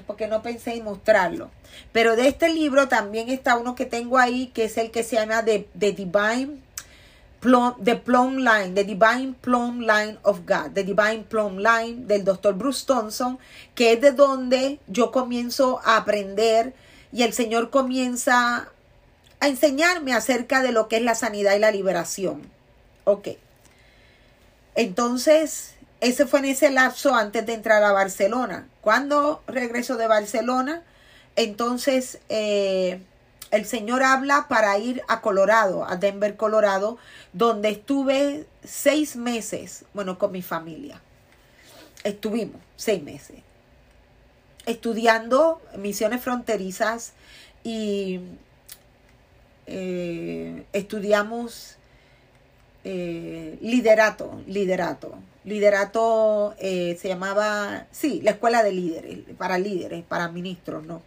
[0.06, 1.50] Porque no pensé en mostrarlo.
[1.90, 5.16] Pero de este libro también está uno que tengo ahí, que es el que se
[5.16, 6.69] llama The, The Divine
[7.40, 12.52] The Plum Line, The Divine Plum Line of God, The Divine Plum Line del Dr.
[12.52, 13.38] Bruce Thompson,
[13.74, 16.74] que es de donde yo comienzo a aprender
[17.12, 18.68] y el Señor comienza
[19.40, 22.42] a enseñarme acerca de lo que es la sanidad y la liberación.
[23.04, 23.28] Ok.
[24.74, 28.68] Entonces, ese fue en ese lapso antes de entrar a Barcelona.
[28.82, 30.82] Cuando regreso de Barcelona,
[31.36, 33.00] entonces eh,
[33.50, 36.98] el Señor habla para ir a Colorado, a Denver, Colorado,
[37.32, 41.00] donde estuve seis meses, bueno, con mi familia.
[42.04, 43.42] Estuvimos seis meses
[44.66, 47.12] estudiando misiones fronterizas
[47.64, 48.20] y
[49.66, 51.76] eh, estudiamos
[52.84, 55.14] eh, liderato, liderato.
[55.44, 61.02] Liderato eh, se llamaba, sí, la escuela de líderes, para líderes, para ministros, ¿no?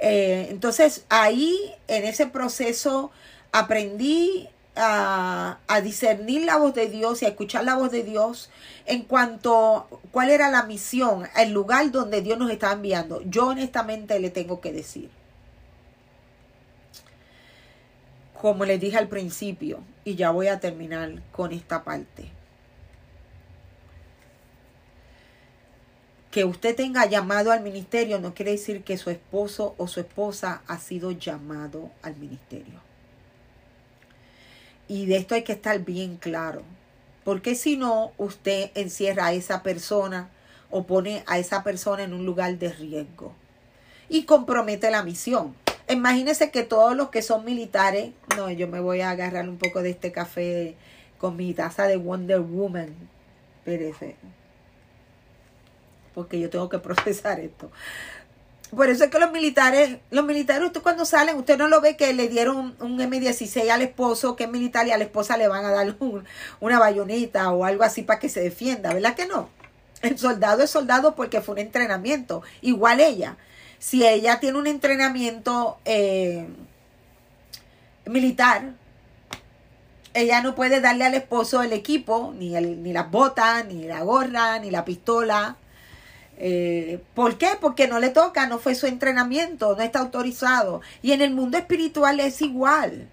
[0.00, 3.10] Entonces ahí, en ese proceso,
[3.52, 8.50] aprendí a, discernir la voz de Dios y a escuchar la voz de Dios
[8.86, 13.20] en cuanto cuál era la misión, el lugar donde Dios nos está enviando.
[13.22, 15.10] Yo honestamente le tengo que decir,
[18.40, 22.39] como les dije al principio, y ya voy a terminar con esta parte.
[26.30, 30.62] Que usted tenga llamado al ministerio no quiere decir que su esposo o su esposa
[30.66, 32.80] ha sido llamado al ministerio.
[34.86, 36.62] Y de esto hay que estar bien claro.
[37.24, 40.30] Porque si no, usted encierra a esa persona
[40.70, 43.32] o pone a esa persona en un lugar de riesgo.
[44.08, 45.54] Y compromete la misión.
[45.88, 49.82] Imagínense que todos los que son militares, no, yo me voy a agarrar un poco
[49.82, 50.76] de este café
[51.18, 52.94] con mi taza de Wonder Woman.
[53.58, 54.16] Espérese.
[56.22, 57.70] Porque yo tengo que procesar esto.
[58.74, 61.96] Por eso es que los militares, los militares, usted cuando salen, usted no lo ve
[61.96, 65.48] que le dieron un M16 al esposo, que es militar, y a la esposa le
[65.48, 65.96] van a dar
[66.60, 69.48] una bayoneta o algo así para que se defienda, ¿verdad que no?
[70.02, 73.36] El soldado es soldado porque fue un entrenamiento, igual ella
[73.80, 76.46] si ella tiene un entrenamiento eh,
[78.04, 78.74] militar,
[80.12, 84.02] ella no puede darle al esposo el equipo, ni, el, ni las botas, ni la
[84.02, 85.56] gorra, ni la pistola.
[86.42, 87.50] Eh, ¿Por qué?
[87.60, 90.80] Porque no le toca, no fue su entrenamiento, no está autorizado.
[91.02, 93.08] Y en el mundo espiritual es igual.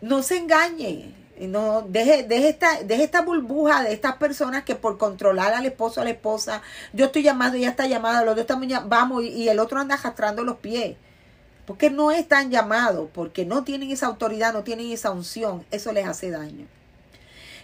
[0.00, 1.14] No se engañe.
[1.38, 6.00] No, deje, deje, esta, deje esta burbuja de estas personas que por controlar al esposo
[6.00, 9.58] a la esposa, yo estoy llamado, ella está llamada, los dos estamos vamos, y, el
[9.58, 10.96] otro anda arrastrando los pies.
[11.66, 16.06] Porque no están llamados, porque no tienen esa autoridad, no tienen esa unción, eso les
[16.06, 16.66] hace daño.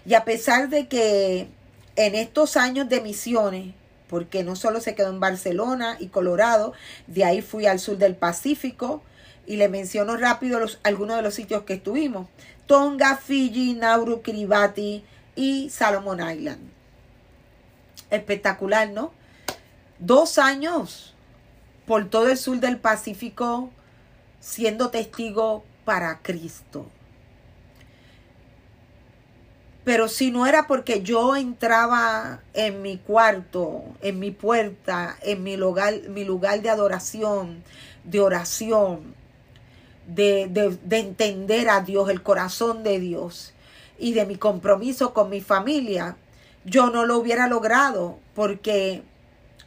[0.04, 1.48] Y a pesar de que
[1.96, 3.74] en estos años de misiones,
[4.08, 6.72] porque no solo se quedó en Barcelona y Colorado,
[7.06, 9.02] de ahí fui al sur del Pacífico,
[9.48, 12.28] y le menciono rápido algunos de los sitios que estuvimos.
[12.66, 15.02] Tonga, Fiji, Nauru, Kiribati
[15.34, 16.70] y Salomon Island.
[18.10, 19.10] Espectacular, ¿no?
[19.98, 21.14] Dos años
[21.86, 23.70] por todo el sur del Pacífico
[24.38, 26.86] siendo testigo para Cristo.
[29.88, 35.56] Pero si no era porque yo entraba en mi cuarto, en mi puerta, en mi
[35.56, 37.64] lugar, mi lugar de adoración,
[38.04, 39.14] de oración,
[40.06, 40.42] de,
[40.90, 43.54] entender a Dios, el corazón de Dios
[43.98, 46.18] y de mi compromiso con mi familia,
[46.66, 49.02] yo no lo hubiera logrado porque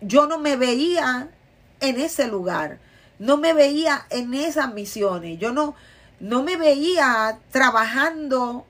[0.01, 1.31] yo no me veía
[1.79, 2.77] en ese lugar,
[3.17, 5.73] no me veía en esas misiones, yo no,
[6.19, 8.67] no me veía trabajando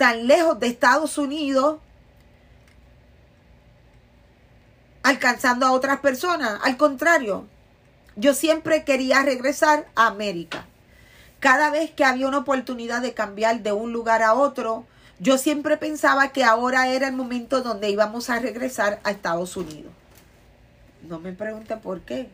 [0.00, 1.78] tan lejos de Estados Unidos
[5.02, 6.58] alcanzando a otras personas.
[6.64, 7.46] Al contrario,
[8.16, 10.64] yo siempre quería regresar a América.
[11.38, 14.86] Cada vez que había una oportunidad de cambiar de un lugar a otro,
[15.18, 19.92] yo siempre pensaba que ahora era el momento donde íbamos a regresar a Estados Unidos.
[21.02, 22.30] No me pregunten por qué.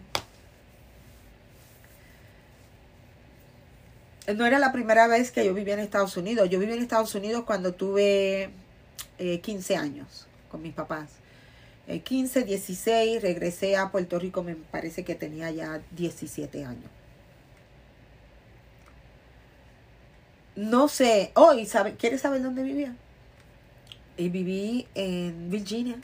[4.35, 6.49] No era la primera vez que yo vivía en Estados Unidos.
[6.51, 8.51] Yo viví en Estados Unidos cuando tuve
[9.19, 11.11] 15 eh, años con mis papás.
[12.03, 16.91] 15, eh, 16, regresé a Puerto Rico, me parece que tenía ya 17 años.
[20.57, 21.31] No sé.
[21.35, 22.97] Oh, sabe, ¿quieres saber dónde vivía?
[24.17, 26.01] Y viví en Virginia.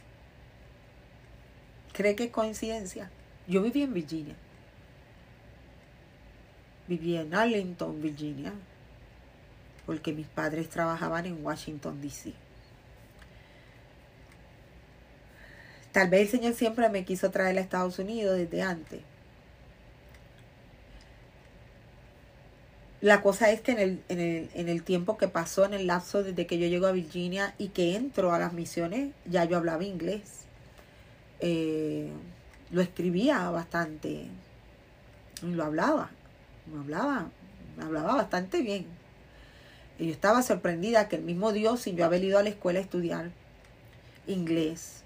[1.93, 3.11] ¿Cree que es coincidencia?
[3.49, 4.37] Yo viví en Virginia.
[6.93, 8.53] Viví en Arlington, Virginia.
[9.87, 12.35] Porque mis padres trabajaban en Washington, D.C.
[15.93, 19.01] Tal vez el Señor siempre me quiso traer a Estados Unidos desde antes.
[23.01, 25.87] La cosa es que en el, en, el, en el tiempo que pasó, en el
[25.87, 29.57] lapso desde que yo llego a Virginia y que entro a las misiones, ya yo
[29.57, 30.45] hablaba inglés.
[31.41, 32.11] Eh,
[32.71, 34.27] lo escribía bastante.
[35.41, 36.11] Lo hablaba.
[36.79, 37.31] Hablaba.
[37.81, 38.87] Hablaba bastante bien.
[39.99, 42.79] Y yo estaba sorprendida que el mismo Dios, sin yo haber ido a la escuela
[42.79, 43.31] a estudiar
[44.27, 45.03] inglés,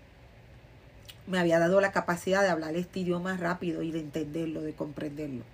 [1.26, 5.44] me había dado la capacidad de hablar este idioma rápido y de entenderlo, de comprenderlo.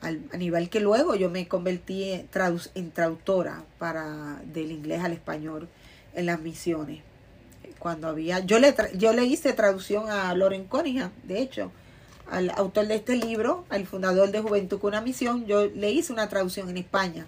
[0.00, 5.68] a nivel que luego yo me convertí en, traductora para, del inglés al español
[6.14, 7.02] en las misiones.
[7.78, 11.72] Cuando había, yo le, yo le hice traducción a Loren Cunningham, de hecho,
[12.30, 16.12] al autor de este libro, al fundador de Juventud con una misión, yo le hice
[16.12, 17.26] una traducción en España,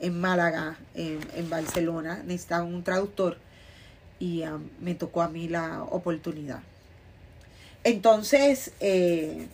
[0.00, 3.38] en Málaga, en, Barcelona, necesitaba un traductor
[4.18, 6.60] y um, me tocó a mí la oportunidad.
[7.84, 9.46] Entonces, eh,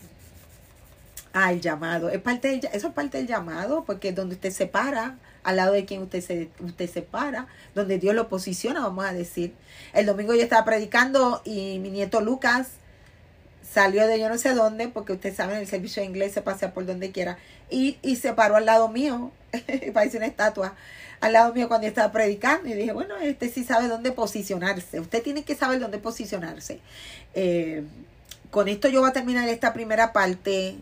[1.32, 5.56] al llamado, es parte eso es parte del llamado, porque donde usted se para, al
[5.56, 9.52] lado de quien usted se, usted se para, donde Dios lo posiciona, vamos a decir.
[9.92, 12.70] El domingo yo estaba predicando y mi nieto Lucas
[13.70, 16.42] salió de yo no sé dónde, porque usted sabe, en el servicio de inglés se
[16.42, 17.38] pasea por donde quiera,
[17.70, 19.32] y, y se paró al lado mío,
[19.94, 20.74] parece una estatua,
[21.20, 25.00] al lado mío cuando yo estaba predicando y dije, bueno, este sí sabe dónde posicionarse.
[25.00, 26.80] Usted tiene que saber dónde posicionarse.
[27.34, 27.84] Eh,
[28.50, 30.76] con esto yo voy a terminar esta primera parte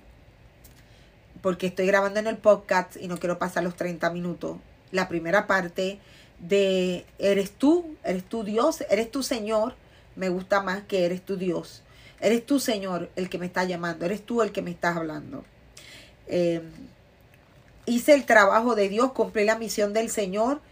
[1.40, 4.58] porque estoy grabando en el podcast y no quiero pasar los 30 minutos.
[4.90, 5.98] La primera parte
[6.40, 9.74] de eres tú, eres tú Dios, eres tu Señor.
[10.16, 11.83] Me gusta más que eres tu Dios.
[12.24, 14.06] Eres tú, Señor, el que me está llamando.
[14.06, 15.44] Eres tú el que me estás hablando.
[16.26, 16.62] Eh,
[17.84, 20.62] hice el trabajo de Dios, cumplí la misión del Señor,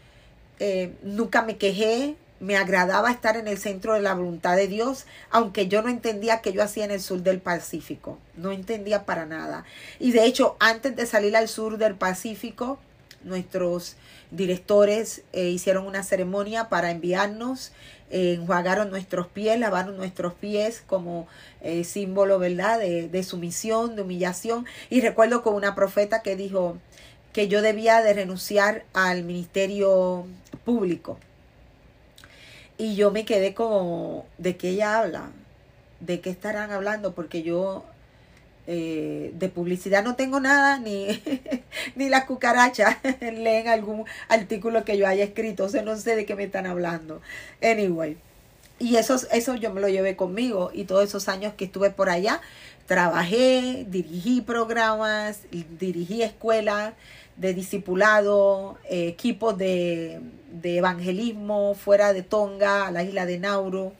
[0.61, 5.05] eh, nunca me quejé, me agradaba estar en el centro de la voluntad de Dios,
[5.31, 9.27] aunque yo no entendía qué yo hacía en el sur del Pacífico, no entendía para
[9.27, 9.65] nada.
[9.99, 12.79] Y de hecho, antes de salir al sur del Pacífico,
[13.25, 13.97] nuestros
[14.31, 17.73] directores eh, hicieron una ceremonia para enviarnos,
[18.13, 21.27] eh, enjuagaron nuestros pies, lavaron nuestros pies como
[21.85, 24.67] símbolo, ¿verdad?, de, de sumisión, de humillación.
[24.91, 26.79] Y recuerdo con una profeta que dijo,
[27.33, 30.27] que yo debía de renunciar al ministerio
[30.65, 31.19] público.
[32.79, 35.31] Y yo me quedé como, ¿de qué ella habla?
[36.01, 37.15] ¿De qué estarán hablando?
[37.15, 37.85] Porque yo
[38.67, 41.21] eh, de publicidad no tengo nada, ni,
[41.97, 46.25] ni las cucarachas leen algún artículo que yo haya escrito, o sea, no sé de
[46.25, 47.21] qué me están hablando.
[47.63, 48.17] Anyway,
[48.79, 52.09] y eso, eso yo me lo llevé conmigo y todos esos años que estuve por
[52.09, 52.41] allá,
[52.87, 55.41] trabajé, dirigí programas,
[55.79, 56.95] dirigí escuelas,
[57.37, 60.21] de discipulado, equipos de,
[60.63, 63.93] evangelismo fuera de Tonga, a la isla de Nauru.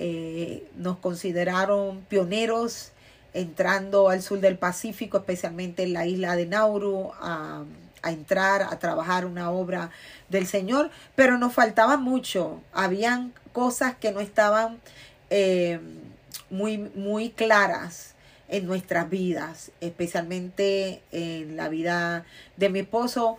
[0.00, 2.92] Eh, nos consideraron pioneros
[3.38, 7.64] entrando al sur del Pacífico, especialmente en la isla de Nauru, a,
[8.04, 9.90] entrar, a trabajar una obra
[10.28, 12.62] del Señor, pero nos faltaba mucho.
[12.72, 14.80] Habían cosas que no estaban
[15.30, 15.80] eh,
[16.50, 18.14] muy, muy claras
[18.48, 22.24] en nuestras vidas, especialmente en la vida
[22.56, 23.38] de mi esposo,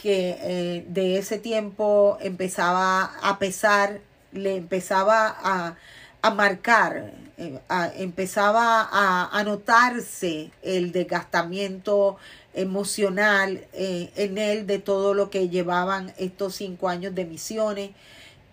[0.00, 4.00] que eh, de ese tiempo empezaba a pesar,
[4.32, 5.76] le empezaba a,
[6.24, 7.60] a marcar, eh,
[7.98, 12.16] empezaba a, notarse el desgastamiento
[12.54, 17.90] emocional eh, en él de todo lo que llevaban estos cinco años de misiones.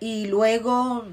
[0.00, 1.06] Y luego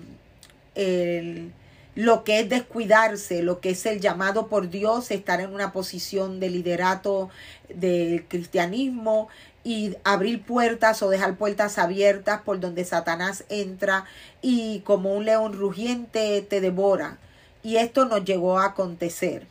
[0.75, 1.53] el
[1.99, 6.39] lo que es descuidarse, lo que es el llamado por Dios, estar en una posición
[6.39, 7.29] de liderato
[7.67, 9.27] del cristianismo
[9.63, 14.05] y abrir puertas o dejar puertas abiertas por donde Satanás entra
[14.41, 17.17] y como un león rugiente te devora.
[17.61, 19.45] Y esto nos llegó a acontecer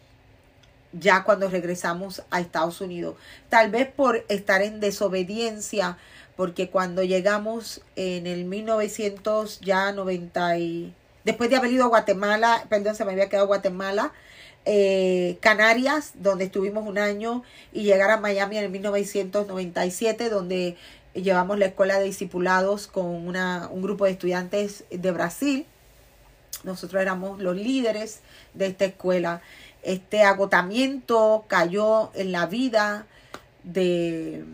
[0.93, 3.17] ya cuando regresamos a Estados Unidos.
[3.49, 5.99] Tal vez por estar en desobediencia,
[6.37, 10.95] porque cuando llegamos en el 1990 y
[11.25, 14.13] después de haber ido a Guatemala, perdón, se me había quedado Guatemala,
[14.65, 20.77] eh, Canarias, donde estuvimos un año, y llegar a Miami en el 1997, donde
[21.15, 25.67] llevamos la escuela de discipulados con una, un grupo de estudiantes de Brasil.
[26.65, 28.21] Nosotros éramos los líderes
[28.55, 29.43] de esta escuela.
[29.83, 33.07] Este agotamiento cayó en la vida
[33.63, 34.45] de,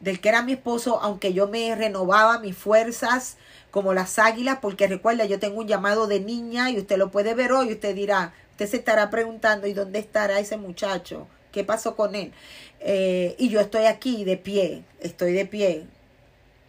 [0.00, 3.36] del que era mi esposo, aunque yo me renovaba mis fuerzas,
[3.70, 7.34] como las águilas, porque recuerda, yo tengo un llamado de niña y usted lo puede
[7.34, 8.34] ver hoy, usted dirá,
[8.66, 11.26] se estará preguntando, ¿y dónde estará ese muchacho?
[11.52, 12.32] ¿Qué pasó con él?
[12.80, 15.86] Eh, y yo estoy aquí de pie, estoy de pie.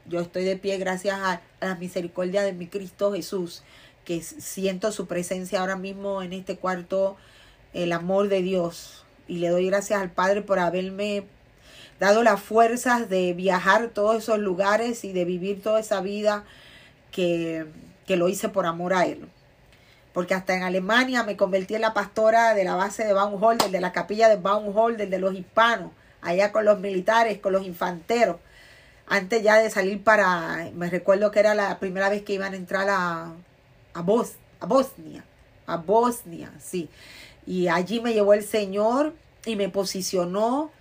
[0.06, 3.64] Yo estoy de pie gracias a, la misericordia de mi Cristo Jesús,
[4.04, 7.16] que siento su presencia ahora mismo en este cuarto,
[7.74, 9.06] el amor de Dios.
[9.28, 11.24] Y le doy gracias al Padre por haberme
[12.00, 16.44] dado las fuerzas de viajar todos esos lugares y de vivir toda esa vida
[17.12, 17.66] que,
[18.06, 19.30] que lo hice por amor a Él.
[20.14, 23.82] Porque hasta en Alemania me convertí en la pastora de la base de Baumholder, de
[23.82, 25.92] la capilla de Baumholder, de los hispanos,
[26.22, 28.38] allá con los militares, con los infanteros
[29.08, 32.58] antes ya de salir para, me recuerdo que era la primera vez que iban a
[32.58, 33.34] entrar a,
[33.94, 35.26] a, a Bosnia,
[35.68, 36.90] a Bosnia, sí.
[37.46, 39.14] Y allí me llevó el Señor
[39.46, 40.72] y me posicionó.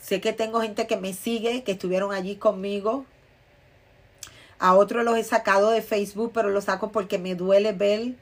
[0.00, 3.04] Sé que tengo gente que me sigue, que estuvieron allí conmigo.
[4.58, 8.14] A otros los he sacado de Facebook, pero los saco porque me duele ver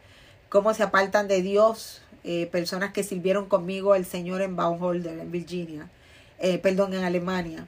[0.48, 2.02] cómo se apartan de Dios.
[2.24, 5.90] Eh, personas que sirvieron conmigo el Señor en Baumholder, en Virginia,
[6.39, 7.66] eh, perdón, en Alemania.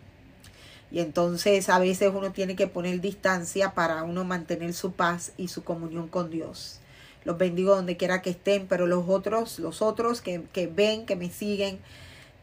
[0.91, 5.49] Y entonces a veces uno tiene que poner distancia para uno mantener su paz y
[5.49, 6.81] su comunión con Dios.
[7.25, 10.41] Los bendigo donde quiera que estén, pero los otros, los otros que,
[10.75, 11.79] ven, que me siguen,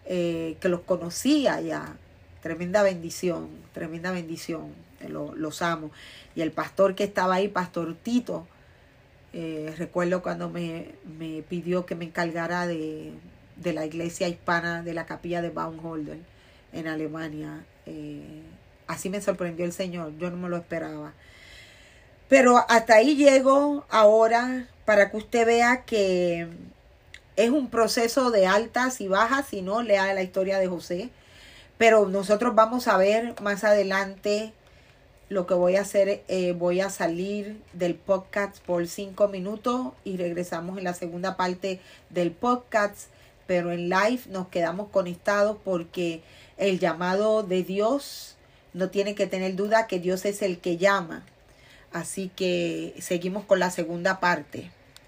[0.05, 1.95] eh, que los conocía ya,
[2.41, 4.73] tremenda bendición, tremenda bendición,
[5.03, 5.91] eh, los amo.
[6.35, 8.47] Y el pastor que estaba ahí, Pastor Tito,
[9.33, 13.13] eh, recuerdo cuando me, me, pidió que me encargara de,
[13.55, 16.19] de la iglesia hispana de la capilla de Baumholder
[16.71, 17.65] en Alemania.
[17.85, 18.41] Eh,
[18.87, 21.13] así me sorprendió el Señor, yo no me lo esperaba.
[22.29, 26.47] Pero hasta ahí llego ahora para que usted vea que
[27.35, 31.09] es un proceso de altas y bajas, si no, lea la historia de José.
[31.77, 34.53] Pero nosotros vamos a ver más adelante
[35.33, 36.23] lo que voy a hacer.
[36.27, 41.79] Eh, voy a salir del podcast por cinco minutos y regresamos en la segunda parte
[42.09, 43.07] del podcast.
[43.47, 46.21] Pero en live nos quedamos conectados porque
[46.57, 48.37] el llamado de Dios,
[48.73, 51.25] no tiene que tener duda que Dios es el que llama.
[51.91, 54.71] Así que seguimos con la segunda parte.